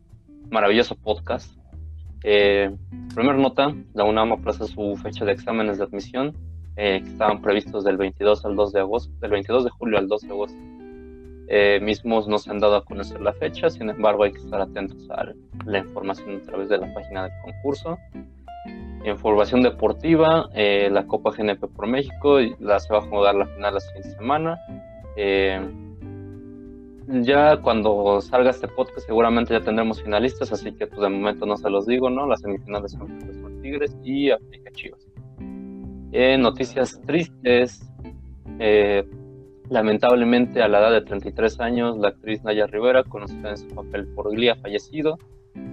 maravilloso 0.52 0.94
podcast. 0.94 1.52
Eh, 2.22 2.70
primera 3.14 3.36
nota, 3.36 3.74
la 3.94 4.04
UNAM 4.04 4.32
aplaza 4.32 4.66
su 4.66 4.96
fecha 5.02 5.24
de 5.24 5.32
exámenes 5.32 5.78
de 5.78 5.84
admisión, 5.84 6.36
eh, 6.76 7.00
que 7.02 7.08
estaban 7.08 7.42
previstos 7.42 7.82
del 7.82 7.96
22 7.96 8.44
al 8.44 8.54
2 8.54 8.72
de 8.72 8.80
agosto, 8.80 9.12
del 9.20 9.32
22 9.32 9.64
de 9.64 9.70
julio 9.70 9.98
al 9.98 10.06
2 10.06 10.22
de 10.22 10.28
agosto 10.28 10.58
eh, 11.54 11.80
mismos 11.80 12.28
no 12.28 12.38
se 12.38 12.50
han 12.50 12.60
dado 12.60 12.76
a 12.76 12.84
conocer 12.84 13.20
la 13.20 13.34
fecha, 13.34 13.68
sin 13.68 13.90
embargo 13.90 14.24
hay 14.24 14.32
que 14.32 14.38
estar 14.38 14.60
atentos 14.60 15.10
a 15.10 15.34
la 15.66 15.78
información 15.78 16.36
a 16.36 16.40
través 16.46 16.70
de 16.70 16.78
la 16.78 16.92
página 16.94 17.24
del 17.24 17.32
concurso. 17.44 17.98
Información 19.04 19.62
deportiva, 19.62 20.48
eh, 20.54 20.88
la 20.90 21.06
Copa 21.06 21.30
GNP 21.30 21.66
por 21.68 21.88
México, 21.88 22.38
la 22.60 22.80
se 22.80 22.90
va 22.90 23.00
a 23.00 23.02
jugar 23.02 23.34
la 23.34 23.46
final 23.46 23.74
la 23.74 23.80
siguiente 23.80 24.10
semana. 24.12 24.58
Eh, 25.16 25.60
ya 27.08 27.56
cuando 27.58 28.20
salga 28.20 28.50
este 28.50 28.68
podcast 28.68 29.06
seguramente 29.06 29.54
ya 29.54 29.60
tendremos 29.60 30.02
finalistas, 30.02 30.52
así 30.52 30.72
que 30.72 30.86
pues 30.86 31.00
de 31.00 31.08
momento 31.08 31.46
no 31.46 31.56
se 31.56 31.70
los 31.70 31.86
digo, 31.86 32.10
¿no? 32.10 32.26
Las 32.26 32.40
semifinales 32.40 32.92
son 32.92 33.60
Tigres 33.62 33.96
y 34.02 34.30
América 34.30 34.70
Chivas. 34.72 35.06
noticias 36.38 37.00
tristes, 37.06 37.80
Lamentablemente, 39.72 40.62
a 40.62 40.68
la 40.68 40.80
edad 40.80 40.92
de 40.92 41.00
33 41.00 41.58
años, 41.60 41.96
la 41.96 42.08
actriz 42.08 42.44
Naya 42.44 42.66
Rivera, 42.66 43.04
conocida 43.04 43.48
en 43.50 43.56
su 43.56 43.68
papel 43.68 44.06
por 44.08 44.30
Glee, 44.30 44.50
ha 44.50 44.56
fallecido. 44.56 45.18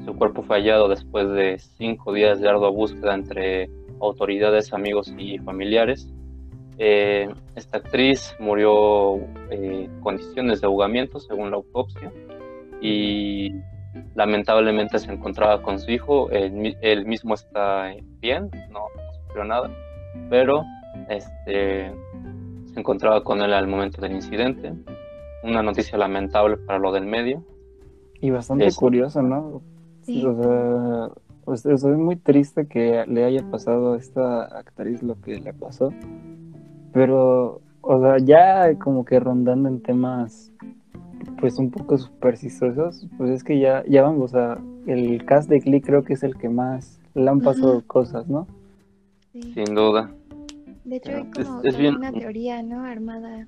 Su 0.05 0.15
cuerpo 0.15 0.41
fue 0.41 0.55
hallado 0.55 0.87
después 0.87 1.29
de 1.31 1.59
cinco 1.59 2.13
días 2.13 2.39
de 2.39 2.47
ardua 2.47 2.69
búsqueda 2.69 3.13
entre 3.13 3.69
autoridades, 3.99 4.71
amigos 4.71 5.13
y 5.17 5.37
familiares. 5.39 6.09
Eh, 6.81 7.27
esta 7.55 7.79
actriz 7.79 8.33
murió 8.39 9.17
en 9.49 9.63
eh, 9.73 9.89
condiciones 10.01 10.61
de 10.61 10.67
ahogamiento, 10.67 11.19
según 11.19 11.51
la 11.51 11.57
autopsia, 11.57 12.09
y 12.81 13.53
lamentablemente 14.15 14.97
se 14.97 15.11
encontraba 15.11 15.61
con 15.61 15.77
su 15.77 15.91
hijo. 15.91 16.29
Él, 16.31 17.05
mismo 17.05 17.33
está 17.33 17.93
bien, 18.21 18.49
no, 18.71 18.79
no 18.95 19.13
sufrió 19.25 19.43
nada, 19.43 19.69
pero 20.29 20.63
este 21.09 21.91
se 22.73 22.79
encontraba 22.79 23.25
con 23.25 23.41
él 23.41 23.53
al 23.53 23.67
momento 23.67 24.01
del 24.01 24.13
incidente. 24.13 24.73
Una 25.43 25.61
noticia 25.61 25.97
lamentable 25.97 26.55
para 26.57 26.79
lo 26.79 26.93
del 26.93 27.05
medio. 27.05 27.43
Y 28.21 28.29
bastante 28.29 28.69
curioso, 28.73 29.21
¿no? 29.21 29.61
Sí. 30.03 30.25
O 30.25 30.41
sea, 30.41 31.09
pues, 31.43 31.65
es 31.65 31.83
muy 31.83 32.15
triste 32.15 32.67
que 32.67 33.03
le 33.05 33.25
haya 33.25 33.43
pasado 33.49 33.93
a 33.93 33.97
esta 33.97 34.43
actriz 34.43 35.03
lo 35.03 35.19
que 35.19 35.39
le 35.39 35.53
pasó. 35.53 35.91
Pero, 36.93 37.61
o 37.81 38.01
sea, 38.01 38.17
ya 38.17 38.77
como 38.79 39.05
que 39.05 39.19
rondando 39.19 39.69
en 39.69 39.81
temas 39.81 40.51
pues 41.39 41.57
un 41.57 41.69
poco 41.69 41.97
supersticiosos, 41.97 43.07
pues 43.17 43.29
es 43.31 43.43
que 43.43 43.59
ya, 43.59 43.83
ya 43.87 44.03
vamos, 44.03 44.33
a 44.35 44.59
el 44.87 45.23
cast 45.25 45.49
de 45.49 45.59
Glee 45.59 45.81
creo 45.81 46.03
que 46.03 46.13
es 46.13 46.23
el 46.23 46.35
que 46.35 46.49
más 46.49 46.99
le 47.13 47.29
han 47.29 47.41
pasado 47.41 47.83
cosas, 47.85 48.27
¿no? 48.27 48.47
Sin 49.33 49.75
duda. 49.75 50.11
De 50.83 50.95
hecho, 50.95 51.11
hay 51.11 51.25
como 51.25 51.97
una 51.97 52.11
teoría, 52.11 52.63
¿no? 52.63 52.83
Armada. 52.83 53.47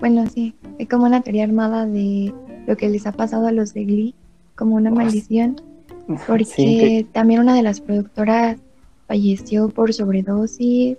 bueno, 0.00 0.26
sí, 0.26 0.54
hay 0.78 0.86
como 0.86 1.04
una 1.04 1.20
teoría 1.20 1.44
armada 1.44 1.86
de 1.86 2.34
lo 2.66 2.76
que 2.76 2.88
les 2.88 3.06
ha 3.06 3.12
pasado 3.12 3.46
a 3.46 3.52
los 3.52 3.72
de 3.72 3.84
Glee, 3.84 4.14
como 4.56 4.74
una 4.76 4.90
maldición. 4.90 5.60
Porque 6.26 7.06
también 7.12 7.40
una 7.40 7.54
de 7.54 7.62
las 7.62 7.80
productoras 7.80 8.58
falleció 9.06 9.68
por 9.68 9.92
sobredosis. 9.92 10.98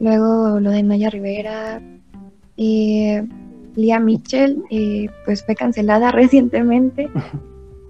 Luego 0.00 0.60
lo 0.60 0.70
de 0.70 0.82
Naya 0.82 1.10
Rivera. 1.10 1.80
Eh, 2.56 3.26
Lia 3.76 4.00
Mitchell, 4.00 4.64
eh, 4.70 5.08
pues 5.24 5.44
fue 5.44 5.54
cancelada 5.54 6.10
recientemente. 6.12 7.10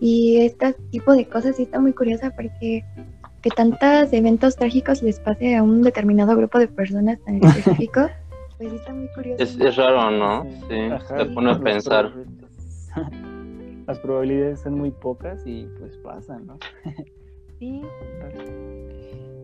Y 0.00 0.38
este 0.38 0.74
tipo 0.90 1.12
de 1.14 1.26
cosas 1.26 1.57
sí 1.57 1.62
está 1.62 1.80
muy 1.80 1.92
curiosa 1.92 2.30
porque 2.36 2.84
que 3.42 3.50
tantos 3.50 4.12
eventos 4.12 4.57
trágicos 4.57 5.02
les 5.02 5.20
pase 5.20 5.57
a 5.57 5.62
un 5.62 5.82
determinado 5.82 6.36
grupo 6.36 6.59
de 6.59 6.68
personas 6.68 7.20
tan 7.24 7.36
específico, 7.44 8.09
pues 8.59 8.72
está 8.72 8.92
muy 8.92 9.09
curioso. 9.14 9.42
Es, 9.42 9.76
raro, 9.76 10.11
¿no? 10.11 10.44
Sí, 10.68 11.14
te 11.16 11.26
pone 11.26 11.52
a 11.52 11.59
pensar. 11.61 12.12
Las 13.86 14.00
probabilidades 14.00 14.61
son 14.61 14.74
muy 14.78 14.90
pocas 14.90 15.46
y 15.46 15.68
pues 15.78 15.96
pasan, 15.98 16.46
¿no? 16.46 16.59
sí. 17.61 17.82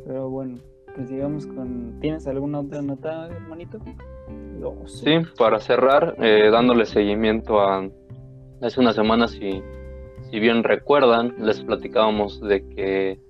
Pero 0.04 0.28
bueno, 0.28 0.58
pues 0.94 1.08
sigamos 1.08 1.46
con... 1.46 1.98
¿Tienes 2.00 2.26
alguna 2.26 2.60
otra 2.60 2.82
nota, 2.82 3.26
hermanito? 3.28 3.78
sí. 4.86 5.18
para 5.36 5.58
cerrar, 5.58 6.16
eh, 6.20 6.50
dándole 6.50 6.86
seguimiento 6.86 7.60
a... 7.60 7.88
Hace 8.60 8.80
unas 8.80 8.94
semanas, 8.94 9.32
si, 9.32 9.62
si 10.30 10.38
bien 10.38 10.62
recuerdan, 10.62 11.34
les 11.38 11.60
platicábamos 11.62 12.40
de 12.40 12.68
que 12.68 13.20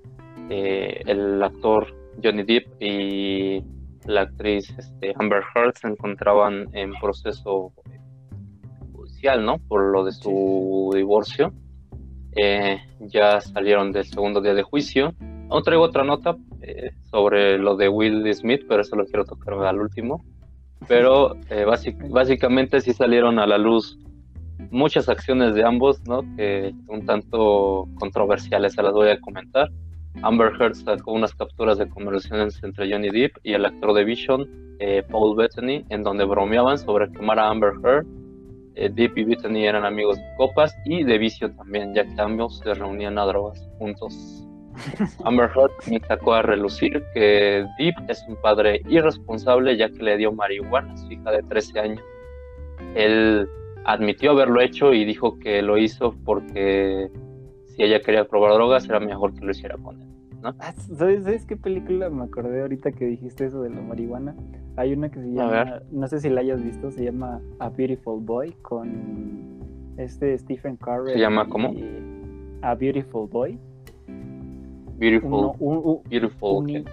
eh, 0.51 1.03
el 1.07 1.43
actor 1.43 1.87
Johnny 2.23 2.43
Depp 2.43 2.83
y 2.83 3.65
la 4.05 4.23
actriz 4.23 4.75
este, 4.77 5.15
Amber 5.19 5.43
Heard 5.55 5.75
se 5.75 5.89
encontraban 5.89 6.69
en 6.73 6.93
proceso 7.01 7.73
judicial, 8.93 9.45
¿no? 9.45 9.59
Por 9.59 9.93
lo 9.93 10.05
de 10.05 10.13
su 10.13 10.91
divorcio. 10.95 11.53
Eh, 12.37 12.79
ya 13.01 13.41
salieron 13.41 13.93
del 13.93 14.05
segundo 14.05 14.41
día 14.41 14.55
de 14.55 14.63
juicio. 14.63 15.15
Aún 15.53 15.63
traigo 15.65 15.83
otra 15.83 16.03
nota 16.03 16.35
eh, 16.63 16.93
sobre 17.11 17.59
lo 17.59 17.77
de 17.77 17.91
Will 17.91 18.35
Smith, 18.35 18.63
pero 18.67 18.81
eso 18.81 18.97
lo 18.97 19.05
quiero 19.05 19.27
tocar 19.27 19.53
al 19.53 19.81
último. 19.81 20.25
Pero 20.89 21.37
básicamente 22.09 22.81
sí 22.81 22.95
salieron 22.95 23.39
a 23.39 23.47
la 23.47 23.59
luz 23.59 23.99
muchas 24.71 25.11
acciones 25.11 25.55
de 25.55 25.63
ambos, 25.63 26.01
¿no? 26.09 26.23
Que 26.37 26.75
un 26.89 27.05
tanto 27.05 27.87
controversiales, 27.97 28.73
se 28.73 28.83
las 28.83 28.95
voy 28.95 29.11
a 29.11 29.21
comentar. 29.21 29.71
Amber 30.23 30.53
Heard 30.59 30.75
sacó 30.75 31.13
unas 31.13 31.35
capturas 31.35 31.77
de 31.77 31.87
conversaciones 31.87 32.59
entre 32.63 32.91
Johnny 32.91 33.11
Depp 33.11 33.37
y 33.43 33.53
el 33.53 33.67
actor 33.67 33.93
de 33.93 34.05
Vision, 34.05 34.49
eh, 34.79 35.03
Paul 35.11 35.37
Bettany, 35.37 35.85
en 35.91 36.03
donde 36.03 36.25
bromeaban 36.25 36.79
sobre 36.79 37.13
quemar 37.13 37.39
a 37.39 37.51
Amber 37.51 37.75
Heard. 37.85 38.07
Eh, 38.75 38.89
Depp 38.91 39.19
y 39.19 39.25
Bettany 39.25 39.67
eran 39.67 39.85
amigos 39.85 40.17
de 40.17 40.25
copas 40.39 40.75
y 40.87 41.05
de 41.05 41.19
vicio 41.19 41.55
también, 41.55 41.93
ya 41.95 42.05
que 42.05 42.19
ambos 42.19 42.59
se 42.59 42.73
reunían 42.73 43.19
a 43.19 43.27
drogas 43.27 43.69
juntos. 43.79 44.47
Amber 45.25 45.51
Heard 45.55 46.03
sacó 46.07 46.35
a 46.35 46.43
relucir 46.43 47.03
que 47.15 47.67
Depp 47.79 48.11
es 48.11 48.25
un 48.29 48.37
padre 48.37 48.83
irresponsable 48.89 49.77
ya 49.77 49.89
que 49.89 50.03
le 50.03 50.17
dio 50.17 50.33
marihuana 50.33 50.93
a 50.93 50.97
su 50.97 51.13
hija 51.13 51.31
de 51.31 51.43
13 51.43 51.81
años. 51.81 52.05
Él 52.95 53.49
admitió 53.85 54.33
haberlo 54.33 54.61
hecho 54.61 54.93
y 54.93 55.05
dijo 55.05 55.39
que 55.39 55.63
lo 55.63 55.79
hizo 55.79 56.15
porque 56.25 57.11
si 57.69 57.83
ella 57.83 58.01
quería 58.01 58.25
probar 58.27 58.55
drogas, 58.55 58.85
era 58.85 59.01
mejor 59.01 59.35
que 59.35 59.45
lo 59.45 59.51
hiciera 59.51 59.77
con 59.77 60.01
él. 60.01 60.09
¿no? 60.43 60.55
Ah, 60.59 60.75
¿Sabes, 60.97 61.47
qué 61.47 61.57
película 61.57 62.11
me 62.11 62.25
acordé 62.25 62.63
ahorita 62.63 62.93
que 62.93 63.07
dijiste 63.07 63.47
eso 63.47 63.63
de 63.63 63.71
la 63.71 63.81
marihuana? 63.81 64.35
Hay 64.77 64.93
una 64.93 65.11
que 65.11 65.21
se 65.21 65.33
llama, 65.33 65.83
no 65.91 66.07
sé 66.09 66.21
si 66.21 66.29
la 66.29 66.41
hayas 66.41 66.63
visto, 66.63 66.91
se 66.91 67.05
llama 67.05 67.41
A 67.59 67.69
Beautiful 67.69 68.21
Boy 68.21 68.53
con 68.63 69.63
este 69.97 70.37
Stephen 70.39 70.77
Curry. 70.77 71.13
¿Se 71.13 71.19
llama 71.19 71.49
cómo? 71.49 71.75
A 72.63 72.75
Beautiful 72.75 73.29
Boy. 73.29 73.59
Beautiful. 74.99 75.53
un- 75.59 75.79
un- 75.85 76.03
beautiful. 76.09 76.85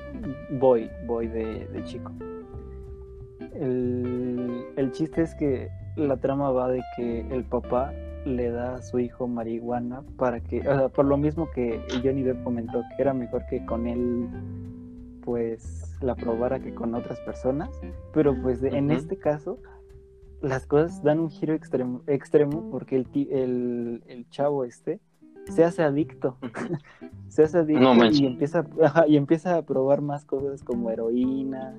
boy, 0.59 0.89
boy 1.05 1.27
de, 1.27 1.67
de 1.67 1.83
chico. 1.83 2.11
El, 3.53 4.65
el 4.75 4.91
chiste 4.91 5.21
es 5.21 5.35
que 5.35 5.69
la 5.95 6.17
trama 6.17 6.51
va 6.51 6.69
de 6.69 6.81
que 6.95 7.21
el 7.29 7.43
papá 7.45 7.93
le 8.25 8.49
da 8.51 8.75
a 8.75 8.81
su 8.81 8.99
hijo 8.99 9.27
marihuana 9.27 10.03
para 10.17 10.39
que, 10.41 10.59
o 10.59 10.63
sea, 10.63 10.89
por 10.89 11.05
lo 11.05 11.17
mismo 11.17 11.49
que 11.51 11.81
Johnny 12.03 12.23
Depp 12.23 12.43
comentó 12.43 12.81
que 12.95 13.01
era 13.01 13.13
mejor 13.13 13.45
que 13.49 13.65
con 13.65 13.87
él 13.87 14.27
pues 15.23 15.95
la 16.01 16.15
probara 16.15 16.59
que 16.59 16.73
con 16.73 16.95
otras 16.95 17.19
personas, 17.21 17.69
pero 18.13 18.33
pues 18.41 18.61
de- 18.61 18.69
en 18.77 18.91
este 18.91 19.17
caso 19.17 19.57
las 20.41 20.65
cosas 20.65 21.03
dan 21.03 21.19
un 21.19 21.29
giro 21.29 21.53
extremo, 21.53 22.01
extremo 22.07 22.69
porque 22.71 22.95
el, 22.95 23.05
ti- 23.07 23.27
el, 23.31 24.01
el 24.07 24.27
chavo 24.29 24.63
este 24.63 24.99
se 25.49 25.63
hace 25.63 25.83
adicto. 25.83 26.37
Se 27.29 27.43
hace 27.43 27.59
adicto 27.59 27.93
No 27.93 28.05
y 28.07 28.25
empieza 28.25 28.65
y 29.07 29.15
empieza 29.15 29.55
a 29.55 29.61
probar 29.61 30.01
más 30.01 30.25
cosas 30.25 30.63
como 30.63 30.89
heroína. 30.89 31.75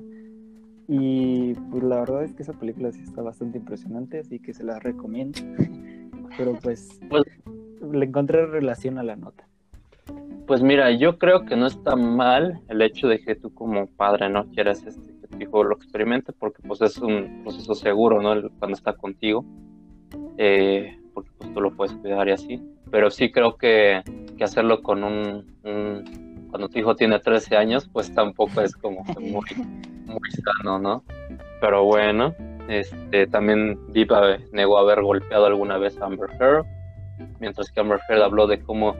Y 0.86 1.54
pues 1.54 1.82
la 1.82 2.00
verdad 2.00 2.22
es 2.24 2.32
que 2.34 2.42
esa 2.44 2.52
película 2.52 2.92
sí 2.92 3.02
está 3.02 3.20
bastante 3.22 3.58
impresionante 3.58 4.20
así 4.20 4.38
que 4.38 4.54
se 4.54 4.62
la 4.62 4.78
recomiendo. 4.78 5.40
Pero 6.38 6.56
pues 6.62 7.00
Pues- 7.08 7.24
le 7.92 8.04
encontré 8.06 8.46
relación 8.46 8.98
a 8.98 9.02
la 9.02 9.16
nota. 9.16 9.44
Pues 10.46 10.62
mira, 10.62 10.90
yo 10.92 11.18
creo 11.18 11.44
que 11.44 11.56
no 11.56 11.66
está 11.66 11.96
mal 11.96 12.60
el 12.68 12.82
hecho 12.82 13.08
de 13.08 13.20
que 13.20 13.34
tú 13.36 13.52
como 13.54 13.86
padre 13.86 14.28
no 14.28 14.46
quieras 14.46 14.84
este, 14.84 15.12
que 15.20 15.26
tu 15.28 15.40
hijo 15.40 15.62
lo 15.64 15.76
experimente, 15.76 16.32
porque 16.32 16.60
pues 16.66 16.80
es 16.82 16.98
un 16.98 17.42
proceso 17.44 17.74
seguro, 17.74 18.20
¿no? 18.20 18.48
Cuando 18.58 18.76
está 18.76 18.92
contigo, 18.92 19.44
eh, 20.38 20.99
porque 21.22 21.36
pues 21.38 21.54
tú 21.54 21.60
lo 21.60 21.70
puedes 21.76 21.94
cuidar 21.94 22.28
y 22.28 22.32
así. 22.32 22.62
Pero 22.90 23.10
sí 23.10 23.30
creo 23.30 23.56
que, 23.56 24.02
que 24.36 24.44
hacerlo 24.44 24.82
con 24.82 25.04
un, 25.04 25.46
un- 25.64 26.46
Cuando 26.50 26.68
tu 26.68 26.78
hijo 26.78 26.96
tiene 26.96 27.18
13 27.20 27.56
años, 27.56 27.88
pues 27.92 28.12
tampoco 28.14 28.60
es 28.60 28.74
como 28.76 29.04
muy, 29.20 29.44
muy 30.06 30.30
sano, 30.30 30.78
¿no? 30.78 31.04
Pero 31.60 31.84
bueno, 31.84 32.34
este, 32.68 33.26
también 33.28 33.78
Diva 33.92 34.36
negó 34.52 34.78
haber 34.78 35.02
golpeado 35.02 35.46
alguna 35.46 35.78
vez 35.78 36.00
a 36.00 36.06
Amber 36.06 36.30
Heard, 36.40 36.64
mientras 37.38 37.70
que 37.70 37.80
Amber 37.80 38.00
Heard 38.08 38.22
habló 38.22 38.46
de 38.46 38.60
cómo 38.60 38.96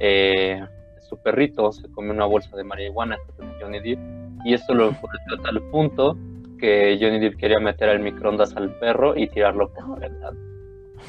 eh, 0.00 0.64
su 1.00 1.16
perrito 1.22 1.70
se 1.72 1.90
comió 1.90 2.12
una 2.12 2.24
bolsa 2.24 2.56
de 2.56 2.64
marihuana 2.64 3.16
que 3.26 3.32
tenía 3.32 3.54
Johnny 3.60 3.80
Depp 3.80 3.98
y 4.46 4.54
esto 4.54 4.74
lo 4.74 4.88
enfureció 4.88 5.34
a 5.38 5.42
tal 5.42 5.60
punto 5.70 6.16
que 6.58 6.96
Johnny 7.00 7.18
Depp 7.18 7.36
quería 7.36 7.58
meter 7.58 7.88
al 7.90 8.00
microondas 8.00 8.56
al 8.56 8.70
perro 8.78 9.16
y 9.16 9.26
tirarlo 9.28 9.70
por 9.72 9.88
la 10.00 10.08
ventana. 10.08 10.38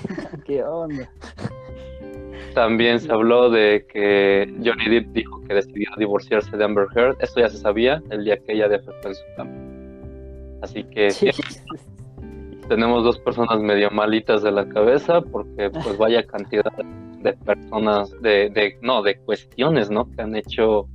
qué 0.45 0.63
onda 0.63 1.09
También 2.53 2.99
se 2.99 3.11
habló 3.11 3.49
de 3.49 3.85
que 3.91 4.53
Johnny 4.63 4.89
Depp 4.89 5.07
dijo 5.13 5.41
que 5.43 5.55
decidió 5.55 5.89
divorciarse 5.97 6.55
de 6.55 6.63
Amber 6.63 6.87
Heard. 6.95 7.17
Esto 7.19 7.41
ya 7.41 7.49
se 7.49 7.57
sabía 7.57 8.01
el 8.09 8.23
día 8.23 8.37
que 8.37 8.53
ella 8.53 8.67
defectó 8.67 9.09
en 9.09 9.15
su 9.15 9.23
cama. 9.35 9.51
Así 10.61 10.83
que 10.85 11.11
sí, 11.11 11.29
tenemos 12.67 13.03
dos 13.03 13.19
personas 13.19 13.59
medio 13.59 13.91
malitas 13.91 14.41
de 14.41 14.51
la 14.51 14.67
cabeza 14.67 15.21
porque 15.21 15.69
pues 15.69 15.97
vaya 15.97 16.25
cantidad 16.25 16.71
de 17.19 17.33
personas, 17.33 18.11
de, 18.21 18.49
de 18.49 18.77
no, 18.81 19.01
de 19.01 19.17
cuestiones, 19.19 19.89
¿no? 19.89 20.09
Que 20.11 20.21
han 20.21 20.35
hecho 20.35 20.87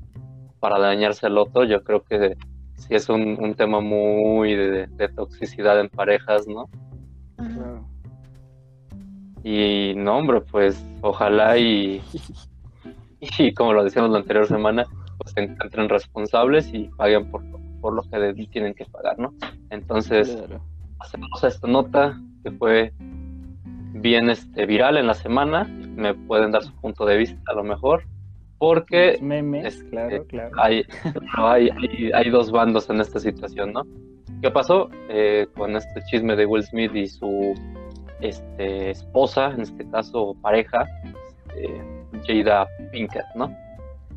para 0.60 0.78
dañarse 0.78 1.26
al 1.26 1.38
otro. 1.38 1.64
Yo 1.64 1.82
creo 1.82 2.02
que 2.02 2.36
sí 2.76 2.94
es 2.94 3.08
un, 3.08 3.36
un 3.40 3.54
tema 3.54 3.80
muy 3.80 4.54
de, 4.54 4.86
de 4.86 5.08
toxicidad 5.08 5.78
en 5.80 5.88
parejas, 5.88 6.46
¿no? 6.46 6.68
Claro. 7.36 7.86
Y 9.42 9.94
no, 9.96 10.18
hombre, 10.18 10.40
pues 10.42 10.84
ojalá 11.00 11.56
y, 11.58 12.02
y 13.38 13.52
como 13.54 13.72
lo 13.72 13.84
decíamos 13.84 14.10
la 14.10 14.18
anterior 14.18 14.46
semana, 14.46 14.84
pues 15.18 15.32
se 15.34 15.40
encuentren 15.42 15.88
responsables 15.88 16.72
y 16.72 16.88
paguen 16.96 17.30
por, 17.30 17.42
por 17.80 17.94
lo 17.94 18.02
que 18.02 18.46
tienen 18.50 18.74
que 18.74 18.84
pagar, 18.86 19.18
¿no? 19.18 19.32
Entonces, 19.70 20.36
Claro. 20.36 20.60
hacemos 20.98 21.44
esta 21.44 21.66
nota 21.68 22.20
que 22.44 22.50
fue 22.52 22.92
bien 23.94 24.30
este, 24.30 24.66
viral 24.66 24.96
en 24.96 25.06
la 25.06 25.14
semana. 25.14 25.64
Me 25.96 26.14
pueden 26.14 26.52
dar 26.52 26.62
su 26.62 26.72
punto 26.80 27.04
de 27.04 27.16
vista 27.16 27.38
a 27.46 27.54
lo 27.54 27.64
mejor, 27.64 28.04
porque 28.58 29.18
memes 29.20 29.76
este, 29.76 29.90
claro 29.90 30.24
claro 30.26 30.50
hay, 30.58 30.84
no, 31.36 31.48
hay, 31.48 31.68
hay, 31.70 32.10
hay 32.12 32.30
dos 32.30 32.50
bandos 32.50 32.88
en 32.90 33.00
esta 33.00 33.18
situación, 33.18 33.72
¿no? 33.72 33.82
¿Qué 34.42 34.50
pasó 34.50 34.88
eh, 35.10 35.46
con 35.54 35.76
este 35.76 36.02
chisme 36.10 36.34
de 36.36 36.46
Will 36.46 36.62
Smith 36.62 36.94
y 36.94 37.06
su 37.06 37.54
este, 38.20 38.90
esposa, 38.90 39.52
en 39.52 39.62
este 39.62 39.88
caso 39.90 40.36
pareja, 40.42 40.86
este, 41.48 42.42
Jada 42.42 42.66
Pinkett, 42.92 43.24
¿no? 43.34 43.54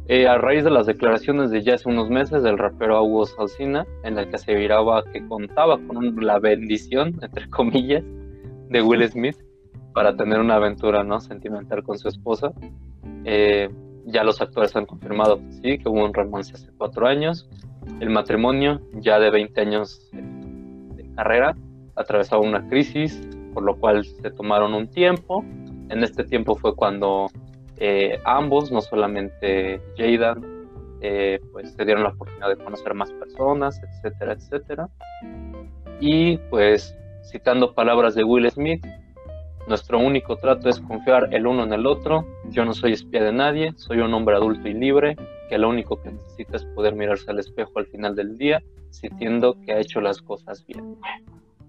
Eh, 0.07 0.27
a 0.27 0.37
raíz 0.37 0.65
de 0.65 0.69
las 0.69 0.85
declaraciones 0.85 1.49
de 1.49 1.63
ya 1.63 1.75
hace 1.75 1.87
unos 1.87 2.09
meses 2.09 2.43
del 2.43 2.57
rapero 2.57 3.01
Hugo 3.03 3.25
Salsina, 3.25 3.85
en 4.03 4.15
la 4.15 4.27
que 4.27 4.35
aseguraba 4.35 5.03
que 5.13 5.25
contaba 5.27 5.79
con 5.87 6.13
la 6.25 6.39
bendición, 6.39 7.17
entre 7.21 7.49
comillas, 7.49 8.03
de 8.69 8.81
Will 8.81 9.07
Smith 9.09 9.37
para 9.93 10.15
tener 10.17 10.39
una 10.39 10.55
aventura 10.55 11.03
¿no? 11.03 11.21
sentimental 11.21 11.83
con 11.83 11.97
su 11.97 12.09
esposa. 12.09 12.51
Eh, 13.23 13.69
ya 14.05 14.25
los 14.25 14.41
actores 14.41 14.75
han 14.75 14.85
confirmado 14.85 15.37
que 15.37 15.51
sí, 15.53 15.77
que 15.77 15.87
hubo 15.87 16.03
un 16.03 16.13
romance 16.13 16.53
hace 16.53 16.69
cuatro 16.77 17.07
años. 17.07 17.49
El 18.01 18.09
matrimonio, 18.09 18.81
ya 18.95 19.19
de 19.19 19.29
20 19.29 19.61
años 19.61 20.09
de 20.11 21.09
carrera, 21.15 21.55
atravesaba 21.95 22.41
una 22.41 22.67
crisis, 22.67 23.21
por 23.53 23.63
lo 23.63 23.75
cual 23.75 24.05
se 24.05 24.31
tomaron 24.31 24.73
un 24.73 24.87
tiempo. 24.87 25.43
En 25.89 26.03
este 26.03 26.23
tiempo 26.23 26.55
fue 26.55 26.75
cuando 26.75 27.27
eh, 27.77 28.19
ambos, 28.25 28.71
no 28.71 28.81
solamente 28.81 29.81
Jada, 29.97 30.37
eh, 31.01 31.39
pues 31.51 31.73
se 31.73 31.83
dieron 31.85 32.03
la 32.03 32.09
oportunidad 32.09 32.49
de 32.49 32.63
conocer 32.63 32.93
más 32.93 33.11
personas, 33.11 33.81
etcétera, 33.83 34.33
etcétera. 34.33 34.89
Y 35.99 36.37
pues, 36.49 36.95
citando 37.29 37.73
palabras 37.73 38.15
de 38.15 38.23
Will 38.23 38.49
Smith, 38.49 38.85
nuestro 39.67 39.99
único 39.99 40.35
trato 40.37 40.69
es 40.69 40.79
confiar 40.79 41.33
el 41.33 41.47
uno 41.47 41.63
en 41.63 41.73
el 41.73 41.85
otro. 41.85 42.25
Yo 42.49 42.65
no 42.65 42.73
soy 42.73 42.93
espía 42.93 43.23
de 43.23 43.31
nadie, 43.31 43.73
soy 43.75 43.99
un 43.99 44.13
hombre 44.13 44.35
adulto 44.35 44.67
y 44.67 44.73
libre, 44.73 45.15
que 45.49 45.57
lo 45.57 45.69
único 45.69 46.01
que 46.01 46.11
necesita 46.11 46.57
es 46.57 46.65
poder 46.65 46.95
mirarse 46.95 47.31
al 47.31 47.39
espejo 47.39 47.79
al 47.79 47.85
final 47.87 48.15
del 48.15 48.37
día, 48.37 48.61
sintiendo 48.89 49.55
que 49.65 49.73
ha 49.73 49.79
hecho 49.79 50.01
las 50.01 50.21
cosas 50.21 50.65
bien. 50.65 50.97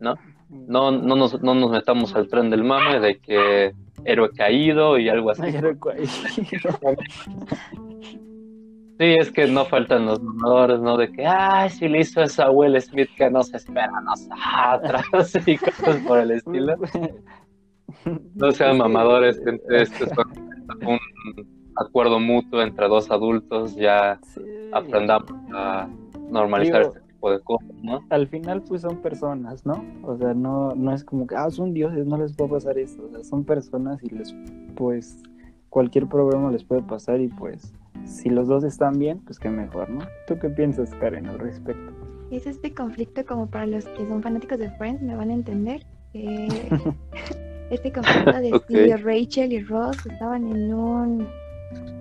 ¿No? 0.01 0.17
No, 0.51 0.91
no, 0.91 1.17
nos, 1.17 1.43
no 1.43 1.55
nos 1.55 1.71
metamos 1.71 2.15
al 2.15 2.29
tren 2.29 2.51
del 2.51 2.65
mame 2.65 3.01
de 3.01 3.19
que 3.19 3.73
héroe 4.05 4.31
caído 4.31 4.99
y 4.99 5.09
algo 5.09 5.31
así. 5.31 5.43
Ay, 5.43 5.57
era 5.57 5.75
cual- 5.77 5.97
Sí, 8.97 9.07
es 9.19 9.33
que 9.33 9.49
no 9.49 9.65
faltan 9.65 10.07
los 10.07 10.23
mamadores, 10.23 10.79
¿no? 10.81 10.97
De 10.97 11.11
que, 11.11 11.27
ay, 11.27 11.69
si 11.71 11.89
le 11.89 12.01
hizo 12.01 12.23
eso 12.23 12.45
a 12.45 12.51
Will 12.51 12.81
Smith, 12.81 13.09
que 13.17 13.29
no 13.29 13.43
se 13.43 13.57
espera 13.57 13.91
a 13.93 14.01
nosotros 14.03 15.35
y 15.49 15.57
cosas 15.59 15.97
por 16.07 16.19
el 16.21 16.31
estilo. 16.31 16.77
No 18.35 18.53
sean 18.53 18.79
mamadores, 18.79 19.41
gente, 19.45 19.83
esto 19.83 20.05
es 20.05 20.13
un 20.87 20.99
acuerdo 21.77 22.21
mutuo 22.21 22.63
entre 22.63 22.87
dos 22.87 23.11
adultos, 23.11 23.75
ya 23.75 24.21
Sí. 24.23 24.41
aprendamos 24.73 25.33
a 25.53 25.89
normalizar 26.31 26.83
Digo- 26.83 26.95
este 26.95 27.04
tipo 27.25 27.31
de 27.31 27.41
cosas, 27.41 27.83
¿no? 27.83 28.05
Al 28.11 28.29
final, 28.29 28.63
pues 28.63 28.83
son 28.83 28.99
personas, 28.99 29.65
¿no? 29.65 29.85
O 30.03 30.17
sea, 30.17 30.35
no, 30.35 30.75
no 30.75 30.93
es 30.93 31.05
como 31.05 31.27
que, 31.27 31.37
ah, 31.37 31.51
son 31.51 31.73
dioses, 31.73 32.07
no 32.07 32.19
les 32.19 32.35
puede 32.35 32.51
pasar 32.51 32.79
esto. 32.79 33.05
O 33.07 33.11
sea, 33.11 33.25
son 33.25 33.45
personas 33.45 34.03
y 34.03 34.11
les, 34.11 34.35
pues, 34.77 35.23
cualquier 35.71 36.07
problema 36.07 36.51
les 36.51 36.65
puede 36.65 36.83
pasar 36.83 37.21
y 37.21 37.29
pues, 37.29 37.73
si 38.05 38.29
los 38.29 38.49
dos 38.49 38.65
están 38.65 38.99
bien, 38.99 39.21
pues 39.25 39.39
qué 39.39 39.49
mejor, 39.49 39.89
¿no? 39.91 40.01
¿Tú 40.27 40.39
qué 40.39 40.51
piensas, 40.51 40.95
Karen, 40.97 41.27
al 41.27 41.39
respecto? 41.39 41.93
Es 42.31 42.47
este 42.47 42.75
conflicto 42.75 43.25
como 43.25 43.47
para 43.49 43.67
los 43.67 43.85
que 43.87 44.07
son 44.07 44.23
fanáticos 44.23 44.59
de 44.59 44.71
Friends, 44.73 45.03
me 45.03 45.17
van 45.17 45.31
a 45.31 45.35
entender. 45.35 45.87
Eh, 46.13 46.49
este 47.71 47.93
conflicto 47.93 48.33
de 48.33 48.61
si 48.69 48.93
Rachel 49.03 49.53
y 49.53 49.63
Ross 49.65 49.97
estaban 50.07 50.47
en 50.47 50.75
un 50.75 51.27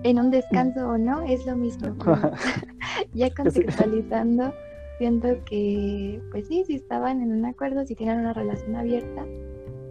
en 0.04 0.18
un 0.18 0.30
descanso 0.30 0.86
o 0.86 0.98
no, 0.98 1.22
es 1.22 1.44
lo 1.46 1.56
mismo. 1.56 1.96
ya 3.14 3.34
contextualizando, 3.34 4.52
siento 4.98 5.28
que, 5.44 6.20
pues 6.30 6.46
sí, 6.48 6.64
si 6.64 6.74
estaban 6.76 7.20
en 7.22 7.32
un 7.32 7.44
acuerdo, 7.44 7.84
si 7.86 7.94
tienen 7.94 8.20
una 8.20 8.32
relación 8.32 8.76
abierta, 8.76 9.24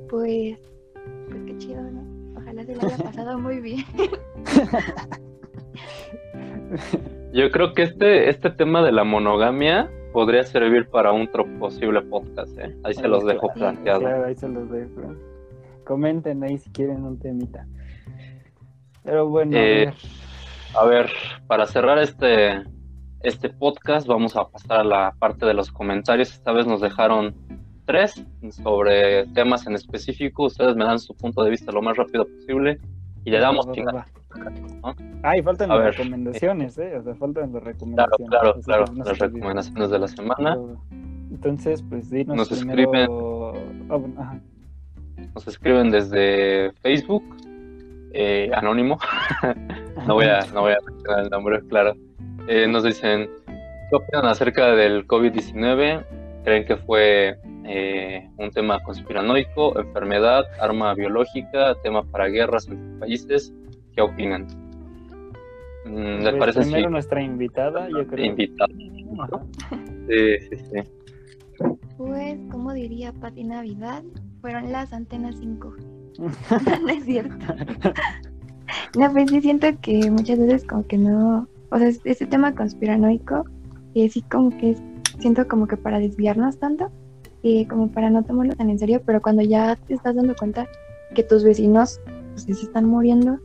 pues, 0.10 0.58
pues 1.30 1.44
qué 1.46 1.58
chido, 1.58 1.82
¿no? 1.82 2.40
Ojalá 2.40 2.64
se 2.64 2.76
la 2.76 2.84
haya 2.84 2.98
pasado 3.04 3.40
muy 3.40 3.60
bien. 3.60 3.84
Yo 7.34 7.52
creo 7.52 7.74
que 7.74 7.84
este, 7.84 8.30
este 8.30 8.50
tema 8.52 8.84
de 8.84 8.92
la 8.92 9.04
monogamia 9.04 9.90
podría 10.12 10.44
servir 10.44 10.88
para 10.90 11.12
un 11.12 11.24
otro 11.24 11.46
posible 11.60 12.02
podcast, 12.02 12.58
¿eh? 12.60 12.76
Ahí 12.84 12.94
se 12.94 13.08
los 13.08 13.26
dejo 13.26 13.48
Claro, 13.50 13.60
planteado. 13.60 14.00
Claro, 14.02 14.26
ahí 14.26 14.36
se 14.36 14.48
los 14.48 14.70
dejo. 14.70 15.16
Comenten 15.86 16.44
ahí 16.44 16.58
si 16.58 16.70
quieren 16.72 17.04
un 17.04 17.18
temita. 17.20 17.66
Pero 19.04 19.28
bueno, 19.28 19.58
a 19.58 19.60
Eh, 19.60 19.86
ver. 19.86 19.94
A 20.76 20.86
ver, 20.86 21.10
para 21.48 21.66
cerrar 21.68 21.98
este, 22.00 22.64
este 23.24 23.50
podcast, 23.50 24.06
vamos 24.06 24.36
a 24.36 24.48
pasar 24.50 24.82
a 24.82 24.84
la 24.84 25.16
parte 25.18 25.46
de 25.46 25.54
los 25.54 25.72
comentarios. 25.72 26.34
Esta 26.34 26.52
vez 26.52 26.68
nos 26.68 26.82
dejaron 26.82 27.34
tres 27.86 28.24
sobre 28.52 29.26
temas 29.28 29.66
en 29.66 29.76
específico. 29.76 30.44
Ustedes 30.46 30.76
me 30.76 30.84
dan 30.84 31.00
su 31.00 31.16
punto 31.16 31.44
de 31.44 31.50
vista 31.50 31.72
lo 31.72 31.82
más 31.82 31.96
rápido 31.96 32.26
posible 32.26 32.80
y 33.24 33.32
le 33.32 33.40
damos 33.40 33.66
Va. 33.68 34.06
Ah, 35.24 35.38
y 35.38 35.42
faltan 35.42 35.72
A 35.72 35.76
las 35.76 35.84
ver, 35.84 35.94
recomendaciones, 35.96 36.78
¿eh? 36.78 36.98
O 36.98 37.04
sea, 37.04 37.16
faltan 37.16 37.54
las 37.54 37.64
recomendaciones. 37.64 38.30
claro, 38.30 38.62
claro. 38.62 38.86
no 38.94 39.06
Las 39.06 39.20
recomendaciones 39.20 39.90
de 39.90 40.00
la 40.00 40.08
semana. 40.08 40.58
Entonces, 41.32 41.82
pues 41.90 42.10
dinos 42.10 42.36
Nos 42.36 42.50
primero... 42.50 43.54
Ah, 43.90 43.96
bueno, 43.96 44.16
ajá. 44.20 44.40
Nos 45.34 45.48
escriben 45.48 45.92
desde 45.92 46.74
Facebook, 46.82 47.24
eh, 48.12 48.52
anónimo. 48.54 49.00
no 50.08 50.16
voy 50.16 50.26
a, 50.26 50.46
no 50.54 50.62
voy 50.62 50.74
a 50.74 50.78
mencionar 50.86 51.24
el 51.24 51.30
nombre, 51.30 51.62
claro. 51.68 51.96
Eh, 52.48 52.68
nos 52.68 52.84
dicen, 52.84 53.30
¿qué 53.90 53.96
opinan 53.96 54.26
acerca 54.26 54.76
del 54.76 55.08
COVID-19? 55.08 56.04
¿Creen 56.44 56.66
que 56.66 56.76
fue 56.76 57.38
eh, 57.66 58.30
un 58.38 58.52
tema 58.52 58.82
conspiranoico, 58.84 59.80
enfermedad, 59.80 60.46
arma 60.60 60.94
biológica, 60.94 61.76
tema 61.84 62.04
para 62.04 62.28
guerras 62.28 62.68
entre 62.68 63.00
países? 63.00 63.54
¿Qué 63.96 64.02
opinan? 64.02 64.48
Mm, 65.86 65.96
¿Les 65.96 66.22
Pues, 66.24 66.36
parece 66.38 66.62
primero 66.62 66.90
nuestra 66.90 67.22
invitada, 67.22 67.88
yo 67.90 68.06
creo. 68.08 68.26
invitado? 68.26 68.74
Ajá. 69.22 69.44
Sí, 70.10 70.40
sí, 70.50 70.58
sí. 70.58 71.68
Pues, 71.98 72.38
como 72.52 72.74
diría 72.74 73.14
Pati 73.14 73.46
Navidad, 73.46 74.04
fueron 74.42 74.72
las 74.72 74.92
antenas 74.92 75.36
5. 75.40 75.76
no 76.82 76.90
es 76.90 77.06
cierto. 77.06 77.46
No, 78.98 79.12
pues 79.14 79.30
sí 79.30 79.42
siento 79.42 79.68
que 79.82 80.12
muchas 80.12 80.40
veces 80.40 80.66
como 80.66 80.86
que 80.88 80.98
no, 80.98 81.48
o 81.74 81.78
sea, 81.78 81.90
este 81.90 82.26
tema 82.26 82.56
conspiranoico, 82.56 83.46
sí 83.94 84.24
como 84.32 84.50
que 84.52 84.76
siento 85.20 85.48
como 85.48 85.68
que 85.68 85.78
para 85.78 86.00
desviarnos 86.00 86.58
tanto, 86.60 86.92
y 87.44 87.66
como 87.66 87.92
para 87.92 88.10
no 88.10 88.24
tomarlo 88.24 88.56
tan 88.56 88.70
en 88.70 88.80
serio, 88.80 89.02
pero 89.06 89.22
cuando 89.22 89.42
ya 89.42 89.76
te 89.76 89.94
estás 89.94 90.16
dando 90.16 90.34
cuenta 90.36 90.66
que 91.14 91.24
tus 91.24 91.44
vecinos 91.44 92.00
pues, 92.32 92.44
se 92.44 92.66
están 92.66 92.86
muriendo, 92.86 93.38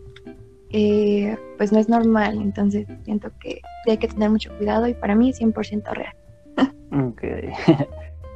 eh, 0.70 1.37
pues 1.57 1.72
no 1.72 1.79
es 1.79 1.89
normal, 1.89 2.41
entonces 2.41 2.87
siento 3.03 3.31
que 3.41 3.61
hay 3.89 3.99
que 3.99 4.09
tener 4.09 4.31
mucho 4.31 4.57
cuidado 4.57 4.87
y 4.87 4.95
para 4.95 5.16
mí 5.16 5.31
es 5.31 5.41
100% 5.41 5.93
real. 5.93 6.14
Ok. 7.09 7.22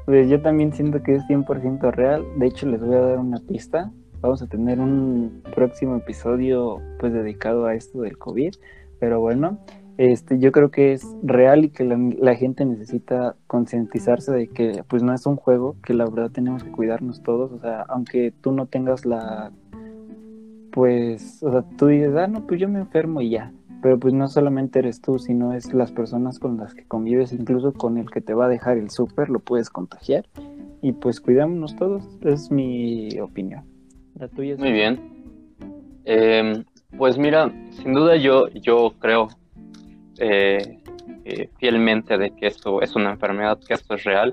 Pues 0.04 0.28
yo 0.28 0.42
también 0.42 0.72
siento 0.72 1.00
que 1.00 1.14
es 1.14 1.22
100% 1.28 1.92
real. 1.92 2.24
De 2.36 2.46
hecho, 2.46 2.66
les 2.66 2.84
voy 2.84 2.96
a 2.96 3.00
dar 3.00 3.18
una 3.20 3.38
pista. 3.38 3.92
Vamos 4.20 4.42
a 4.42 4.48
tener 4.48 4.80
un 4.80 5.44
próximo 5.54 5.94
episodio 5.94 6.80
pues 6.98 7.12
dedicado 7.12 7.66
a 7.66 7.76
esto 7.76 8.00
del 8.00 8.18
COVID. 8.18 8.52
Pero 8.98 9.20
bueno, 9.20 9.60
este, 9.98 10.38
yo 10.38 10.52
creo 10.52 10.70
que 10.70 10.92
es 10.92 11.06
real 11.22 11.64
y 11.64 11.68
que 11.68 11.84
la, 11.84 11.98
la 12.18 12.34
gente 12.34 12.64
necesita 12.64 13.36
concientizarse 13.46 14.32
de 14.32 14.48
que 14.48 14.84
pues 14.88 15.02
no 15.02 15.12
es 15.12 15.26
un 15.26 15.36
juego, 15.36 15.76
que 15.84 15.94
la 15.94 16.04
verdad 16.06 16.30
tenemos 16.30 16.64
que 16.64 16.70
cuidarnos 16.70 17.22
todos. 17.22 17.52
O 17.52 17.58
sea, 17.58 17.82
aunque 17.88 18.32
tú 18.40 18.52
no 18.52 18.66
tengas 18.66 19.04
la... 19.04 19.52
Pues, 20.72 21.42
o 21.42 21.50
sea, 21.50 21.64
tú 21.76 21.88
dices, 21.88 22.14
ah, 22.16 22.26
no, 22.26 22.46
pues 22.46 22.58
yo 22.58 22.68
me 22.68 22.78
enfermo 22.78 23.20
y 23.20 23.30
ya. 23.30 23.52
Pero 23.82 23.98
pues 23.98 24.14
no 24.14 24.28
solamente 24.28 24.78
eres 24.78 25.02
tú, 25.02 25.18
sino 25.18 25.52
es 25.52 25.74
las 25.74 25.92
personas 25.92 26.38
con 26.38 26.56
las 26.56 26.72
que 26.72 26.84
convives, 26.84 27.32
incluso 27.32 27.72
con 27.72 27.98
el 27.98 28.10
que 28.10 28.20
te 28.20 28.32
va 28.32 28.46
a 28.46 28.48
dejar 28.48 28.78
el 28.78 28.88
súper, 28.90 29.28
lo 29.28 29.40
puedes 29.40 29.68
contagiar. 29.68 30.24
Y 30.80 30.92
pues 30.92 31.20
cuidámonos 31.20 31.76
todos, 31.76 32.08
es 32.22 32.50
mi 32.50 33.18
opinión. 33.20 33.64
La 34.14 34.28
tuya 34.28 34.54
es 34.54 34.60
Muy 34.60 34.72
bien. 34.72 35.00
Eh, 36.04 36.64
pues 36.96 37.18
mira, 37.18 37.52
sin 37.70 37.92
duda 37.92 38.16
yo, 38.16 38.48
yo 38.48 38.94
creo 38.98 39.28
eh, 40.22 40.78
eh, 41.24 41.50
fielmente 41.58 42.16
de 42.16 42.30
que 42.34 42.46
esto 42.46 42.80
es 42.80 42.94
una 42.94 43.10
enfermedad, 43.10 43.58
que 43.66 43.74
esto 43.74 43.94
es 43.94 44.04
real. 44.04 44.32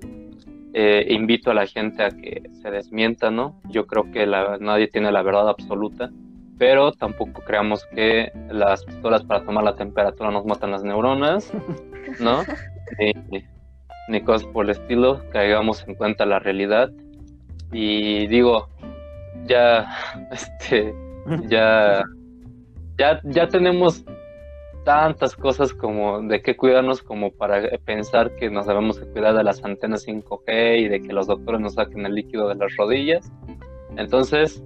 Eh, 0.74 1.08
invito 1.10 1.50
a 1.50 1.56
la 1.56 1.66
gente 1.66 2.04
a 2.04 2.10
que 2.12 2.44
se 2.62 2.70
desmienta, 2.70 3.32
¿no? 3.32 3.60
Yo 3.70 3.88
creo 3.88 4.10
que 4.12 4.26
la- 4.28 4.58
nadie 4.60 4.88
tiene 4.88 5.12
la 5.12 5.24
verdad 5.24 5.50
absoluta, 5.50 6.12
pero 6.60 6.92
tampoco 6.92 7.42
creamos 7.42 7.84
que 7.96 8.32
las 8.52 8.86
pistolas 8.86 9.24
para 9.24 9.44
tomar 9.44 9.64
la 9.64 9.76
temperatura 9.76 10.30
nos 10.30 10.46
matan 10.46 10.70
las 10.72 10.84
neuronas, 10.84 11.52
¿no? 12.22 12.44
Ni, 13.00 13.44
ni 14.10 14.22
cosas 14.22 14.48
por 14.54 14.66
el 14.66 14.72
estilo, 14.72 15.22
caigamos 15.32 15.88
en 15.88 15.96
cuenta 15.96 16.26
la 16.28 16.38
realidad. 16.40 16.92
Y 17.72 18.28
digo, 18.28 18.70
ya, 19.48 19.88
este, 20.32 20.94
ya, 21.48 22.04
ya, 23.00 23.22
ya 23.24 23.48
tenemos 23.48 24.04
tantas 24.90 25.36
cosas 25.36 25.72
como 25.72 26.20
de 26.24 26.42
qué 26.42 26.58
cuidarnos 26.58 27.04
como 27.04 27.30
para 27.30 27.62
pensar 27.86 28.36
que 28.38 28.50
nos 28.50 28.66
debemos 28.66 29.00
de 29.00 29.06
cuidar 29.06 29.36
de 29.36 29.44
las 29.44 29.64
antenas 29.64 30.08
5G 30.08 30.80
y 30.80 30.88
de 30.88 31.00
que 31.00 31.14
los 31.14 31.28
doctores 31.28 31.62
nos 31.62 31.76
saquen 31.76 32.08
el 32.08 32.16
líquido 32.16 32.50
de 32.50 32.56
las 32.56 32.76
rodillas. 32.76 33.32
Entonces, 33.98 34.64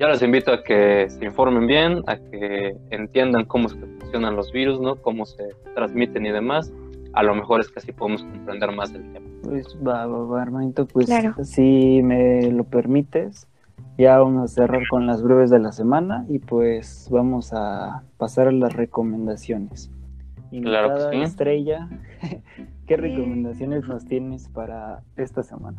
yo 0.00 0.08
les 0.08 0.22
invito 0.22 0.50
a 0.50 0.62
que 0.62 1.10
se 1.10 1.22
informen 1.22 1.66
bien, 1.66 2.02
a 2.06 2.16
que 2.16 2.74
entiendan 2.88 3.44
cómo 3.44 3.66
es 3.66 3.74
que 3.74 3.84
funcionan 4.00 4.34
los 4.34 4.50
virus, 4.50 4.80
¿no? 4.80 4.96
Cómo 4.96 5.26
se 5.26 5.44
transmiten 5.74 6.24
y 6.24 6.30
demás. 6.30 6.72
A 7.12 7.22
lo 7.22 7.34
mejor 7.34 7.60
es 7.60 7.68
que 7.68 7.78
así 7.80 7.92
podemos 7.92 8.22
comprender 8.22 8.72
más 8.72 8.94
el 8.94 9.12
tema. 9.12 9.26
Pues 9.42 9.76
va, 9.86 10.06
va, 10.06 10.24
va, 10.24 10.42
hermanito, 10.42 10.86
pues 10.86 11.04
Claro. 11.04 11.34
si 11.44 12.00
me 12.02 12.50
lo 12.50 12.64
permites, 12.64 13.46
ya 13.98 14.18
vamos 14.18 14.44
a 14.44 14.54
cerrar 14.54 14.82
con 14.88 15.06
las 15.06 15.22
breves 15.22 15.50
de 15.50 15.58
la 15.58 15.72
semana 15.72 16.26
y 16.28 16.38
pues 16.38 17.08
vamos 17.10 17.52
a 17.52 18.02
pasar 18.18 18.48
a 18.48 18.52
las 18.52 18.74
recomendaciones. 18.74 19.90
Claro 20.50 20.88
que 20.88 20.94
Invitada 20.94 21.10
sí. 21.10 21.22
Estrella, 21.22 21.88
¿qué 22.86 22.96
recomendaciones 22.96 23.86
nos 23.88 24.04
tienes 24.04 24.48
para 24.48 25.02
esta 25.16 25.42
semana? 25.42 25.78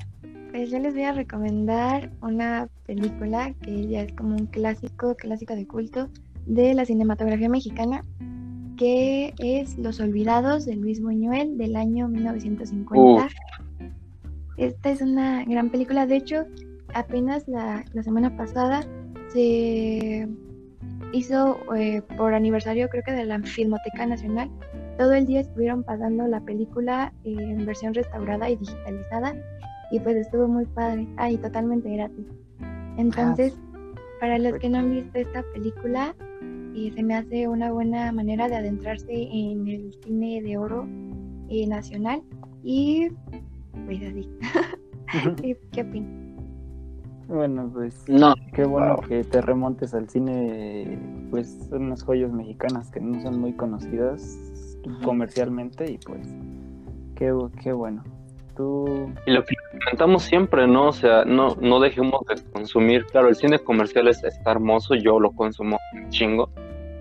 Pues 0.52 0.72
yo 0.72 0.80
les 0.80 0.94
voy 0.94 1.04
a 1.04 1.14
recomendar 1.14 2.12
una 2.22 2.68
película 2.86 3.54
que 3.62 3.88
ya 3.88 4.02
es 4.02 4.14
como 4.14 4.36
un 4.36 4.48
clásico, 4.48 5.16
clásico 5.16 5.56
de 5.56 5.68
culto 5.68 6.10
de 6.46 6.74
la 6.74 6.86
cinematografía 6.86 7.50
mexicana, 7.50 8.02
que 8.78 9.34
es 9.40 9.78
Los 9.78 10.00
Olvidados 10.00 10.66
de 10.66 10.76
Luis 10.76 11.02
Buñuel 11.02 11.58
del 11.58 11.76
año 11.76 12.08
1950. 12.08 13.26
Uf. 13.26 13.34
Esta 14.58 14.90
es 14.90 15.02
una 15.02 15.46
gran 15.46 15.70
película, 15.70 16.08
de 16.08 16.16
hecho, 16.16 16.46
apenas 16.98 17.48
la, 17.48 17.84
la 17.94 18.04
semana 18.04 18.36
pasada 18.36 18.82
se 19.30 20.28
hizo 21.14 21.58
eh, 21.76 22.02
por 22.18 22.34
aniversario 22.34 22.90
creo 22.90 23.04
que 23.04 23.12
de 23.12 23.26
la 23.26 23.40
Filmoteca 23.40 24.06
Nacional. 24.06 24.50
Todo 24.98 25.14
el 25.14 25.26
día 25.26 25.42
estuvieron 25.42 25.84
pasando 25.84 26.28
la 26.28 26.42
película 26.42 27.14
eh, 27.24 27.36
en 27.38 27.66
versión 27.66 27.94
restaurada 27.94 28.50
y 28.50 28.56
digitalizada 28.56 29.36
y 29.92 30.00
pues 30.00 30.16
estuvo 30.16 30.48
muy 30.48 30.66
padre. 30.66 31.08
Ah, 31.18 31.30
y 31.30 31.38
totalmente 31.38 31.90
gratis. 31.90 32.26
Entonces, 32.98 33.58
para 34.20 34.40
los 34.40 34.58
que 34.60 34.70
no 34.70 34.80
han 34.80 34.92
visto 34.92 35.20
esta 35.20 35.44
película, 35.54 36.16
eh, 36.76 36.92
se 36.94 37.04
me 37.04 37.16
hace 37.16 37.48
una 37.48 37.72
buena 37.72 38.12
manera 38.12 38.48
de 38.50 38.56
adentrarse 38.56 39.12
en 39.12 39.68
el 39.68 39.94
cine 40.04 40.42
de 40.42 40.58
oro 40.58 40.88
eh, 41.50 41.68
nacional 41.68 42.22
y 42.64 43.10
pues 43.86 44.00
así. 44.02 44.28
¿Qué, 45.42 45.58
qué 45.72 45.82
opinas? 45.82 46.27
Bueno, 47.28 47.70
pues 47.74 48.08
No, 48.08 48.34
qué 48.54 48.64
bueno 48.64 48.98
que 49.08 49.24
te 49.24 49.42
remontes 49.42 49.94
al 49.94 50.10
cine, 50.10 50.98
pues 51.30 51.68
son 51.70 51.86
unas 51.86 52.04
joyas 52.04 52.32
mexicanas 52.32 52.90
que 52.90 53.02
no 53.02 53.22
son 53.22 53.40
muy 53.40 53.54
conocidas 53.54 54.38
comercialmente 55.04 55.92
y 55.92 55.98
pues 55.98 56.28
qué, 57.16 57.36
qué 57.62 57.74
bueno. 57.74 58.04
Tú 58.56 59.12
Y 59.26 59.32
lo 59.32 59.44
que 59.44 59.56
comentamos 59.80 60.24
siempre, 60.24 60.68
¿no? 60.68 60.88
O 60.88 60.94
sea, 60.94 61.26
no, 61.26 61.56
no 61.60 61.80
dejemos 61.80 62.22
de 62.28 62.42
consumir. 62.52 63.06
Claro, 63.06 63.28
el 63.28 63.36
cine 63.36 63.60
comercial 63.60 64.08
es, 64.08 64.24
está 64.24 64.52
hermoso, 64.52 64.96
yo 64.96 65.20
lo 65.20 65.32
consumo 65.32 65.78
chingo, 66.10 66.50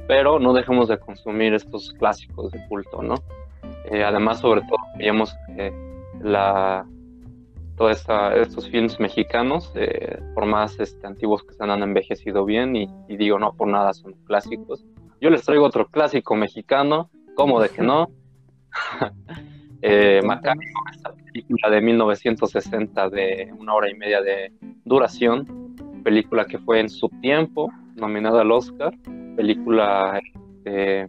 pero 0.08 0.38
no 0.38 0.52
dejemos 0.52 0.88
de 0.88 0.98
consumir 0.98 1.54
estos 1.54 1.92
clásicos 1.94 2.50
de 2.50 2.66
culto, 2.68 3.00
¿no? 3.00 3.14
Eh, 3.90 4.04
además, 4.04 4.40
sobre 4.40 4.62
todo, 4.62 4.78
veíamos 4.98 5.34
que 5.54 5.72
la, 6.20 6.84
todos 7.76 8.04
estos 8.36 8.68
films 8.70 8.98
mexicanos, 8.98 9.70
eh, 9.74 10.18
por 10.34 10.46
más 10.46 10.78
este, 10.80 11.06
antiguos 11.06 11.42
que 11.44 11.54
sean, 11.54 11.70
han 11.70 11.82
envejecido 11.82 12.44
bien 12.44 12.74
y, 12.74 12.88
digo, 13.08 13.38
no 13.38 13.52
por 13.52 13.68
nada 13.68 13.92
son 13.92 14.14
clásicos. 14.24 14.84
Yo 15.20 15.30
les 15.30 15.42
traigo 15.44 15.64
otro 15.64 15.86
clásico 15.86 16.34
mexicano, 16.34 17.10
¿cómo 17.34 17.60
de 17.60 17.68
que 17.68 17.82
no? 17.82 18.08
eh, 19.82 20.20
Macario, 20.24 20.62
esta 20.92 21.12
película 21.12 21.70
de 21.70 21.80
1960 21.80 23.10
de 23.10 23.54
una 23.58 23.74
hora 23.74 23.90
y 23.90 23.94
media 23.94 24.22
de 24.22 24.52
duración, 24.84 25.74
película 26.02 26.46
que 26.46 26.58
fue 26.58 26.80
en 26.80 26.88
su 26.88 27.08
tiempo 27.20 27.70
nominada 27.94 28.40
al 28.42 28.52
Oscar, 28.52 28.92
película 29.36 30.20
este, 30.66 31.08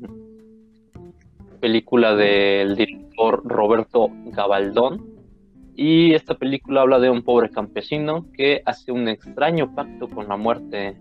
película 1.59 2.15
del 2.15 2.75
director 2.75 3.41
Roberto 3.45 4.09
Gabaldón 4.25 5.16
y 5.77 6.15
esta 6.15 6.33
película 6.33 6.81
habla 6.81 6.97
de 6.97 7.11
un 7.11 7.21
pobre 7.21 7.51
campesino 7.51 8.25
que 8.33 8.63
hace 8.65 8.91
un 8.91 9.07
extraño 9.07 9.75
pacto 9.75 10.09
con 10.09 10.27
la 10.27 10.35
muerte. 10.35 10.97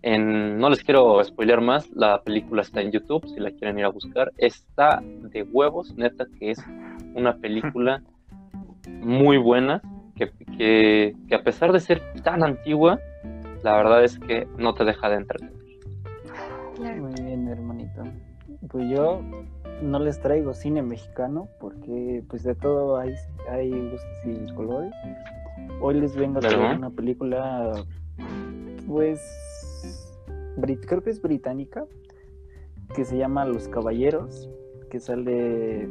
En, 0.00 0.58
no 0.58 0.70
les 0.70 0.82
quiero 0.82 1.22
spoilear 1.22 1.60
más, 1.60 1.90
la 1.90 2.22
película 2.22 2.62
está 2.62 2.80
en 2.80 2.92
YouTube, 2.92 3.28
si 3.28 3.38
la 3.38 3.50
quieren 3.50 3.78
ir 3.78 3.84
a 3.84 3.90
buscar. 3.90 4.32
Está 4.38 5.02
de 5.04 5.42
huevos, 5.42 5.94
neta, 5.96 6.24
que 6.38 6.52
es 6.52 6.64
una 7.14 7.36
película 7.36 8.02
muy 9.02 9.36
buena, 9.36 9.82
que, 10.16 10.30
que, 10.56 11.14
que 11.28 11.34
a 11.34 11.42
pesar 11.42 11.70
de 11.70 11.80
ser 11.80 12.00
tan 12.22 12.42
antigua, 12.42 12.98
la 13.62 13.76
verdad 13.76 14.02
es 14.02 14.18
que 14.18 14.48
no 14.56 14.72
te 14.72 14.86
deja 14.86 15.10
de 15.10 15.16
entretener. 15.16 15.52
Claro. 16.74 17.02
Muy 17.02 17.22
bien. 17.22 17.90
pues 18.66 18.88
yo 18.88 19.20
no 19.82 19.98
les 19.98 20.20
traigo 20.20 20.52
cine 20.54 20.82
mexicano 20.82 21.48
porque 21.60 22.22
pues 22.28 22.42
de 22.42 22.54
todo 22.54 22.96
hay, 22.98 23.14
hay 23.48 23.70
gustos 23.70 24.50
y 24.50 24.54
colores. 24.54 24.92
Hoy 25.80 26.00
les 26.00 26.14
vengo 26.16 26.38
a 26.38 26.40
traer 26.40 26.78
una 26.78 26.90
película 26.90 27.72
pues 28.86 29.20
brit- 30.56 30.84
creo 30.86 31.02
que 31.02 31.10
es 31.10 31.20
británica 31.22 31.84
que 32.94 33.04
se 33.04 33.16
llama 33.16 33.44
Los 33.44 33.68
Caballeros, 33.68 34.48
que 34.90 34.98
sale 35.00 35.86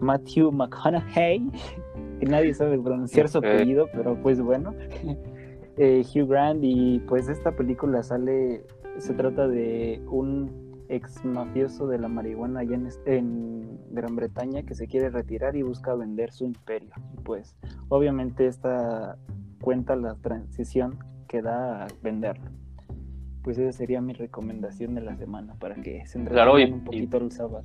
Matthew 0.00 0.52
McConaughey, 0.52 1.50
que 2.20 2.26
nadie 2.26 2.54
sabe 2.54 2.78
pronunciar 2.78 3.28
su 3.28 3.38
apellido, 3.38 3.88
pero 3.92 4.16
pues 4.22 4.40
bueno. 4.40 4.74
Eh, 5.78 6.02
Hugh 6.14 6.26
Grant 6.26 6.60
y 6.62 7.00
pues 7.00 7.28
esta 7.28 7.52
película 7.52 8.02
sale, 8.02 8.64
se 8.96 9.12
trata 9.12 9.46
de 9.46 10.00
un 10.10 10.65
ex 10.88 11.24
mafioso 11.24 11.86
de 11.86 11.98
la 11.98 12.08
marihuana 12.08 12.60
allá 12.60 12.76
en, 12.76 12.88
en 13.06 13.78
Gran 13.90 14.16
Bretaña 14.16 14.62
que 14.62 14.74
se 14.74 14.86
quiere 14.86 15.10
retirar 15.10 15.56
y 15.56 15.62
busca 15.62 15.94
vender 15.94 16.32
su 16.32 16.44
imperio. 16.44 16.90
Pues 17.24 17.56
obviamente 17.88 18.46
esta 18.46 19.16
cuenta 19.60 19.96
la 19.96 20.14
transición 20.16 20.98
que 21.28 21.42
da 21.42 21.84
a 21.84 21.88
venderlo. 22.02 22.50
Pues 23.42 23.58
esa 23.58 23.76
sería 23.76 24.00
mi 24.00 24.12
recomendación 24.12 24.94
de 24.94 25.02
la 25.02 25.16
semana 25.16 25.54
para 25.58 25.76
que 25.76 26.04
se 26.06 26.22
Claro, 26.24 26.58
entretengan 26.58 26.80
un 26.80 26.84
poquito 26.84 27.16
el 27.18 27.32
sábado. 27.32 27.64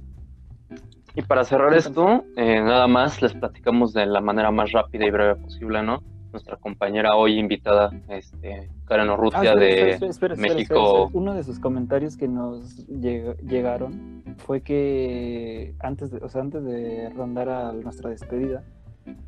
Y 1.15 1.21
para 1.23 1.43
cerrar 1.43 1.73
esto, 1.73 2.23
eh, 2.37 2.61
nada 2.61 2.87
más 2.87 3.21
les 3.21 3.33
platicamos 3.33 3.93
de 3.93 4.05
la 4.05 4.21
manera 4.21 4.51
más 4.51 4.71
rápida 4.71 5.05
y 5.05 5.11
breve 5.11 5.35
posible, 5.35 5.83
¿no? 5.83 6.01
Nuestra 6.31 6.55
compañera 6.57 7.15
hoy 7.15 7.37
invitada, 7.39 7.91
este, 8.07 8.69
Karen 8.85 9.09
Ah, 9.09 9.13
Urrutia 9.13 9.39
espera, 9.53 9.59
de 9.59 9.89
espera, 9.91 10.09
espera, 10.11 10.35
México. 10.35 11.03
espera. 11.03 11.09
Uno 11.13 11.33
de 11.33 11.43
sus 11.43 11.59
comentarios 11.59 12.15
que 12.15 12.27
nos 12.27 12.87
lleg- 12.87 13.37
llegaron 13.41 14.23
fue 14.37 14.61
que 14.61 15.75
antes 15.79 16.09
de, 16.11 16.19
o 16.19 16.29
sea, 16.29 16.41
antes 16.41 16.63
de 16.63 17.09
rondar 17.15 17.49
a 17.49 17.73
nuestra 17.73 18.09
despedida, 18.09 18.63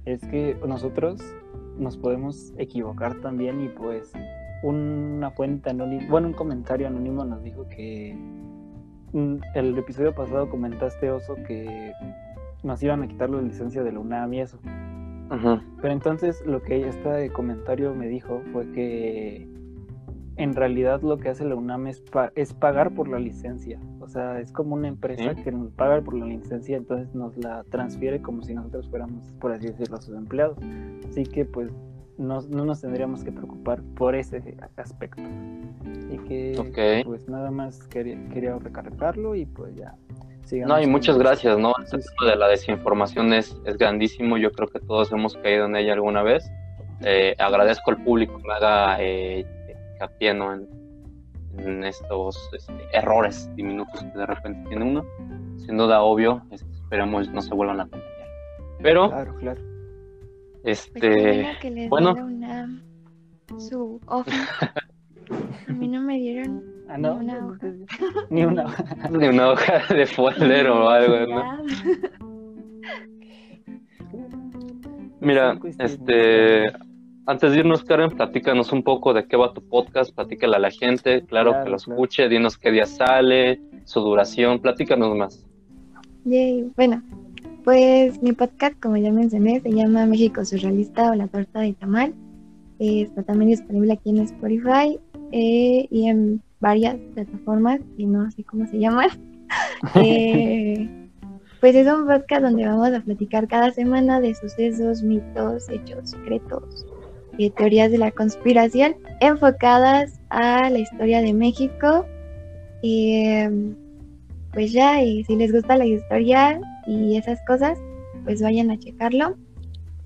es 0.05 0.21
que 0.27 0.55
nosotros 0.67 1.21
nos 1.77 1.97
podemos 1.97 2.53
equivocar 2.57 3.15
también 3.21 3.59
y 3.61 3.67
pues 3.69 4.13
una 4.63 5.31
fuente 5.31 5.71
anónima, 5.71 6.03
bueno, 6.09 6.27
un 6.27 6.33
comentario 6.33 6.87
anónimo 6.87 7.25
nos 7.25 7.43
dijo 7.43 7.67
que 7.67 8.15
el 9.55 9.77
episodio 9.77 10.15
pasado 10.15 10.49
comentaste, 10.49 11.11
Oso, 11.11 11.35
que 11.47 11.91
nos 12.63 12.81
iban 12.81 13.03
a 13.03 13.07
quitar 13.07 13.29
la 13.29 13.41
licencia 13.41 13.83
de 13.83 13.91
la 13.91 13.99
UNAM 13.99 14.33
y 14.33 14.39
eso. 14.41 14.57
Pero 15.81 15.93
entonces 15.93 16.41
lo 16.45 16.61
que 16.61 16.87
este 16.87 17.29
comentario 17.31 17.93
me 17.93 18.07
dijo 18.07 18.41
fue 18.51 18.69
que 18.71 19.47
en 20.35 20.53
realidad 20.55 21.01
lo 21.01 21.17
que 21.17 21.29
hace 21.29 21.45
la 21.45 21.55
UNAM 21.55 21.87
es, 21.87 22.01
pa- 22.01 22.31
es 22.35 22.53
pagar 22.53 22.91
por 22.91 23.07
la 23.07 23.19
licencia. 23.19 23.79
O 23.99 24.07
sea, 24.07 24.39
es 24.39 24.51
como 24.51 24.75
una 24.75 24.87
empresa 24.87 25.35
que 25.43 25.51
nos 25.51 25.71
paga 25.71 26.01
por 26.01 26.15
la 26.15 26.25
licencia, 26.25 26.75
entonces 26.77 27.13
nos 27.13 27.37
la 27.37 27.63
transfiere 27.65 28.21
como 28.21 28.41
si 28.43 28.53
nosotros 28.53 28.89
fuéramos, 28.89 29.31
por 29.39 29.51
así 29.51 29.67
decirlo, 29.67 30.01
sus 30.01 30.15
empleados. 30.15 30.57
Así 31.07 31.23
que 31.23 31.45
pues 31.45 31.71
no, 32.17 32.41
no 32.49 32.65
nos 32.65 32.81
tendríamos 32.81 33.23
que 33.23 33.31
preocupar 33.31 33.81
por 33.95 34.15
ese 34.15 34.41
aspecto. 34.77 35.21
Y 36.11 36.17
que 36.19 36.53
pues 37.05 37.27
nada 37.29 37.51
más 37.51 37.83
quería, 37.87 38.17
quería 38.29 38.57
recargarlo 38.57 39.35
y 39.35 39.45
pues 39.45 39.75
ya. 39.75 39.95
Sigamos 40.45 40.75
No, 40.77 40.83
y 40.83 40.87
muchas 40.87 41.17
gracias, 41.17 41.57
¿no? 41.57 41.73
El 41.79 41.87
Sí, 41.87 42.01
sí. 42.01 42.07
tema 42.19 42.31
de 42.31 42.37
la 42.37 42.47
desinformación 42.47 43.33
es, 43.33 43.55
es 43.65 43.77
grandísimo, 43.77 44.37
yo 44.37 44.51
creo 44.51 44.67
que 44.67 44.79
todos 44.79 45.11
hemos 45.11 45.35
caído 45.37 45.65
en 45.65 45.75
ella 45.75 45.93
alguna 45.93 46.23
vez. 46.23 46.49
Eh, 47.01 47.35
agradezco 47.39 47.91
al 47.91 48.03
público 48.03 48.37
que 48.37 48.47
me 48.47 48.53
haga 48.53 48.97
eh, 49.01 49.45
hincapié, 49.93 50.33
¿no? 50.33 50.53
en, 50.53 50.67
en 51.57 51.83
estos 51.83 52.49
este, 52.53 52.73
errores 52.93 53.49
diminutos 53.55 54.01
que 54.03 54.17
de 54.17 54.25
repente 54.25 54.69
tiene 54.69 54.85
uno. 54.85 55.05
Sin 55.57 55.77
duda, 55.77 56.01
obvio, 56.01 56.41
este, 56.51 56.71
esperemos 56.73 57.29
no 57.29 57.41
se 57.41 57.53
vuelvan 57.53 57.81
a 57.81 57.87
cometer. 57.87 58.11
Pero, 58.81 59.09
Claro, 59.09 59.35
claro. 59.35 59.61
Pues 60.63 60.79
este, 60.87 61.09
bueno 61.43 61.49
que 61.61 61.69
les 61.71 61.89
bueno. 61.89 62.11
UNAM 62.13 62.81
su. 63.59 63.99
A 64.07 65.71
mí 65.71 65.87
no 65.87 66.01
me 66.01 66.15
dieron 66.17 66.63
Ah, 66.89 66.97
no, 66.97 67.21
Ni 67.21 67.25
una 67.31 67.45
hoja. 67.47 67.67
Ni 68.29 68.43
una 68.43 68.65
hoja. 68.65 68.83
de 69.11 69.29
una 69.29 69.49
hoja 69.51 69.93
de 69.93 70.05
folder 70.05 70.67
o 70.67 70.89
algo, 70.89 71.33
¿no? 71.33 71.63
Mira, 75.21 75.57
este, 75.79 76.65
antes 77.25 77.51
de 77.53 77.59
irnos, 77.59 77.83
Karen, 77.85 78.11
platícanos 78.11 78.71
un 78.73 78.83
poco 78.83 79.13
de 79.13 79.25
qué 79.25 79.37
va 79.37 79.53
tu 79.53 79.61
podcast, 79.61 80.13
platícale 80.13 80.57
a 80.57 80.59
la 80.59 80.71
gente, 80.71 81.23
claro, 81.25 81.51
Claro, 81.51 81.63
que 81.65 81.71
lo 81.71 81.77
claro. 81.77 81.93
escuche, 81.93 82.27
dinos 82.27 82.57
qué 82.57 82.71
día 82.71 82.85
sale, 82.85 83.61
su 83.85 84.01
duración, 84.01 84.59
platícanos 84.59 85.15
más. 85.15 85.45
Yay. 86.25 86.69
Bueno, 86.75 87.01
pues 87.63 88.21
mi 88.21 88.33
podcast, 88.33 88.77
como 88.81 88.97
ya 88.97 89.11
mencioné, 89.11 89.61
se 89.61 89.71
llama 89.71 90.05
México 90.05 90.43
Surrealista 90.43 91.11
o 91.11 91.15
La 91.15 91.27
Torta 91.27 91.61
de 91.61 91.73
Tamal. 91.73 92.13
Eh, 92.79 93.03
está 93.03 93.23
también 93.23 93.51
disponible 93.51 93.93
aquí 93.93 94.09
en 94.09 94.17
Spotify 94.19 94.99
eh, 95.31 95.87
y 95.89 96.07
en 96.09 96.41
varias 96.63 96.95
plataformas, 97.13 97.81
y 97.97 98.05
no 98.07 98.31
sé 98.31 98.43
cómo 98.43 98.65
se 98.67 98.79
llaman. 98.79 99.09
Eh, 99.95 100.89
pues 101.59 101.75
es 101.75 101.85
un 101.85 102.07
podcast 102.07 102.41
donde 102.41 102.65
vamos 102.65 102.91
a 102.91 103.01
platicar 103.01 103.47
cada 103.47 103.69
semana 103.69 104.19
de 104.19 104.33
sucesos, 104.33 105.03
mitos, 105.03 105.69
hechos 105.69 106.09
secretos, 106.09 106.87
y 107.37 107.51
teorías 107.51 107.91
de 107.91 107.99
la 107.99 108.09
conspiración 108.09 108.95
enfocadas 109.19 110.19
a 110.29 110.71
la 110.71 110.79
historia 110.79 111.21
de 111.21 111.33
México. 111.33 112.05
Y 112.81 113.23
pues 114.53 114.71
ya, 114.71 115.03
y 115.03 115.23
si 115.25 115.35
les 115.35 115.51
gusta 115.51 115.77
la 115.77 115.85
historia 115.85 116.59
y 116.87 117.17
esas 117.17 117.39
cosas, 117.45 117.77
pues 118.23 118.41
vayan 118.41 118.71
a 118.71 118.79
checarlo. 118.79 119.35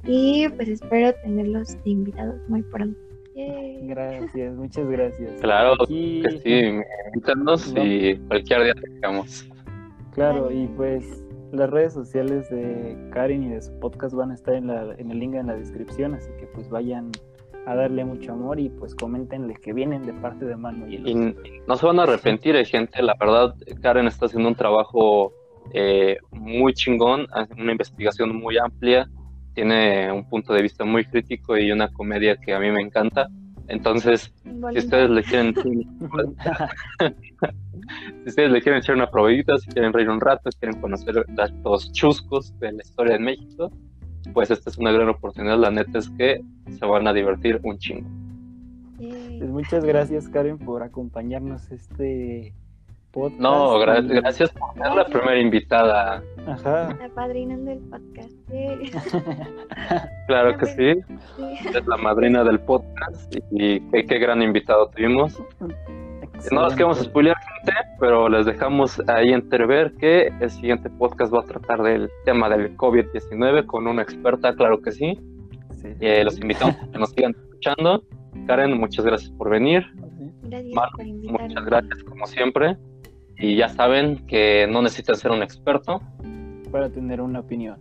Y 0.06 0.50
pues 0.50 0.68
espero 0.68 1.14
tenerlos 1.24 1.78
invitados 1.86 2.42
muy 2.50 2.64
pronto. 2.64 3.07
Yay. 3.38 3.88
Gracias, 3.88 4.56
muchas 4.56 4.88
gracias. 4.90 5.40
Claro 5.42 5.76
Aquí- 5.84 6.24
que 6.24 6.40
sí, 6.40 6.84
invítanos 7.14 7.74
y 7.78 8.16
cualquier 8.28 8.64
día 8.64 8.74
te 8.74 8.90
dejamos. 8.94 9.48
Claro, 10.14 10.52
y 10.52 10.66
pues 10.76 11.24
las 11.52 11.70
redes 11.70 11.94
sociales 11.94 12.50
de 12.50 12.98
Karen 13.14 13.44
y 13.44 13.50
de 13.50 13.62
su 13.62 13.80
podcast 13.80 14.16
van 14.16 14.32
a 14.32 14.34
estar 14.34 14.56
en, 14.56 14.68
la, 14.68 14.94
en 14.98 15.12
el 15.12 15.20
link 15.20 15.36
en 15.36 15.48
la 15.48 15.56
descripción, 15.56 16.16
así 16.16 16.30
que 16.40 16.48
pues 16.48 16.68
vayan 16.70 17.12
a 17.68 17.76
darle 17.76 18.04
mucho 18.06 18.32
amor 18.34 18.60
y 18.60 18.70
pues 18.70 18.96
coméntenle 18.96 19.54
que 19.56 19.74
vienen 19.74 20.04
de 20.06 20.14
parte 20.14 20.46
de 20.46 20.56
Manu 20.56 20.88
y 20.88 21.14
no 21.68 21.76
se 21.76 21.86
van 21.86 22.00
a 22.00 22.04
arrepentir, 22.04 22.56
eh, 22.56 22.66
gente, 22.66 23.02
la 23.04 23.14
verdad, 23.20 23.54
Karen 23.82 24.08
está 24.08 24.26
haciendo 24.26 24.50
un 24.50 24.56
trabajo 24.56 25.32
eh, 25.74 26.18
muy 26.32 26.74
chingón, 26.74 27.28
hace 27.34 27.54
una 27.62 27.74
investigación 27.74 28.36
muy 28.36 28.58
amplia, 28.58 29.08
tiene 29.58 30.12
un 30.12 30.24
punto 30.24 30.54
de 30.54 30.62
vista 30.62 30.86
muy 30.86 31.04
crítico 31.04 31.58
y 31.58 31.72
una 31.72 31.92
comedia 31.92 32.38
que 32.38 32.54
a 32.54 32.60
mí 32.60 32.70
me 32.70 32.80
encanta. 32.80 33.28
Entonces, 33.68 34.32
si 34.44 34.78
ustedes 34.78 35.10
le 35.10 35.24
quieren 35.24 35.56
si 38.24 38.28
ustedes 38.28 38.52
le 38.52 38.62
quieren 38.62 38.82
echar 38.82 38.94
una 38.96 39.10
probadita, 39.10 39.58
si 39.58 39.68
quieren 39.70 39.94
reír 39.94 40.12
un 40.12 40.22
rato, 40.22 40.52
si 40.52 40.60
quieren 40.60 40.80
conocer 40.80 41.26
datos 41.30 41.92
chuscos 41.92 42.54
de 42.60 42.74
la 42.74 42.84
historia 42.84 43.14
de 43.14 43.20
México, 43.20 43.72
pues 44.32 44.52
esta 44.52 44.70
es 44.70 44.78
una 44.78 44.92
gran 44.92 45.10
oportunidad. 45.10 45.58
La 45.58 45.72
neta 45.72 45.98
es 45.98 46.08
que 46.12 46.40
se 46.70 46.86
van 46.86 47.08
a 47.08 47.14
divertir 47.14 47.60
un 47.64 47.80
chingo. 47.80 48.08
Pues 49.00 49.50
muchas 49.50 49.84
gracias 49.84 50.30
Karen 50.30 50.60
por 50.60 50.84
acompañarnos 50.84 51.72
este 51.72 52.54
podcast. 53.12 53.40
No, 53.42 53.80
gra- 53.80 54.04
y- 54.04 54.08
gracias 54.08 54.52
por 54.52 54.74
ser 54.74 54.94
la 54.96 55.06
primera 55.06 55.40
invitada. 55.40 56.24
Ajá. 56.48 56.90
Apadrinando 57.06 57.72
el 57.72 57.80
podcast. 57.80 58.32
Yay. 58.50 58.92
Claro 60.28 60.58
que 60.58 60.66
sí, 60.66 60.94
Sí. 61.38 61.68
es 61.74 61.88
la 61.88 61.98
madrina 61.98 62.44
del 62.44 62.60
podcast 62.60 63.34
y 63.52 63.80
qué, 63.92 64.06
qué 64.06 64.20
gran 64.20 64.42
invitado 64.42 64.90
tuvimos. 64.90 65.42
No 66.52 66.62
los 66.64 66.74
queremos 66.74 67.00
spoilear, 67.00 67.36
gente, 67.38 67.74
pero 68.00 68.30
les 68.30 68.46
dejamos 68.46 69.02
ahí 69.08 69.32
entrever 69.34 69.94
que 69.96 70.28
el 70.40 70.50
siguiente 70.52 70.90
podcast 70.90 71.34
va 71.34 71.40
a 71.40 71.44
tratar 71.44 71.82
del 71.82 72.10
tema 72.26 72.50
del 72.50 72.76
COVID-19 72.78 73.66
con 73.66 73.88
una 73.88 74.02
experta, 74.04 74.54
claro 74.54 74.80
que 74.82 74.92
sí. 74.92 75.20
Sí. 75.82 75.88
Eh, 76.02 76.24
los 76.24 76.40
invitamos 76.40 76.76
a 76.76 76.92
que 76.92 77.00
nos 77.00 77.10
sigan 77.12 77.32
escuchando. 77.32 78.04
Karen, 78.48 78.78
muchas 78.78 79.06
gracias 79.06 79.32
por 79.32 79.50
venir. 79.50 79.84
Gracias 80.44 80.74
Manu, 80.76 80.92
por 80.96 81.08
invitarme. 81.08 81.48
Muchas 81.48 81.66
gracias, 81.66 82.04
como 82.04 82.26
siempre. 82.28 82.78
Y 83.40 83.56
ya 83.56 83.70
saben 83.70 84.26
que 84.28 84.68
no 84.70 84.82
necesitan 84.82 85.16
ser 85.16 85.32
un 85.32 85.44
experto. 85.44 86.02
para 86.72 86.90
tener 86.90 87.22
una 87.22 87.40
opinión. 87.40 87.78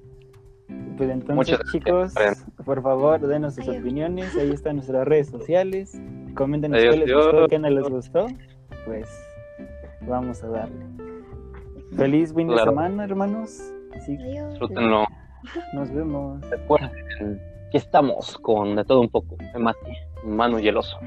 Pues 0.97 1.11
entonces, 1.11 1.35
Muchas 1.35 1.59
gracias, 1.59 1.73
chicos, 1.73 2.15
por 2.65 2.83
favor, 2.83 3.21
denos 3.21 3.55
sus 3.55 3.67
Adiós. 3.69 3.83
opiniones. 3.83 4.37
Ahí 4.37 4.51
están 4.51 4.77
nuestras 4.77 5.07
redes 5.07 5.29
sociales. 5.29 6.01
Coméntenos 6.35 6.79
Adiós, 6.79 6.95
qué 6.95 7.01
les 7.07 7.13
gustó, 7.15 7.49
qué 7.49 7.59
no 7.59 7.71
les 7.71 7.89
gustó. 7.89 8.27
Pues 8.85 9.09
vamos 10.03 10.43
a 10.45 10.49
darle. 10.49 10.85
Feliz 11.97 12.33
fin 12.35 12.49
de 12.49 12.55
Claro. 12.55 12.71
semana, 12.71 13.05
hermanos. 13.05 13.73
Sí. 14.05 14.17
Disfrútenlo. 14.17 15.07
nos 15.75 15.91
vemos. 15.93 16.41
Recuerden, 16.51 16.91
aquí 17.69 17.77
estamos 17.77 18.37
con 18.39 18.77
de 18.77 18.85
todo 18.85 19.01
un 19.01 19.09
poco. 19.09 19.37
Me 19.55 19.59
mate, 19.61 19.79
mano 20.25 20.59
y 20.59 20.69
el 20.69 20.77
oso. 20.77 20.99